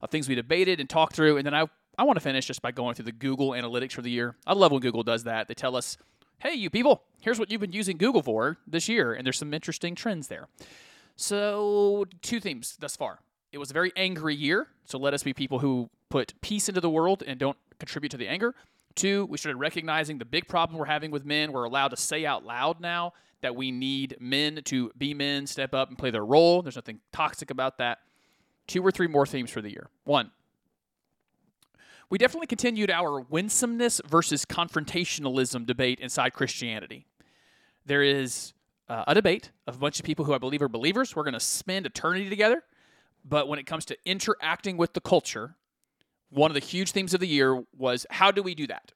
of 0.00 0.10
things 0.10 0.28
we 0.28 0.34
debated 0.34 0.80
and 0.80 0.88
talked 0.88 1.14
through. 1.14 1.36
And 1.36 1.44
then 1.44 1.52
I, 1.52 1.66
I 1.98 2.04
want 2.04 2.16
to 2.16 2.22
finish 2.22 2.46
just 2.46 2.62
by 2.62 2.70
going 2.70 2.94
through 2.94 3.06
the 3.06 3.12
Google 3.12 3.50
Analytics 3.50 3.92
for 3.92 4.02
the 4.02 4.10
year. 4.10 4.36
I 4.46 4.54
love 4.54 4.72
when 4.72 4.80
Google 4.80 5.02
does 5.02 5.24
that. 5.24 5.48
They 5.48 5.54
tell 5.54 5.76
us, 5.76 5.98
hey, 6.38 6.54
you 6.54 6.70
people, 6.70 7.02
here's 7.20 7.38
what 7.38 7.50
you've 7.50 7.60
been 7.60 7.72
using 7.72 7.98
Google 7.98 8.22
for 8.22 8.56
this 8.66 8.88
year. 8.88 9.12
And 9.12 9.26
there's 9.26 9.38
some 9.38 9.52
interesting 9.52 9.94
trends 9.94 10.28
there. 10.28 10.48
So, 11.16 12.06
two 12.22 12.40
themes 12.40 12.78
thus 12.80 12.96
far. 12.96 13.18
It 13.52 13.58
was 13.58 13.70
a 13.70 13.74
very 13.74 13.92
angry 13.96 14.34
year, 14.34 14.68
so 14.84 14.98
let 14.98 15.12
us 15.12 15.22
be 15.22 15.32
people 15.32 15.58
who 15.58 15.90
put 16.08 16.40
peace 16.40 16.68
into 16.68 16.80
the 16.80 16.90
world 16.90 17.22
and 17.26 17.38
don't 17.38 17.58
contribute 17.78 18.10
to 18.10 18.16
the 18.16 18.28
anger. 18.28 18.54
Two, 18.94 19.26
we 19.26 19.38
started 19.38 19.58
recognizing 19.58 20.18
the 20.18 20.24
big 20.24 20.46
problem 20.46 20.78
we're 20.78 20.86
having 20.86 21.10
with 21.10 21.24
men. 21.24 21.52
We're 21.52 21.64
allowed 21.64 21.88
to 21.88 21.96
say 21.96 22.26
out 22.26 22.44
loud 22.44 22.80
now 22.80 23.12
that 23.40 23.56
we 23.56 23.70
need 23.70 24.16
men 24.20 24.60
to 24.64 24.92
be 24.96 25.14
men, 25.14 25.46
step 25.46 25.74
up 25.74 25.88
and 25.88 25.98
play 25.98 26.10
their 26.10 26.24
role. 26.24 26.62
There's 26.62 26.76
nothing 26.76 27.00
toxic 27.12 27.50
about 27.50 27.78
that. 27.78 27.98
Two 28.66 28.84
or 28.84 28.90
three 28.90 29.06
more 29.06 29.26
themes 29.26 29.50
for 29.50 29.62
the 29.62 29.70
year. 29.70 29.88
One, 30.04 30.30
we 32.08 32.18
definitely 32.18 32.48
continued 32.48 32.90
our 32.90 33.20
winsomeness 33.20 34.00
versus 34.06 34.44
confrontationalism 34.44 35.66
debate 35.66 36.00
inside 36.00 36.34
Christianity. 36.34 37.06
There 37.86 38.02
is 38.02 38.52
uh, 38.88 39.04
a 39.06 39.14
debate 39.14 39.50
of 39.66 39.76
a 39.76 39.78
bunch 39.78 39.98
of 39.98 40.04
people 40.04 40.24
who 40.24 40.34
I 40.34 40.38
believe 40.38 40.60
are 40.62 40.68
believers. 40.68 41.16
We're 41.16 41.22
going 41.22 41.34
to 41.34 41.40
spend 41.40 41.86
eternity 41.86 42.28
together. 42.28 42.62
But 43.24 43.48
when 43.48 43.58
it 43.58 43.66
comes 43.66 43.84
to 43.86 43.96
interacting 44.04 44.76
with 44.76 44.94
the 44.94 45.00
culture, 45.00 45.56
one 46.30 46.50
of 46.50 46.54
the 46.54 46.60
huge 46.60 46.92
themes 46.92 47.14
of 47.14 47.20
the 47.20 47.26
year 47.26 47.62
was 47.76 48.06
how 48.10 48.30
do 48.30 48.42
we 48.42 48.54
do 48.54 48.66
that? 48.68 48.92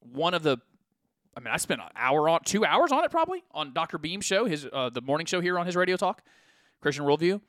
One 0.00 0.34
of 0.34 0.42
the, 0.42 0.58
I 1.36 1.40
mean, 1.40 1.52
I 1.52 1.56
spent 1.56 1.80
an 1.80 1.88
hour 1.96 2.28
on, 2.28 2.40
two 2.44 2.64
hours 2.64 2.92
on 2.92 3.04
it 3.04 3.10
probably 3.10 3.42
on 3.52 3.72
Dr. 3.72 3.98
Beam's 3.98 4.24
show, 4.24 4.44
his 4.44 4.66
uh, 4.72 4.90
the 4.90 5.00
morning 5.00 5.26
show 5.26 5.40
here 5.40 5.58
on 5.58 5.66
his 5.66 5.74
radio 5.74 5.96
talk, 5.96 6.22
Christian 6.80 7.04
Worldview, 7.04 7.40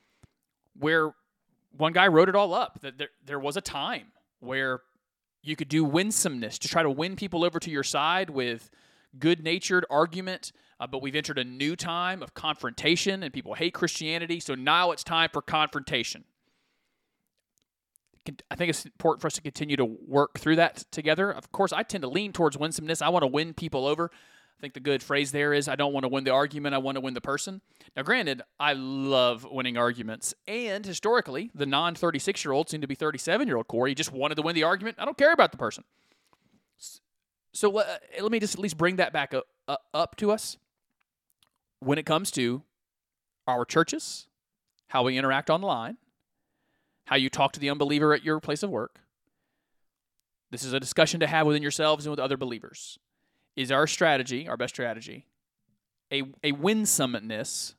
where 0.79 1.13
one 1.75 1.93
guy 1.93 2.07
wrote 2.07 2.29
it 2.29 2.35
all 2.35 2.53
up 2.53 2.79
that 2.81 2.97
there, 2.97 3.09
there 3.25 3.39
was 3.39 3.57
a 3.57 3.61
time 3.61 4.07
where 4.39 4.81
you 5.43 5.55
could 5.55 5.69
do 5.69 5.83
winsomeness 5.83 6.57
to 6.59 6.67
try 6.67 6.83
to 6.83 6.89
win 6.89 7.15
people 7.15 7.45
over 7.45 7.59
to 7.59 7.69
your 7.69 7.83
side 7.83 8.29
with 8.29 8.69
good 9.19 9.43
natured 9.43 9.85
argument. 9.89 10.51
Uh, 10.79 10.87
but 10.87 11.01
we've 11.01 11.15
entered 11.15 11.39
a 11.39 11.43
new 11.43 11.75
time 11.75 12.21
of 12.21 12.33
confrontation 12.33 13.23
and 13.23 13.33
people 13.33 13.55
hate 13.55 13.73
Christianity. 13.73 14.39
So 14.39 14.53
now 14.53 14.91
it's 14.91 15.03
time 15.03 15.29
for 15.33 15.41
confrontation. 15.41 16.23
I 18.51 18.55
think 18.55 18.69
it's 18.69 18.85
important 18.85 19.21
for 19.21 19.27
us 19.27 19.33
to 19.35 19.41
continue 19.41 19.77
to 19.77 19.85
work 19.85 20.37
through 20.37 20.57
that 20.57 20.83
together. 20.91 21.31
Of 21.31 21.51
course, 21.51 21.71
I 21.71 21.83
tend 21.83 22.01
to 22.01 22.09
lean 22.09 22.33
towards 22.33 22.57
winsomeness. 22.57 23.01
I 23.01 23.09
want 23.09 23.23
to 23.23 23.27
win 23.27 23.53
people 23.53 23.87
over. 23.87 24.11
I 24.57 24.59
think 24.59 24.73
the 24.73 24.79
good 24.79 25.03
phrase 25.03 25.31
there 25.31 25.53
is 25.53 25.67
I 25.67 25.75
don't 25.75 25.93
want 25.93 26.03
to 26.03 26.07
win 26.07 26.23
the 26.23 26.31
argument, 26.31 26.73
I 26.73 26.79
want 26.79 26.95
to 26.95 27.01
win 27.01 27.13
the 27.13 27.21
person. 27.21 27.61
Now, 27.95 28.01
granted, 28.01 28.41
I 28.59 28.73
love 28.73 29.45
winning 29.49 29.77
arguments. 29.77 30.33
And 30.47 30.83
historically, 30.85 31.51
the 31.53 31.67
non 31.67 31.93
36 31.93 32.43
year 32.43 32.53
old 32.53 32.69
seemed 32.69 32.81
to 32.81 32.87
be 32.87 32.95
37 32.95 33.47
year 33.47 33.57
old 33.57 33.67
Corey. 33.67 33.93
Just 33.93 34.11
wanted 34.11 34.35
to 34.35 34.41
win 34.41 34.55
the 34.55 34.63
argument. 34.63 34.97
I 34.99 35.05
don't 35.05 35.17
care 35.17 35.31
about 35.31 35.51
the 35.51 35.57
person. 35.57 35.83
So 37.53 37.77
uh, 37.77 37.97
let 38.21 38.31
me 38.31 38.39
just 38.39 38.55
at 38.55 38.59
least 38.59 38.77
bring 38.77 38.97
that 38.97 39.13
back 39.13 39.33
up, 39.33 39.47
uh, 39.67 39.77
up 39.93 40.15
to 40.17 40.31
us 40.31 40.57
when 41.79 41.97
it 41.97 42.05
comes 42.05 42.31
to 42.31 42.63
our 43.47 43.65
churches, 43.65 44.27
how 44.89 45.03
we 45.03 45.17
interact 45.17 45.49
online, 45.49 45.97
how 47.05 47.15
you 47.15 47.29
talk 47.29 47.53
to 47.53 47.59
the 47.59 47.69
unbeliever 47.69 48.13
at 48.13 48.23
your 48.23 48.39
place 48.39 48.63
of 48.63 48.69
work. 48.69 48.99
This 50.51 50.63
is 50.63 50.73
a 50.73 50.79
discussion 50.79 51.19
to 51.19 51.27
have 51.27 51.47
within 51.47 51.61
yourselves 51.61 52.05
and 52.05 52.11
with 52.11 52.19
other 52.19 52.37
believers. 52.37 52.97
Is 53.55 53.71
our 53.71 53.87
strategy, 53.87 54.47
our 54.47 54.55
best 54.55 54.75
strategy, 54.75 55.25
a, 56.11 56.23
a 56.43 56.51
winsomeness, 56.51 57.75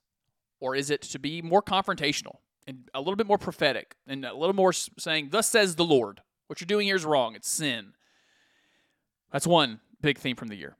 or 0.60 0.74
is 0.74 0.90
it 0.90 1.02
to 1.02 1.18
be 1.18 1.40
more 1.40 1.62
confrontational 1.62 2.38
and 2.66 2.88
a 2.92 2.98
little 2.98 3.16
bit 3.16 3.26
more 3.26 3.38
prophetic 3.38 3.94
and 4.06 4.24
a 4.24 4.34
little 4.34 4.54
more 4.54 4.72
saying, 4.72 5.28
Thus 5.30 5.48
says 5.48 5.76
the 5.76 5.84
Lord? 5.84 6.20
What 6.48 6.60
you're 6.60 6.66
doing 6.66 6.86
here 6.86 6.96
is 6.96 7.04
wrong. 7.04 7.34
It's 7.36 7.48
sin. 7.48 7.92
That's 9.32 9.46
one 9.46 9.80
big 10.00 10.18
theme 10.18 10.36
from 10.36 10.48
the 10.48 10.56
year. 10.56 10.76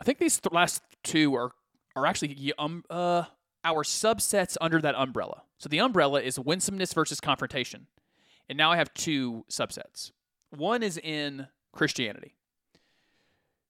I 0.00 0.04
think 0.04 0.18
these 0.18 0.38
th- 0.38 0.52
last 0.52 0.82
two 1.02 1.34
are 1.34 1.52
are 1.96 2.06
actually 2.06 2.52
um, 2.58 2.84
uh, 2.90 3.24
our 3.62 3.84
subsets 3.84 4.56
under 4.60 4.80
that 4.80 4.94
umbrella. 4.96 5.42
So 5.58 5.68
the 5.68 5.78
umbrella 5.80 6.20
is 6.20 6.38
winsomeness 6.38 6.92
versus 6.92 7.20
confrontation, 7.20 7.86
and 8.48 8.58
now 8.58 8.72
I 8.72 8.76
have 8.76 8.92
two 8.94 9.44
subsets. 9.48 10.10
One 10.50 10.82
is 10.82 10.98
in 10.98 11.46
Christianity. 11.72 12.34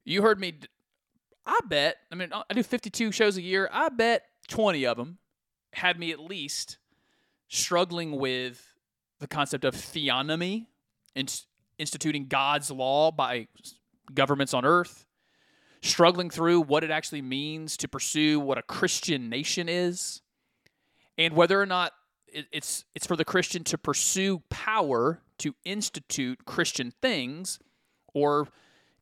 You 0.05 0.23
heard 0.23 0.41
me. 0.41 0.53
d- 0.53 0.69
I 1.47 1.61
bet. 1.69 1.97
I 2.11 2.15
mean, 2.15 2.31
I 2.33 2.55
do 2.55 2.63
52 2.63 3.13
shows 3.13 3.37
a 3.37 3.43
year. 3.43 3.69
I 3.71 3.91
bet 3.91 4.23
20 4.49 4.87
of 4.87 4.97
them 4.97 5.19
had 5.75 5.99
me 5.99 6.11
at 6.11 6.19
least 6.19 6.79
struggling 7.49 8.13
with 8.13 8.73
the 9.21 9.27
concept 9.27 9.65
of 9.65 9.75
theonomy, 9.75 10.67
inst- 11.15 11.47
instituting 11.79 12.27
God's 12.29 12.71
law 12.71 13.11
by 13.11 13.49
governments 14.13 14.53
on 14.53 14.65
earth, 14.65 15.07
struggling 15.83 16.31
through 16.31 16.61
what 16.61 16.85
it 16.85 16.91
actually 16.91 17.23
means 17.23 17.77
to 17.79 17.89
pursue 17.89 18.41
what 18.41 18.59
a 18.59 18.63
Christian 18.63 19.29
nation 19.29 19.69
is, 19.69 20.23
and 21.17 21.35
whether 21.35 21.61
or 21.61 21.67
not 21.67 21.93
it's 22.29 22.85
it's 22.95 23.07
for 23.07 23.17
the 23.17 23.25
Christian 23.25 23.63
to 23.65 23.79
pursue 23.79 24.43
power 24.51 25.21
to 25.39 25.55
institute 25.65 26.45
Christian 26.45 26.93
things, 27.03 27.59
or 28.13 28.49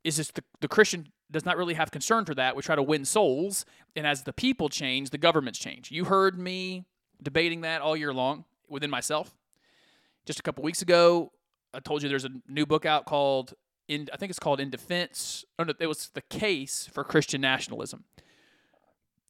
is 0.04 0.16
this 0.16 0.30
the, 0.30 0.44
the 0.60 0.68
Christian 0.68 1.08
does 1.30 1.44
not 1.44 1.56
really 1.56 1.74
have 1.74 1.90
concern 1.90 2.24
for 2.24 2.34
that? 2.34 2.54
We 2.54 2.62
try 2.62 2.76
to 2.76 2.82
win 2.82 3.04
souls, 3.04 3.64
and 3.96 4.06
as 4.06 4.24
the 4.24 4.32
people 4.32 4.68
change, 4.68 5.10
the 5.10 5.18
governments 5.18 5.58
change. 5.58 5.90
You 5.90 6.04
heard 6.04 6.38
me 6.38 6.84
debating 7.22 7.62
that 7.62 7.80
all 7.80 7.96
year 7.96 8.12
long 8.12 8.44
within 8.68 8.90
myself. 8.90 9.34
Just 10.26 10.38
a 10.38 10.42
couple 10.42 10.62
weeks 10.62 10.82
ago, 10.82 11.32
I 11.74 11.80
told 11.80 12.02
you 12.02 12.08
there's 12.08 12.24
a 12.24 12.32
new 12.48 12.66
book 12.66 12.84
out 12.84 13.06
called 13.06 13.54
in 13.88 14.08
I 14.12 14.16
think 14.16 14.30
it's 14.30 14.38
called 14.38 14.60
In 14.60 14.70
Defense. 14.70 15.44
No, 15.58 15.66
it 15.78 15.86
was 15.86 16.10
the 16.14 16.22
case 16.22 16.88
for 16.92 17.04
Christian 17.04 17.40
nationalism. 17.40 18.04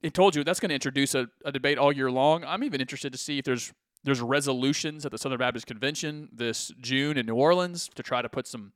It 0.02 0.14
told 0.14 0.34
you 0.34 0.42
that's 0.42 0.60
going 0.60 0.70
to 0.70 0.74
introduce 0.74 1.14
a, 1.14 1.28
a 1.44 1.52
debate 1.52 1.78
all 1.78 1.92
year 1.92 2.10
long. 2.10 2.44
I'm 2.44 2.64
even 2.64 2.80
interested 2.80 3.12
to 3.12 3.18
see 3.18 3.38
if 3.38 3.44
there's 3.44 3.72
there's 4.04 4.20
resolutions 4.20 5.06
at 5.06 5.12
the 5.12 5.18
Southern 5.18 5.38
Baptist 5.38 5.66
Convention 5.66 6.28
this 6.32 6.72
June 6.80 7.16
in 7.16 7.26
New 7.26 7.36
Orleans 7.36 7.88
to 7.94 8.02
try 8.02 8.20
to 8.20 8.28
put 8.28 8.46
some 8.48 8.72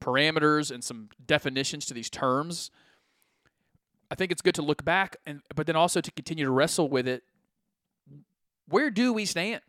parameters 0.00 0.70
and 0.70 0.82
some 0.82 1.10
definitions 1.24 1.84
to 1.86 1.94
these 1.94 2.08
terms. 2.08 2.70
I 4.10 4.14
think 4.14 4.32
it's 4.32 4.42
good 4.42 4.54
to 4.54 4.62
look 4.62 4.84
back 4.84 5.16
and 5.26 5.42
but 5.54 5.66
then 5.66 5.76
also 5.76 6.00
to 6.00 6.10
continue 6.12 6.44
to 6.44 6.50
wrestle 6.50 6.88
with 6.88 7.06
it. 7.06 7.24
Where 8.68 8.90
do 8.90 9.12
we 9.12 9.26
stand? 9.26 9.62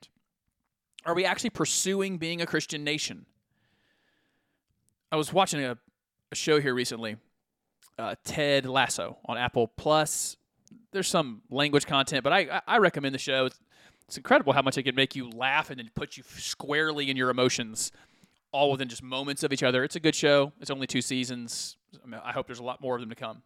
Are 1.06 1.14
we 1.14 1.26
actually 1.26 1.52
pursuing 1.52 2.18
being 2.18 2.42
a 2.42 2.46
Christian 2.46 2.84
nation? 2.84 3.26
I 5.16 5.18
was 5.18 5.32
watching 5.32 5.64
a, 5.64 5.78
a 6.34 6.36
show 6.36 6.60
here 6.60 6.74
recently, 6.74 7.16
uh, 7.98 8.16
Ted 8.26 8.66
Lasso 8.66 9.18
on 9.24 9.38
Apple 9.38 9.66
Plus. 9.66 10.36
There's 10.92 11.08
some 11.08 11.42
language 11.50 11.86
content, 11.86 12.22
but 12.22 12.34
I 12.34 12.62
I- 12.68 12.80
recommend 12.80 13.16
the 13.16 13.20
show. 13.20 13.46
It's, 13.46 13.58
it's 14.10 14.18
incredible 14.18 14.52
how 14.52 14.62
much 14.62 14.78
it 14.78 14.84
can 14.84 14.94
make 14.94 15.16
you 15.16 15.30
laugh 15.30 15.70
and 15.70 15.80
then 15.80 15.90
put 15.96 16.18
you 16.18 16.24
squarely 16.36 17.10
in 17.10 17.16
your 17.16 17.30
emotions, 17.30 17.94
all 18.52 18.72
within 18.72 18.90
just 18.90 19.04
moments 19.04 19.42
of 19.44 19.54
each 19.54 19.64
other. 19.64 19.86
It's 19.86 19.96
a 19.96 20.02
good 20.02 20.16
show. 20.16 20.52
It's 20.60 20.70
only 20.70 20.86
two 20.86 21.02
seasons. 21.02 21.78
I, 22.04 22.08
mean, 22.08 22.20
I 22.22 22.34
hope 22.34 22.46
there's 22.46 22.60
a 22.60 22.64
lot 22.64 22.82
more 22.82 22.96
of 22.96 23.00
them 23.00 23.10
to 23.10 23.16
come. 23.16 23.42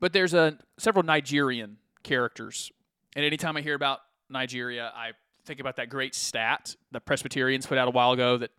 But 0.00 0.12
there's 0.12 0.34
a 0.34 0.58
several 0.78 1.02
Nigerian 1.02 1.78
characters, 2.02 2.70
and 3.14 3.24
anytime 3.24 3.56
I 3.56 3.62
hear 3.62 3.74
about 3.74 4.00
Nigeria, 4.28 4.92
I 4.94 5.12
think 5.46 5.60
about 5.60 5.76
that 5.76 5.88
great 5.88 6.14
stat 6.14 6.76
that 6.92 7.06
Presbyterians 7.06 7.64
put 7.64 7.78
out 7.78 7.88
a 7.88 7.90
while 7.90 8.12
ago 8.12 8.36
that 8.36 8.50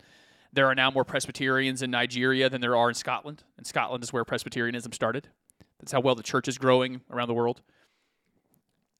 there 0.53 0.65
are 0.67 0.75
now 0.75 0.89
more 0.91 1.03
Presbyterians 1.03 1.81
in 1.81 1.91
Nigeria 1.91 2.49
than 2.49 2.61
there 2.61 2.75
are 2.75 2.89
in 2.89 2.95
Scotland, 2.95 3.43
and 3.57 3.65
Scotland 3.65 4.03
is 4.03 4.13
where 4.13 4.23
Presbyterianism 4.23 4.91
started. 4.91 5.29
That's 5.79 5.91
how 5.91 5.99
well 5.99 6.15
the 6.15 6.23
church 6.23 6.47
is 6.47 6.57
growing 6.57 7.01
around 7.11 7.27
the 7.27 7.33
world. 7.33 7.61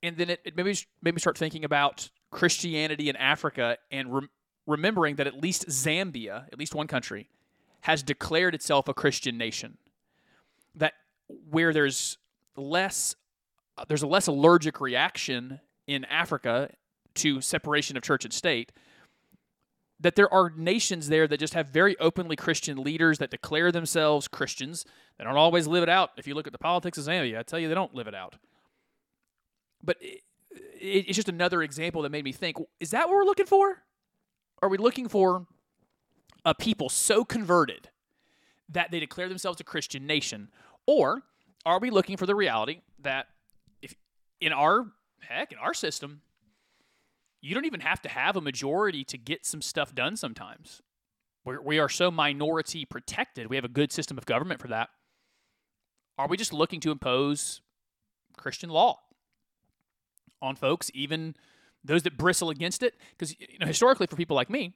And 0.03 0.17
then 0.17 0.29
it, 0.29 0.41
it 0.45 0.55
made, 0.55 0.65
me, 0.65 0.75
made 1.01 1.15
me 1.15 1.19
start 1.19 1.37
thinking 1.37 1.65
about 1.65 2.09
Christianity 2.29 3.09
in 3.09 3.15
Africa 3.15 3.77
and 3.91 4.13
rem- 4.13 4.29
remembering 4.67 5.15
that 5.15 5.27
at 5.27 5.41
least 5.41 5.67
Zambia, 5.67 6.45
at 6.51 6.59
least 6.59 6.75
one 6.75 6.87
country, 6.87 7.29
has 7.81 8.03
declared 8.03 8.53
itself 8.53 8.87
a 8.87 8.93
Christian 8.93 9.37
nation. 9.37 9.77
That 10.75 10.93
where 11.49 11.73
there's 11.73 12.17
less, 12.55 13.15
there's 13.87 14.03
a 14.03 14.07
less 14.07 14.27
allergic 14.27 14.79
reaction 14.79 15.61
in 15.87 16.05
Africa 16.05 16.69
to 17.15 17.41
separation 17.41 17.97
of 17.97 18.03
church 18.03 18.25
and 18.25 18.33
state. 18.33 18.71
That 19.99 20.15
there 20.15 20.31
are 20.31 20.51
nations 20.55 21.09
there 21.09 21.27
that 21.27 21.39
just 21.39 21.55
have 21.55 21.69
very 21.69 21.97
openly 21.99 22.35
Christian 22.35 22.83
leaders 22.83 23.17
that 23.17 23.31
declare 23.31 23.71
themselves 23.71 24.27
Christians. 24.27 24.85
They 25.17 25.23
don't 25.23 25.37
always 25.37 25.65
live 25.65 25.81
it 25.83 25.89
out. 25.89 26.11
If 26.17 26.27
you 26.27 26.35
look 26.35 26.45
at 26.45 26.53
the 26.53 26.59
politics 26.59 26.97
of 26.99 27.05
Zambia, 27.05 27.39
I 27.39 27.43
tell 27.43 27.57
you, 27.57 27.67
they 27.67 27.73
don't 27.73 27.95
live 27.95 28.07
it 28.07 28.13
out. 28.13 28.35
But 29.83 29.97
it, 29.99 30.21
it, 30.51 31.05
it's 31.07 31.15
just 31.15 31.29
another 31.29 31.63
example 31.63 32.03
that 32.03 32.11
made 32.11 32.23
me 32.23 32.31
think: 32.31 32.57
Is 32.79 32.91
that 32.91 33.07
what 33.07 33.15
we're 33.15 33.25
looking 33.25 33.47
for? 33.47 33.83
Are 34.61 34.69
we 34.69 34.77
looking 34.77 35.07
for 35.07 35.47
a 36.45 36.53
people 36.53 36.89
so 36.89 37.25
converted 37.25 37.89
that 38.69 38.91
they 38.91 38.99
declare 38.99 39.29
themselves 39.29 39.59
a 39.59 39.63
Christian 39.63 40.05
nation, 40.05 40.49
or 40.85 41.23
are 41.65 41.79
we 41.79 41.89
looking 41.89 42.17
for 42.17 42.25
the 42.25 42.35
reality 42.35 42.81
that 42.99 43.27
if 43.81 43.95
in 44.39 44.53
our 44.53 44.87
heck 45.21 45.51
in 45.51 45.57
our 45.57 45.73
system, 45.73 46.21
you 47.41 47.53
don't 47.53 47.65
even 47.65 47.81
have 47.81 48.01
to 48.01 48.09
have 48.09 48.35
a 48.35 48.41
majority 48.41 49.03
to 49.05 49.17
get 49.17 49.45
some 49.45 49.61
stuff 49.61 49.93
done 49.93 50.15
sometimes. 50.15 50.81
We're, 51.45 51.61
we 51.61 51.79
are 51.79 51.89
so 51.89 52.11
minority 52.11 52.85
protected. 52.85 53.47
We 53.47 53.55
have 53.55 53.65
a 53.65 53.69
good 53.69 53.91
system 53.91 54.17
of 54.17 54.25
government 54.25 54.59
for 54.59 54.67
that. 54.67 54.89
Are 56.17 56.27
we 56.27 56.35
just 56.35 56.51
looking 56.51 56.79
to 56.81 56.91
impose 56.91 57.61
Christian 58.38 58.69
law 58.69 58.99
on 60.41 60.55
folks, 60.55 60.89
even 60.93 61.35
those 61.83 62.03
that 62.03 62.17
bristle 62.17 62.49
against 62.49 62.81
it? 62.81 62.95
Because 63.11 63.39
you 63.39 63.59
know, 63.59 63.67
historically, 63.67 64.07
for 64.07 64.15
people 64.15 64.35
like 64.35 64.49
me, 64.49 64.73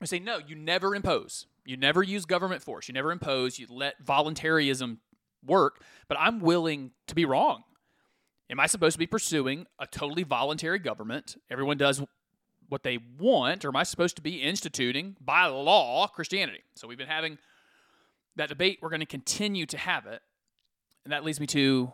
I 0.00 0.04
say, 0.04 0.18
no, 0.18 0.38
you 0.38 0.54
never 0.54 0.94
impose. 0.94 1.46
You 1.64 1.76
never 1.76 2.02
use 2.02 2.26
government 2.26 2.62
force. 2.62 2.86
You 2.86 2.94
never 2.94 3.10
impose. 3.10 3.58
You 3.58 3.66
let 3.68 3.94
voluntarism 4.04 5.00
work. 5.44 5.82
But 6.08 6.18
I'm 6.20 6.40
willing 6.40 6.92
to 7.08 7.14
be 7.14 7.24
wrong. 7.24 7.64
Am 8.48 8.60
I 8.60 8.66
supposed 8.66 8.94
to 8.94 8.98
be 8.98 9.06
pursuing 9.06 9.66
a 9.78 9.86
totally 9.86 10.22
voluntary 10.22 10.78
government? 10.78 11.36
Everyone 11.50 11.76
does 11.76 12.02
what 12.68 12.82
they 12.82 12.98
want, 13.18 13.64
or 13.64 13.68
am 13.68 13.76
I 13.76 13.82
supposed 13.82 14.16
to 14.16 14.22
be 14.22 14.42
instituting 14.42 15.16
by 15.20 15.46
law 15.46 16.06
Christianity? 16.06 16.62
So 16.74 16.86
we've 16.86 16.98
been 16.98 17.08
having 17.08 17.38
that 18.36 18.48
debate. 18.48 18.78
We're 18.80 18.90
going 18.90 19.00
to 19.00 19.06
continue 19.06 19.66
to 19.66 19.78
have 19.78 20.06
it. 20.06 20.20
And 21.04 21.12
that 21.12 21.24
leads 21.24 21.40
me 21.40 21.46
to 21.48 21.92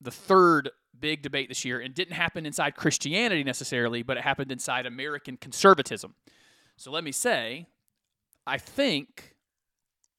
the 0.00 0.10
third 0.10 0.70
big 0.98 1.22
debate 1.22 1.48
this 1.48 1.64
year. 1.64 1.80
And 1.80 1.94
didn't 1.94 2.14
happen 2.14 2.46
inside 2.46 2.76
Christianity 2.76 3.44
necessarily, 3.44 4.02
but 4.02 4.16
it 4.16 4.22
happened 4.22 4.52
inside 4.52 4.86
American 4.86 5.36
conservatism. 5.36 6.14
So 6.76 6.90
let 6.90 7.04
me 7.04 7.12
say, 7.12 7.66
I 8.46 8.58
think 8.58 9.34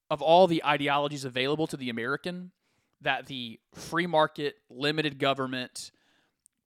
of 0.09 0.22
all 0.22 0.47
the 0.47 0.63
ideologies 0.63 1.26
available 1.26 1.68
to 1.68 1.78
the 1.78 1.89
American, 1.89 2.51
that 3.01 3.27
the 3.27 3.59
free 3.73 4.07
market, 4.07 4.55
limited 4.69 5.19
government, 5.19 5.91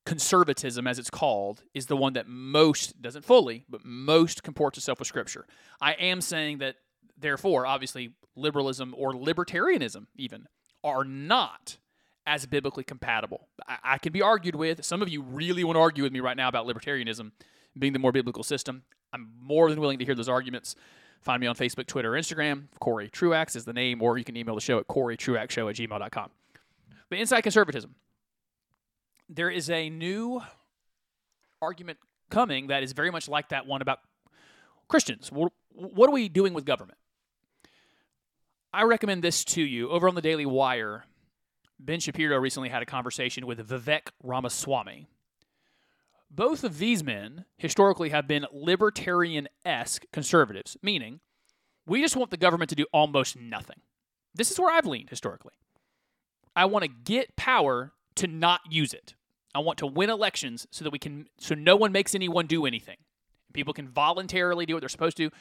conservatism, 0.05 0.87
as 0.87 0.97
it's 0.97 1.09
called, 1.09 1.63
is 1.73 1.87
the 1.87 1.97
one 1.97 2.13
that 2.13 2.27
most, 2.27 3.01
doesn't 3.01 3.25
fully, 3.25 3.65
but 3.69 3.83
most 3.83 4.43
comports 4.43 4.77
itself 4.77 4.99
with 4.99 5.07
Scripture. 5.07 5.45
I 5.81 5.93
am 5.93 6.21
saying 6.21 6.59
that, 6.59 6.75
therefore, 7.17 7.65
obviously, 7.65 8.13
liberalism 8.35 8.95
or 8.97 9.13
libertarianism, 9.13 10.07
even, 10.15 10.47
are 10.83 11.03
not 11.03 11.77
as 12.25 12.45
biblically 12.45 12.83
compatible. 12.83 13.47
I, 13.67 13.77
I 13.83 13.97
can 13.97 14.13
be 14.13 14.21
argued 14.21 14.55
with. 14.55 14.85
Some 14.85 15.01
of 15.01 15.09
you 15.09 15.21
really 15.21 15.63
want 15.63 15.75
to 15.75 15.81
argue 15.81 16.03
with 16.03 16.13
me 16.13 16.19
right 16.19 16.37
now 16.37 16.47
about 16.47 16.65
libertarianism 16.67 17.31
being 17.77 17.93
the 17.93 17.99
more 17.99 18.11
biblical 18.11 18.43
system. 18.43 18.83
I'm 19.13 19.31
more 19.41 19.69
than 19.69 19.79
willing 19.79 19.99
to 19.99 20.05
hear 20.05 20.15
those 20.15 20.29
arguments. 20.29 20.75
Find 21.21 21.41
me 21.41 21.47
on 21.47 21.55
Facebook, 21.55 21.85
Twitter, 21.85 22.11
Instagram. 22.11 22.65
Corey 22.79 23.09
Truax 23.09 23.55
is 23.55 23.65
the 23.65 23.73
name, 23.73 24.01
or 24.01 24.17
you 24.17 24.23
can 24.23 24.37
email 24.37 24.55
the 24.55 24.61
show 24.61 24.79
at 24.79 24.87
coreytruaxshow 24.87 25.69
at 25.69 25.75
gmail.com. 25.75 26.29
But 27.09 27.19
inside 27.19 27.41
conservatism, 27.41 27.95
there 29.27 29.49
is 29.49 29.69
a 29.69 29.89
new 29.89 30.41
argument 31.61 31.97
coming 32.29 32.67
that 32.67 32.83
is 32.83 32.93
very 32.93 33.11
much 33.11 33.27
like 33.27 33.49
that 33.49 33.65
one 33.65 33.81
about 33.81 33.99
Christians. 34.87 35.31
What, 35.31 35.51
what 35.73 36.09
are 36.09 36.13
we 36.13 36.29
doing 36.29 36.53
with 36.53 36.65
government? 36.65 36.97
I 38.73 38.83
recommend 38.83 39.23
this 39.23 39.43
to 39.45 39.61
you. 39.61 39.89
Over 39.89 40.07
on 40.07 40.15
the 40.15 40.21
Daily 40.21 40.45
Wire, 40.45 41.05
Ben 41.79 41.99
Shapiro 41.99 42.37
recently 42.37 42.69
had 42.69 42.81
a 42.81 42.85
conversation 42.85 43.45
with 43.45 43.67
Vivek 43.67 44.09
Ramaswamy. 44.23 45.07
Both 46.31 46.63
of 46.63 46.77
these 46.77 47.03
men 47.03 47.45
historically 47.57 48.09
have 48.09 48.27
been 48.27 48.45
libertarian 48.51 49.47
esque 49.65 50.05
conservatives, 50.11 50.77
meaning 50.81 51.21
we 51.85 52.01
just 52.01 52.15
want 52.15 52.29
the 52.29 52.37
government 52.37 52.69
to 52.69 52.75
do 52.75 52.85
almost 52.93 53.35
nothing. 53.35 53.77
This 54.35 54.51
is 54.51 54.59
where 54.59 54.71
I've 54.71 54.85
leaned 54.85 55.09
historically. 55.09 55.53
I 56.55 56.65
want 56.65 56.83
to 56.83 56.89
get 56.89 57.35
power 57.35 57.93
to 58.15 58.27
not 58.27 58.61
use 58.69 58.93
it. 58.93 59.15
I 59.55 59.59
want 59.59 59.79
to 59.79 59.87
win 59.87 60.09
elections 60.09 60.67
so 60.71 60.83
that 60.83 60.91
we 60.91 60.99
can 60.99 61.27
so 61.39 61.55
no 61.55 61.75
one 61.75 61.91
makes 61.91 62.13
anyone 62.13 62.45
do 62.45 62.65
anything. 62.65 62.97
People 63.53 63.73
can 63.73 63.87
voluntarily 63.87 64.65
do 64.65 64.75
what 64.75 64.81
they're 64.81 64.89
supposed 64.89 65.17
to. 65.17 65.31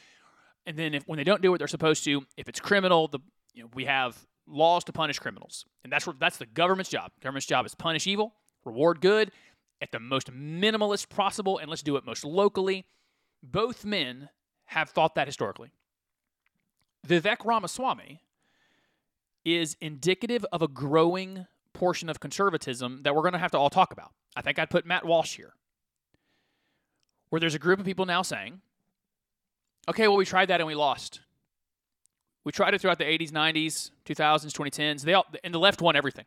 And 0.64 0.78
then 0.78 0.94
if 0.94 1.06
when 1.06 1.18
they 1.18 1.24
don't 1.24 1.42
do 1.42 1.50
what 1.50 1.58
they're 1.58 1.68
supposed 1.68 2.04
to, 2.04 2.24
if 2.36 2.48
it's 2.48 2.60
criminal, 2.60 3.08
the 3.08 3.18
you 3.52 3.64
know, 3.64 3.68
we 3.74 3.84
have 3.84 4.16
laws 4.46 4.84
to 4.84 4.92
punish 4.92 5.18
criminals. 5.18 5.66
And 5.84 5.92
that's 5.92 6.06
what 6.06 6.18
that's 6.18 6.38
the 6.38 6.46
government's 6.46 6.90
job. 6.90 7.10
Government's 7.20 7.46
job 7.46 7.66
is 7.66 7.74
punish 7.74 8.06
evil, 8.06 8.34
reward 8.64 9.00
good 9.02 9.30
at 9.80 9.92
the 9.92 10.00
most 10.00 10.32
minimalist 10.32 11.08
possible 11.08 11.58
and 11.58 11.68
let's 11.70 11.82
do 11.82 11.96
it 11.96 12.04
most 12.04 12.24
locally. 12.24 12.86
Both 13.42 13.84
men 13.84 14.28
have 14.66 14.90
thought 14.90 15.14
that 15.14 15.26
historically. 15.26 15.70
Vivek 17.06 17.44
Ramaswamy 17.44 18.20
is 19.44 19.76
indicative 19.80 20.44
of 20.52 20.62
a 20.62 20.68
growing 20.68 21.46
portion 21.72 22.08
of 22.08 22.20
conservatism 22.20 23.02
that 23.04 23.14
we're 23.14 23.22
going 23.22 23.32
to 23.32 23.38
have 23.38 23.52
to 23.52 23.58
all 23.58 23.70
talk 23.70 23.92
about. 23.92 24.12
I 24.36 24.42
think 24.42 24.58
I'd 24.58 24.70
put 24.70 24.84
Matt 24.84 25.04
Walsh 25.04 25.36
here, 25.36 25.54
where 27.30 27.40
there's 27.40 27.54
a 27.54 27.58
group 27.58 27.78
of 27.78 27.86
people 27.86 28.04
now 28.04 28.22
saying, 28.22 28.60
okay, 29.88 30.08
well, 30.08 30.16
we 30.16 30.24
tried 30.24 30.46
that 30.46 30.60
and 30.60 30.66
we 30.66 30.74
lost. 30.74 31.20
We 32.44 32.52
tried 32.52 32.74
it 32.74 32.80
throughout 32.80 32.98
the 32.98 33.04
80s, 33.04 33.30
90s, 33.30 33.90
2000s, 34.04 34.52
2010s. 34.52 35.02
They 35.02 35.14
all, 35.14 35.26
and 35.44 35.54
the 35.54 35.58
left 35.58 35.80
won 35.80 35.96
everything. 35.96 36.24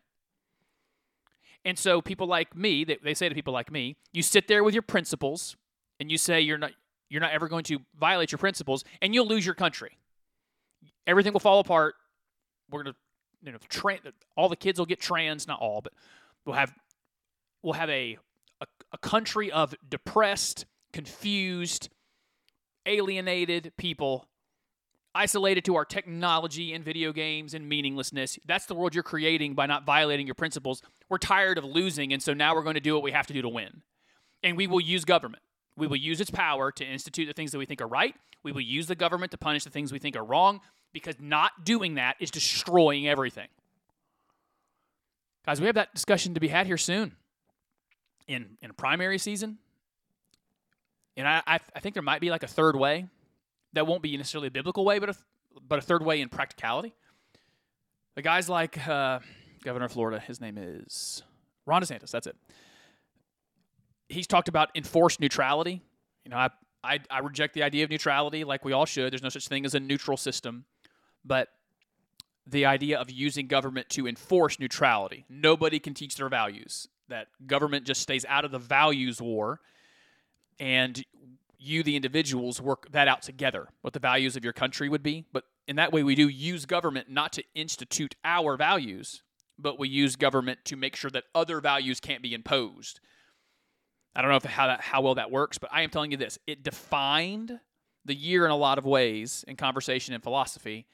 And 1.63 1.77
so 1.77 2.01
people 2.01 2.27
like 2.27 2.55
me, 2.55 2.83
they, 2.83 2.97
they 3.03 3.13
say 3.13 3.29
to 3.29 3.35
people 3.35 3.53
like 3.53 3.71
me, 3.71 3.95
you 4.11 4.23
sit 4.23 4.47
there 4.47 4.63
with 4.63 4.73
your 4.73 4.81
principles 4.81 5.55
and 5.99 6.11
you 6.11 6.17
say 6.17 6.41
you're 6.41 6.57
not 6.57 6.71
you're 7.09 7.21
not 7.21 7.33
ever 7.33 7.49
going 7.49 7.65
to 7.65 7.79
violate 7.99 8.31
your 8.31 8.39
principles 8.39 8.83
and 9.01 9.13
you'll 9.13 9.27
lose 9.27 9.45
your 9.45 9.55
country. 9.55 9.97
Everything 11.05 11.33
will 11.33 11.41
fall 11.41 11.59
apart. 11.59 11.95
We're 12.69 12.83
going 12.83 12.93
to 12.93 12.99
you 13.43 13.51
know 13.51 13.57
tra- 13.69 13.99
all 14.35 14.49
the 14.49 14.55
kids 14.55 14.79
will 14.79 14.85
get 14.85 14.99
trans, 14.99 15.47
not 15.47 15.59
all, 15.59 15.81
but 15.81 15.93
we'll 16.45 16.55
have 16.55 16.73
we'll 17.61 17.73
have 17.73 17.89
a 17.89 18.17
a, 18.61 18.65
a 18.93 18.97
country 18.97 19.51
of 19.51 19.75
depressed, 19.87 20.65
confused, 20.93 21.89
alienated 22.85 23.73
people 23.77 24.27
isolated 25.13 25.65
to 25.65 25.75
our 25.75 25.85
technology 25.85 26.73
and 26.73 26.83
video 26.83 27.11
games 27.11 27.53
and 27.53 27.67
meaninglessness. 27.67 28.39
That's 28.45 28.65
the 28.65 28.75
world 28.75 28.95
you're 28.95 29.03
creating 29.03 29.55
by 29.55 29.65
not 29.65 29.85
violating 29.85 30.25
your 30.25 30.35
principles. 30.35 30.81
We're 31.09 31.17
tired 31.17 31.57
of 31.57 31.65
losing, 31.65 32.13
and 32.13 32.23
so 32.23 32.33
now 32.33 32.55
we're 32.55 32.63
going 32.63 32.75
to 32.75 32.79
do 32.79 32.93
what 32.93 33.03
we 33.03 33.11
have 33.11 33.27
to 33.27 33.33
do 33.33 33.41
to 33.41 33.49
win. 33.49 33.81
And 34.43 34.57
we 34.57 34.67
will 34.67 34.81
use 34.81 35.05
government. 35.05 35.43
We 35.75 35.87
will 35.87 35.97
use 35.97 36.21
its 36.21 36.31
power 36.31 36.71
to 36.71 36.85
institute 36.85 37.27
the 37.27 37.33
things 37.33 37.51
that 37.51 37.57
we 37.57 37.65
think 37.65 37.81
are 37.81 37.87
right. 37.87 38.15
We 38.43 38.51
will 38.51 38.61
use 38.61 38.87
the 38.87 38.95
government 38.95 39.31
to 39.31 39.37
punish 39.37 39.63
the 39.63 39.69
things 39.69 39.91
we 39.91 39.99
think 39.99 40.15
are 40.15 40.23
wrong 40.23 40.61
because 40.93 41.15
not 41.19 41.63
doing 41.63 41.95
that 41.95 42.17
is 42.19 42.31
destroying 42.31 43.07
everything. 43.07 43.47
Guys, 45.45 45.59
we 45.59 45.65
have 45.67 45.75
that 45.75 45.93
discussion 45.93 46.33
to 46.33 46.39
be 46.39 46.47
had 46.47 46.67
here 46.67 46.77
soon 46.77 47.15
in, 48.27 48.57
in 48.61 48.69
a 48.69 48.73
primary 48.73 49.17
season. 49.17 49.57
And 51.17 51.27
I, 51.27 51.41
I, 51.45 51.59
I 51.75 51.79
think 51.79 51.93
there 51.93 52.03
might 52.03 52.21
be 52.21 52.29
like 52.29 52.43
a 52.43 52.47
third 52.47 52.75
way 52.75 53.07
that 53.73 53.87
won't 53.87 54.01
be 54.01 54.15
necessarily 54.17 54.47
a 54.47 54.51
biblical 54.51 54.85
way, 54.85 54.99
but 54.99 55.09
a, 55.09 55.15
but 55.67 55.79
a 55.79 55.81
third 55.81 56.03
way 56.03 56.21
in 56.21 56.29
practicality. 56.29 56.93
The 58.15 58.21
guys 58.21 58.49
like 58.49 58.87
uh, 58.87 59.19
Governor 59.63 59.85
of 59.85 59.91
Florida, 59.91 60.19
his 60.19 60.41
name 60.41 60.57
is 60.57 61.23
Ron 61.65 61.81
DeSantis. 61.81 62.11
That's 62.11 62.27
it. 62.27 62.35
He's 64.09 64.27
talked 64.27 64.49
about 64.49 64.69
enforced 64.75 65.19
neutrality. 65.21 65.81
You 66.25 66.31
know, 66.31 66.37
I, 66.37 66.49
I 66.83 66.99
I 67.09 67.19
reject 67.19 67.53
the 67.53 67.63
idea 67.63 67.83
of 67.83 67.89
neutrality, 67.89 68.43
like 68.43 68.65
we 68.65 68.73
all 68.73 68.85
should. 68.85 69.13
There's 69.13 69.23
no 69.23 69.29
such 69.29 69.47
thing 69.47 69.65
as 69.65 69.73
a 69.73 69.79
neutral 69.79 70.17
system, 70.17 70.65
but 71.23 71.47
the 72.45 72.65
idea 72.65 72.99
of 72.99 73.09
using 73.09 73.47
government 73.47 73.87
to 73.89 74.07
enforce 74.07 74.59
neutrality. 74.59 75.25
Nobody 75.29 75.79
can 75.79 75.93
teach 75.93 76.15
their 76.15 76.27
values. 76.27 76.87
That 77.07 77.27
government 77.45 77.85
just 77.85 78.01
stays 78.01 78.25
out 78.27 78.45
of 78.45 78.51
the 78.51 78.59
values 78.59 79.21
war, 79.21 79.61
and 80.59 81.01
you, 81.61 81.83
the 81.83 81.95
individuals, 81.95 82.59
work 82.61 82.91
that 82.91 83.07
out 83.07 83.21
together, 83.21 83.67
what 83.81 83.93
the 83.93 83.99
values 83.99 84.35
of 84.35 84.43
your 84.43 84.53
country 84.53 84.89
would 84.89 85.03
be. 85.03 85.25
But 85.31 85.43
in 85.67 85.75
that 85.75 85.93
way, 85.93 86.03
we 86.03 86.15
do 86.15 86.27
use 86.27 86.65
government 86.65 87.09
not 87.09 87.33
to 87.33 87.43
institute 87.53 88.15
our 88.23 88.57
values, 88.57 89.23
but 89.59 89.79
we 89.79 89.87
use 89.87 90.15
government 90.15 90.59
to 90.65 90.75
make 90.75 90.95
sure 90.95 91.11
that 91.11 91.25
other 91.35 91.61
values 91.61 91.99
can't 91.99 92.23
be 92.23 92.33
imposed. 92.33 92.99
I 94.15 94.21
don't 94.21 94.31
know 94.31 94.37
if 94.37 94.43
how 94.43 94.67
that 94.67 94.81
how 94.81 95.01
well 95.01 95.15
that 95.15 95.31
works, 95.31 95.57
but 95.57 95.69
I 95.71 95.83
am 95.83 95.89
telling 95.89 96.11
you 96.11 96.17
this: 96.17 96.37
it 96.47 96.63
defined 96.63 97.59
the 98.03 98.15
year 98.15 98.45
in 98.45 98.51
a 98.51 98.57
lot 98.57 98.77
of 98.77 98.85
ways 98.85 99.45
in 99.47 99.55
conversation 99.55 100.13
and 100.13 100.23
philosophy, 100.23 100.87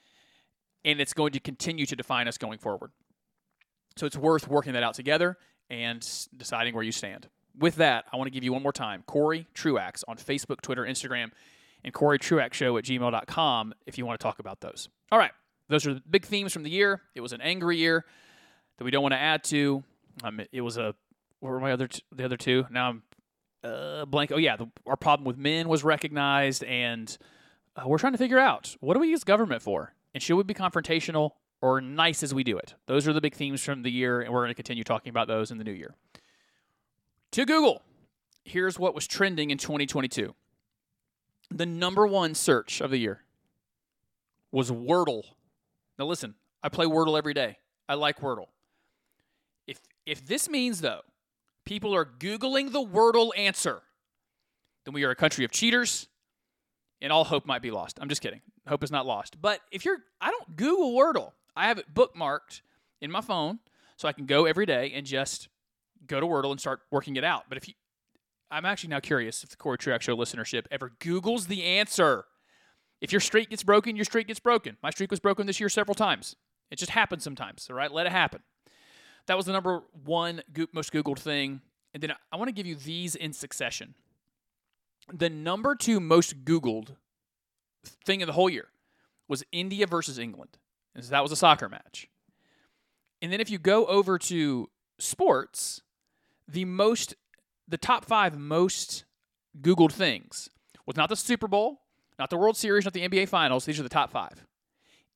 and 0.86 1.00
it's 1.00 1.14
going 1.14 1.32
to 1.32 1.40
continue 1.40 1.86
to 1.86 1.96
define 1.96 2.28
us 2.28 2.38
going 2.38 2.60
forward. 2.60 2.92
So 3.96 4.06
it's 4.06 4.18
worth 4.18 4.48
working 4.48 4.74
that 4.74 4.84
out 4.84 4.94
together 4.94 5.38
and 5.70 6.08
deciding 6.36 6.76
where 6.76 6.84
you 6.84 6.92
stand. 6.92 7.28
With 7.58 7.76
that, 7.76 8.06
I 8.12 8.18
want 8.18 8.28
to 8.28 8.32
give 8.32 8.44
you 8.44 8.54
one 8.54 8.62
more 8.62 8.74
time 8.74 9.04
Corey 9.08 9.48
Truax 9.54 10.04
on 10.08 10.18
Facebook, 10.18 10.62
Twitter, 10.62 10.84
Instagram, 10.84 11.32
and 11.84 11.94
Corey 11.94 12.20
Truax 12.20 12.56
Show 12.56 12.78
at 12.78 12.84
gmail.com 12.84 13.74
if 13.86 13.98
you 13.98 14.06
want 14.06 14.20
to 14.20 14.24
talk 14.24 14.40
about 14.40 14.62
those. 14.62 14.90
All 15.12 15.20
right, 15.20 15.32
those 15.70 15.88
are 15.88 15.94
the 15.94 16.02
big 16.10 16.26
themes 16.26 16.54
from 16.54 16.64
the 16.64 16.70
year. 16.70 17.02
It 17.16 17.22
was 17.22 17.34
an 17.34 17.42
angry 17.42 17.78
year 17.78 18.06
that 18.78 18.84
we 18.84 18.92
don't 18.92 19.02
want 19.02 19.14
to 19.14 19.20
add 19.20 19.44
to. 19.46 19.84
Um, 20.24 20.42
it, 20.52 20.62
was 20.62 20.78
a 20.78 20.96
what 21.40 21.50
were 21.50 21.60
my 21.60 21.72
other 21.72 21.88
t- 21.88 22.02
the 22.12 22.26
other 22.26 22.38
two? 22.38 22.66
Now 22.70 22.90
I'm 22.90 23.04
uh, 23.64 24.06
blank. 24.06 24.32
Oh 24.32 24.38
yeah, 24.38 24.56
the, 24.56 24.68
our 24.86 24.96
problem 24.96 25.26
with 25.26 25.38
men 25.38 25.68
was 25.68 25.84
recognized, 25.84 26.64
and 26.64 27.16
uh, 27.76 27.84
we're 27.86 27.98
trying 27.98 28.14
to 28.14 28.18
figure 28.18 28.40
out 28.40 28.76
what 28.80 28.94
do 28.94 29.00
we 29.00 29.10
use 29.10 29.24
government 29.24 29.62
for, 29.62 29.94
and 30.14 30.22
should 30.22 30.36
we 30.36 30.44
be 30.44 30.54
confrontational 30.54 31.32
or 31.62 31.82
nice 31.82 32.24
as 32.24 32.34
we 32.34 32.44
do 32.44 32.58
it? 32.58 32.76
Those 32.86 33.08
are 33.08 33.14
the 33.14 33.22
big 33.22 33.36
themes 33.36 33.64
from 33.64 33.84
the 33.84 33.92
year, 33.92 34.22
and 34.22 34.32
we're 34.32 34.42
going 34.42 34.50
to 34.50 34.56
continue 34.56 34.84
talking 34.84 35.10
about 35.10 35.28
those 35.28 35.52
in 35.52 35.58
the 35.58 35.64
new 35.64 35.72
year. 35.72 35.96
To 37.32 37.46
Google, 37.46 37.84
here's 38.44 38.80
what 38.80 38.96
was 38.96 39.08
trending 39.08 39.52
in 39.52 39.58
2022. 39.58 40.34
The 41.50 41.66
number 41.66 42.06
one 42.08 42.36
search 42.36 42.82
of 42.82 42.92
the 42.92 42.98
year 42.98 43.24
was 44.52 44.72
Wordle. 44.72 45.24
Now 46.00 46.06
listen, 46.06 46.36
I 46.64 46.70
play 46.70 46.86
Wordle 46.86 47.18
every 47.18 47.34
day. 47.34 47.58
I 47.88 47.96
like 47.96 48.20
Wordle. 48.20 48.48
If 49.66 49.80
if 50.06 50.26
this 50.26 50.50
means 50.50 50.82
though 50.82 51.02
people 51.66 51.94
are 51.94 52.06
googling 52.06 52.72
the 52.72 52.86
Wordle 52.86 53.32
answer, 53.38 53.82
then 54.86 54.94
we 54.94 55.04
are 55.04 55.12
a 55.12 55.16
country 55.16 55.46
of 55.46 55.52
cheaters 55.52 56.08
and 57.02 57.12
all 57.12 57.24
hope 57.24 57.46
might 57.46 57.62
be 57.62 57.72
lost. 57.72 58.00
I'm 58.02 58.10
just 58.10 58.22
kidding. 58.22 58.42
Hope 58.68 58.84
is 58.84 58.92
not 58.92 59.06
lost. 59.06 59.42
But 59.42 59.62
if 59.72 59.86
you're 59.86 60.00
I 60.20 60.32
don't 60.32 60.56
Google 60.56 60.94
Wordle. 60.94 61.32
I 61.56 61.68
have 61.68 61.80
it 61.80 61.92
bookmarked 61.94 62.62
in 63.02 63.10
my 63.10 63.22
phone 63.22 63.60
so 63.96 64.08
I 64.08 64.14
can 64.14 64.28
go 64.28 64.46
every 64.46 64.68
day 64.68 64.92
and 64.94 65.08
just 65.08 65.50
go 66.06 66.20
to 66.20 66.26
Wordle 66.26 66.52
and 66.52 66.60
start 66.60 66.82
working 66.92 67.16
it 67.16 67.24
out. 67.24 67.46
But 67.50 67.58
if 67.58 67.68
you 67.68 67.74
I'm 68.50 68.66
actually 68.66 68.90
now 68.90 69.00
curious 69.00 69.44
if 69.44 69.50
the 69.50 69.58
Corey 69.58 69.78
Truax 69.78 70.06
Show 70.06 70.16
listenership 70.16 70.66
ever 70.72 70.94
Googles 71.00 71.48
the 71.48 71.64
answer. 71.64 72.26
If 73.02 73.12
your 73.12 73.22
streak 73.22 73.50
gets 73.50 73.64
broken, 73.64 73.96
your 73.96 74.06
streak 74.06 74.28
gets 74.28 74.40
broken. 74.40 74.78
My 74.82 74.90
streak 74.90 75.12
was 75.12 75.20
broken 75.20 75.46
this 75.48 75.60
year 75.60 75.70
several 75.70 75.96
times. 75.96 76.36
It 76.72 76.80
just 76.80 76.92
happens 76.92 77.24
sometimes, 77.24 77.68
all 77.70 77.76
right? 77.76 77.92
Let 77.92 78.06
it 78.06 78.12
happen. 78.12 78.42
That 79.28 79.38
was 79.38 79.46
the 79.46 79.52
number 79.52 79.84
one 80.06 80.42
most 80.74 80.94
Googled 80.94 81.20
thing. 81.20 81.62
And 81.94 82.02
then 82.02 82.14
I 82.32 82.38
want 82.38 82.48
to 82.48 82.54
give 82.54 82.66
you 82.66 82.76
these 82.76 83.16
in 83.16 83.34
succession. 83.34 83.96
The 85.14 85.30
number 85.30 85.76
two 85.76 86.00
most 86.00 86.46
Googled 86.46 86.96
thing 88.06 88.22
of 88.22 88.28
the 88.28 88.34
whole 88.34 88.50
year 88.50 88.68
was 89.28 89.44
India 89.52 89.88
versus 89.88 90.18
England. 90.18 90.58
And 90.96 91.04
so 91.04 91.12
that 91.12 91.24
was 91.24 91.32
a 91.32 91.36
soccer 91.36 91.70
match. 91.70 92.10
And 93.22 93.32
then 93.32 93.42
if 93.42 93.50
you 93.50 93.58
go 93.58 93.86
over 93.86 94.18
to 94.20 94.70
sports, 95.00 95.82
the 96.48 96.66
most, 96.66 97.16
the 97.68 97.78
top 97.78 98.06
five 98.06 98.38
most 98.38 99.06
Googled 99.62 99.92
things 99.92 100.50
was 100.86 100.96
not 100.96 101.10
the 101.10 101.16
Super 101.16 101.48
Bowl, 101.48 101.82
not 102.18 102.30
the 102.30 102.38
World 102.38 102.58
Series, 102.58 102.86
not 102.86 102.94
the 102.94 103.08
NBA 103.08 103.30
Finals. 103.30 103.66
These 103.66 103.80
are 103.80 103.84
the 103.84 103.90
top 103.90 104.12
five. 104.12 104.46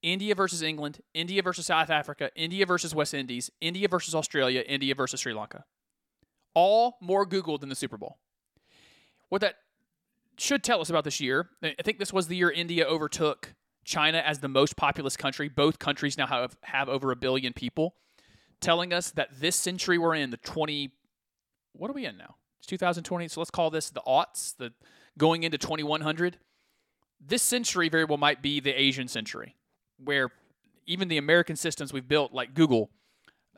India 0.02 0.34
versus 0.34 0.62
England, 0.62 1.00
India 1.14 1.42
versus 1.42 1.68
South 1.68 1.90
Africa, 1.90 2.32
India 2.36 2.66
versus 2.66 2.96
West 2.96 3.14
Indies, 3.14 3.52
India 3.62 3.88
versus 3.88 4.16
Australia, 4.16 4.64
India 4.68 4.96
versus 4.96 5.20
Sri 5.20 5.34
Lanka. 5.34 5.64
All 6.54 6.98
more 7.02 7.26
Googled 7.26 7.60
than 7.60 7.70
the 7.70 7.76
Super 7.76 7.98
Bowl. 7.98 8.18
What 9.30 9.42
that 9.42 9.56
should 10.38 10.64
tell 10.64 10.82
us 10.82 10.90
about 10.90 11.04
this 11.04 11.20
year, 11.20 11.50
I 11.64 11.76
think 11.84 12.00
this 12.00 12.12
was 12.12 12.28
the 12.28 12.36
year 12.36 12.50
India 12.50 12.86
overtook 12.86 13.54
China 13.86 14.18
as 14.18 14.40
the 14.40 14.48
most 14.48 14.76
populous 14.76 15.16
country. 15.16 15.48
Both 15.50 15.80
countries 15.80 16.18
now 16.18 16.28
have, 16.28 16.58
have 16.64 16.90
over 16.90 17.12
a 17.12 17.16
billion 17.16 17.54
people, 17.54 17.96
telling 18.60 18.92
us 18.92 19.12
that 19.12 19.30
this 19.40 19.56
century 19.56 19.98
we're 19.98 20.16
in, 20.16 20.32
the 20.32 20.38
20, 20.38 20.92
what 21.74 21.90
are 21.90 21.94
we 21.94 22.06
in 22.06 22.18
now? 22.18 22.36
It's 22.60 22.68
2020, 22.68 23.28
so 23.28 23.40
let's 23.42 23.52
call 23.52 23.70
this 23.70 23.90
the 23.90 24.02
aughts, 24.02 24.56
the 24.56 24.74
going 25.18 25.44
into 25.44 25.58
2100. 25.58 26.38
This 27.20 27.42
century 27.42 27.90
very 27.90 28.06
well 28.06 28.18
might 28.18 28.42
be 28.42 28.60
the 28.60 28.72
Asian 28.72 29.08
century, 29.08 29.56
where 30.04 30.32
even 30.86 31.08
the 31.08 31.18
American 31.18 31.56
systems 31.56 31.94
we've 31.94 32.08
built, 32.08 32.34
like 32.34 32.54
Google, 32.54 32.90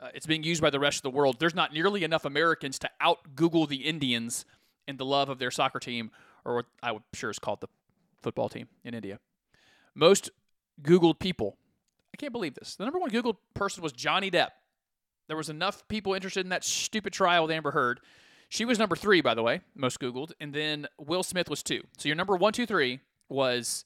uh, 0.02 0.10
it's 0.14 0.26
being 0.26 0.44
used 0.44 0.62
by 0.62 0.70
the 0.70 0.80
rest 0.80 0.98
of 0.98 1.04
the 1.04 1.10
world. 1.10 1.38
There's 1.40 1.56
not 1.56 1.74
nearly 1.74 2.04
enough 2.04 2.26
Americans 2.26 2.80
to 2.80 2.90
out 3.00 3.36
Google 3.36 3.66
the 3.66 3.78
Indians 3.78 4.46
in 4.88 4.98
the 4.98 5.06
love 5.06 5.30
of 5.30 5.40
their 5.40 5.52
soccer 5.52 5.80
team, 5.80 6.12
or 6.46 6.56
what 6.56 6.66
I 6.82 6.92
would 6.92 7.04
sure 7.14 7.30
is 7.30 7.40
called 7.40 7.62
the 7.62 7.68
football 8.22 8.50
team 8.50 8.68
in 8.84 8.94
India. 8.94 9.20
Most 9.96 10.30
Googled 10.82 11.20
people, 11.20 11.58
I 12.14 12.18
can't 12.18 12.34
believe 12.34 12.56
this. 12.56 12.76
The 12.76 12.84
number 12.84 13.00
one 13.00 13.12
Googled 13.12 13.38
person 13.54 13.84
was 13.84 13.92
Johnny 13.92 14.32
Depp. 14.32 14.50
There 15.28 15.38
was 15.38 15.50
enough 15.50 15.88
people 15.88 16.14
interested 16.14 16.46
in 16.46 16.50
that 16.50 16.64
stupid 16.64 17.14
trial 17.14 17.44
with 17.44 17.52
Amber 17.52 17.72
Heard. 17.72 18.00
She 18.50 18.66
was 18.66 18.78
number 18.78 18.96
three, 18.96 19.22
by 19.22 19.34
the 19.34 19.44
way, 19.44 19.62
most 19.76 20.00
Googled, 20.00 20.32
and 20.40 20.54
then 20.54 20.88
Will 21.00 21.24
Smith 21.24 21.50
was 21.50 21.64
two. 21.64 21.82
So 21.98 22.08
your 22.08 22.16
number 22.16 22.36
one, 22.36 22.54
two, 22.54 22.66
three 22.66 23.00
was 23.30 23.84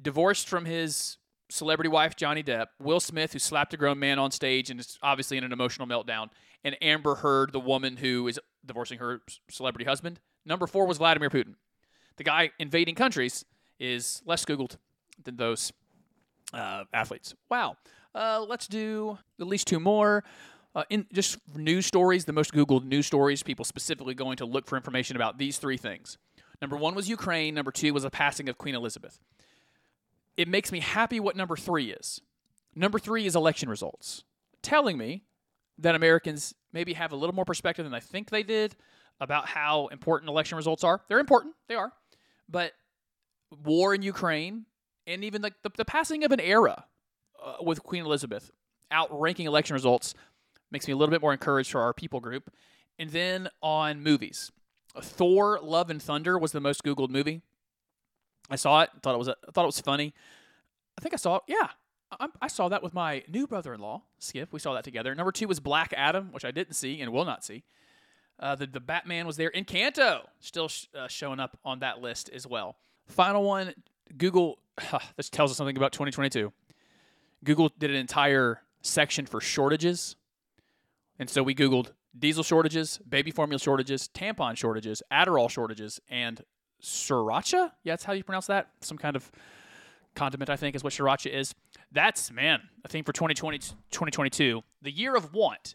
divorced 0.00 0.48
from 0.48 0.64
his 0.64 1.18
celebrity 1.50 1.88
wife 1.88 2.16
Johnny 2.16 2.42
Depp, 2.42 2.66
Will 2.80 3.00
Smith 3.00 3.32
who 3.32 3.38
slapped 3.38 3.72
a 3.74 3.76
grown 3.76 3.98
man 3.98 4.18
on 4.18 4.30
stage 4.30 4.70
and 4.70 4.80
is 4.80 4.98
obviously 5.02 5.38
in 5.38 5.44
an 5.44 5.52
emotional 5.52 5.86
meltdown, 5.86 6.30
and 6.64 6.76
Amber 6.82 7.16
Heard, 7.16 7.52
the 7.52 7.60
woman 7.60 7.96
who 7.96 8.26
is 8.28 8.40
divorcing 8.66 8.98
her 8.98 9.22
celebrity 9.50 9.84
husband. 9.84 10.20
Number 10.44 10.66
four 10.66 10.86
was 10.86 10.98
Vladimir 10.98 11.30
Putin. 11.30 11.54
The 12.16 12.24
guy 12.24 12.50
invading 12.58 12.96
countries 12.96 13.44
is 13.78 14.22
less 14.26 14.44
Googled 14.44 14.76
than 15.22 15.36
those 15.36 15.72
uh, 16.52 16.84
athletes. 16.92 17.34
Wow. 17.48 17.76
Uh, 18.14 18.44
let's 18.48 18.66
do 18.66 19.18
at 19.40 19.46
least 19.46 19.68
two 19.68 19.78
more. 19.78 20.24
Uh, 20.78 20.84
in 20.90 21.04
just 21.12 21.38
news 21.56 21.86
stories, 21.86 22.24
the 22.24 22.32
most 22.32 22.52
Googled 22.52 22.84
news 22.84 23.04
stories, 23.04 23.42
people 23.42 23.64
specifically 23.64 24.14
going 24.14 24.36
to 24.36 24.44
look 24.44 24.68
for 24.68 24.76
information 24.76 25.16
about 25.16 25.36
these 25.36 25.58
three 25.58 25.76
things. 25.76 26.18
Number 26.62 26.76
one 26.76 26.94
was 26.94 27.08
Ukraine. 27.08 27.56
Number 27.56 27.72
two 27.72 27.92
was 27.92 28.04
the 28.04 28.10
passing 28.10 28.48
of 28.48 28.58
Queen 28.58 28.76
Elizabeth. 28.76 29.18
It 30.36 30.46
makes 30.46 30.70
me 30.70 30.78
happy 30.78 31.18
what 31.18 31.34
number 31.34 31.56
three 31.56 31.90
is. 31.90 32.20
Number 32.76 33.00
three 33.00 33.26
is 33.26 33.34
election 33.34 33.68
results, 33.68 34.22
telling 34.62 34.96
me 34.96 35.24
that 35.78 35.96
Americans 35.96 36.54
maybe 36.72 36.92
have 36.92 37.10
a 37.10 37.16
little 37.16 37.34
more 37.34 37.44
perspective 37.44 37.84
than 37.84 37.92
I 37.92 37.98
think 37.98 38.30
they 38.30 38.44
did 38.44 38.76
about 39.20 39.48
how 39.48 39.88
important 39.88 40.30
election 40.30 40.54
results 40.54 40.84
are. 40.84 41.00
They're 41.08 41.18
important, 41.18 41.56
they 41.66 41.74
are. 41.74 41.92
But 42.48 42.70
war 43.64 43.96
in 43.96 44.02
Ukraine 44.02 44.64
and 45.08 45.24
even 45.24 45.42
like 45.42 45.54
the, 45.64 45.72
the 45.76 45.84
passing 45.84 46.22
of 46.22 46.30
an 46.30 46.38
era 46.38 46.84
uh, 47.44 47.64
with 47.64 47.82
Queen 47.82 48.04
Elizabeth 48.04 48.52
outranking 48.92 49.46
election 49.46 49.74
results 49.74 50.14
makes 50.70 50.86
me 50.86 50.92
a 50.92 50.96
little 50.96 51.10
bit 51.10 51.20
more 51.20 51.32
encouraged 51.32 51.70
for 51.70 51.80
our 51.80 51.92
people 51.92 52.20
group. 52.20 52.52
And 52.98 53.10
then 53.10 53.48
on 53.62 54.02
movies, 54.02 54.50
Thor: 55.00 55.60
Love 55.62 55.90
and 55.90 56.02
Thunder 56.02 56.38
was 56.38 56.52
the 56.52 56.60
most 56.60 56.82
Googled 56.82 57.10
movie. 57.10 57.42
I 58.50 58.56
saw 58.56 58.82
it. 58.82 58.90
Thought 59.02 59.14
it 59.14 59.18
was. 59.18 59.28
A, 59.28 59.36
thought 59.52 59.64
it 59.64 59.66
was 59.66 59.80
funny. 59.80 60.14
I 60.98 61.00
think 61.00 61.14
I 61.14 61.16
saw. 61.16 61.36
It. 61.36 61.42
Yeah, 61.48 61.68
I, 62.18 62.28
I 62.42 62.48
saw 62.48 62.68
that 62.68 62.82
with 62.82 62.94
my 62.94 63.22
new 63.28 63.46
brother-in-law, 63.46 64.02
Skip. 64.18 64.52
We 64.52 64.58
saw 64.58 64.74
that 64.74 64.84
together. 64.84 65.14
Number 65.14 65.32
two 65.32 65.48
was 65.48 65.60
Black 65.60 65.92
Adam, 65.96 66.32
which 66.32 66.44
I 66.44 66.50
didn't 66.50 66.74
see 66.74 67.00
and 67.00 67.12
will 67.12 67.24
not 67.24 67.44
see. 67.44 67.64
Uh, 68.40 68.54
the 68.54 68.66
the 68.66 68.80
Batman 68.80 69.26
was 69.26 69.36
there. 69.36 69.50
Encanto 69.50 70.22
still 70.40 70.68
sh- 70.68 70.86
uh, 70.96 71.08
showing 71.08 71.40
up 71.40 71.58
on 71.64 71.80
that 71.80 72.00
list 72.00 72.30
as 72.30 72.46
well. 72.46 72.76
Final 73.06 73.42
one, 73.42 73.74
Google. 74.16 74.58
this 75.16 75.28
tells 75.28 75.50
us 75.50 75.56
something 75.56 75.76
about 75.76 75.92
2022. 75.92 76.52
Google 77.44 77.70
did 77.78 77.90
an 77.90 77.96
entire 77.96 78.60
section 78.82 79.26
for 79.26 79.40
shortages, 79.40 80.16
and 81.18 81.28
so 81.28 81.42
we 81.42 81.54
Googled 81.54 81.92
diesel 82.18 82.42
shortages, 82.42 82.98
baby 83.08 83.30
formula 83.30 83.58
shortages, 83.58 84.08
tampon 84.14 84.56
shortages, 84.56 85.02
Adderall 85.12 85.50
shortages, 85.50 86.00
and 86.08 86.42
sriracha. 86.82 87.72
Yeah, 87.82 87.92
that's 87.92 88.04
how 88.04 88.12
you 88.12 88.24
pronounce 88.24 88.46
that. 88.46 88.70
Some 88.80 88.98
kind 88.98 89.16
of 89.16 89.30
condiment, 90.14 90.50
I 90.50 90.56
think, 90.56 90.76
is 90.76 90.84
what 90.84 90.92
sriracha 90.92 91.32
is. 91.32 91.54
That's 91.90 92.30
man, 92.30 92.60
a 92.84 92.88
thing 92.88 93.02
for 93.02 93.12
2020, 93.12 93.58
2022, 93.58 94.62
the 94.82 94.90
year 94.90 95.16
of 95.16 95.32
want, 95.32 95.74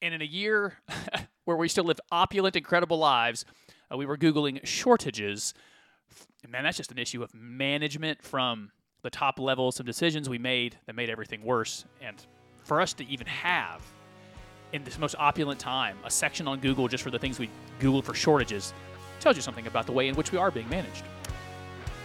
and 0.00 0.12
in 0.14 0.20
a 0.20 0.26
year 0.26 0.78
where 1.44 1.56
we 1.56 1.68
still 1.68 1.84
live 1.84 2.00
opulent, 2.10 2.56
incredible 2.56 2.98
lives, 2.98 3.44
uh, 3.92 3.96
we 3.96 4.06
were 4.06 4.16
googling 4.16 4.64
shortages. 4.64 5.54
And 6.42 6.52
man, 6.52 6.64
that's 6.64 6.76
just 6.76 6.92
an 6.92 6.98
issue 6.98 7.22
of 7.22 7.32
management 7.34 8.22
from 8.22 8.70
the 9.02 9.10
top 9.10 9.38
level. 9.38 9.72
Some 9.72 9.86
decisions 9.86 10.28
we 10.28 10.38
made 10.38 10.78
that 10.86 10.94
made 10.94 11.08
everything 11.08 11.42
worse, 11.42 11.84
and 12.00 12.16
for 12.62 12.80
us 12.80 12.92
to 12.94 13.06
even 13.06 13.26
have 13.26 13.82
in 14.72 14.84
this 14.84 14.98
most 14.98 15.14
opulent 15.18 15.60
time 15.60 15.96
a 16.04 16.10
section 16.10 16.48
on 16.48 16.58
Google 16.60 16.88
just 16.88 17.04
for 17.04 17.10
the 17.10 17.18
things 17.18 17.38
we 17.38 17.50
Googled 17.80 18.04
for 18.04 18.14
shortages 18.14 18.72
tells 19.20 19.36
you 19.36 19.42
something 19.42 19.66
about 19.66 19.86
the 19.86 19.92
way 19.92 20.08
in 20.08 20.14
which 20.14 20.32
we 20.32 20.38
are 20.38 20.50
being 20.50 20.68
managed. 20.68 21.04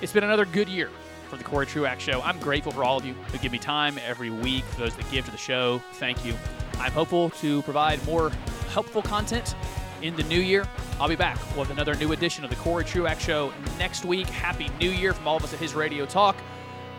It's 0.01 0.13
been 0.13 0.23
another 0.23 0.45
good 0.45 0.69
year 0.69 0.89
for 1.29 1.37
the 1.37 1.43
Corey 1.43 1.65
Truax 1.65 2.03
Show. 2.03 2.21
I'm 2.21 2.39
grateful 2.39 2.71
for 2.71 2.83
all 2.83 2.97
of 2.97 3.05
you 3.05 3.13
who 3.13 3.37
give 3.39 3.51
me 3.51 3.57
time 3.57 3.97
every 4.05 4.29
week. 4.29 4.63
For 4.65 4.81
those 4.81 4.95
that 4.95 5.09
give 5.11 5.25
to 5.25 5.31
the 5.31 5.37
show, 5.37 5.79
thank 5.93 6.23
you. 6.23 6.35
I'm 6.79 6.91
hopeful 6.91 7.31
to 7.31 7.61
provide 7.63 8.05
more 8.05 8.31
helpful 8.69 9.01
content 9.01 9.55
in 10.01 10.15
the 10.15 10.23
new 10.23 10.39
year. 10.39 10.67
I'll 10.99 11.07
be 11.07 11.15
back 11.15 11.37
with 11.57 11.69
another 11.71 11.95
new 11.95 12.11
edition 12.11 12.43
of 12.43 12.49
the 12.49 12.55
Corey 12.57 12.83
Truax 12.83 13.23
Show 13.23 13.51
next 13.79 14.05
week. 14.05 14.27
Happy 14.27 14.69
New 14.79 14.91
Year 14.91 15.13
from 15.13 15.27
all 15.27 15.37
of 15.37 15.43
us 15.43 15.53
at 15.53 15.59
His 15.59 15.73
Radio 15.73 16.05
Talk. 16.05 16.35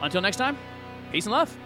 Until 0.02 0.20
next 0.20 0.36
time, 0.36 0.58
peace 1.12 1.26
and 1.26 1.32
love. 1.32 1.56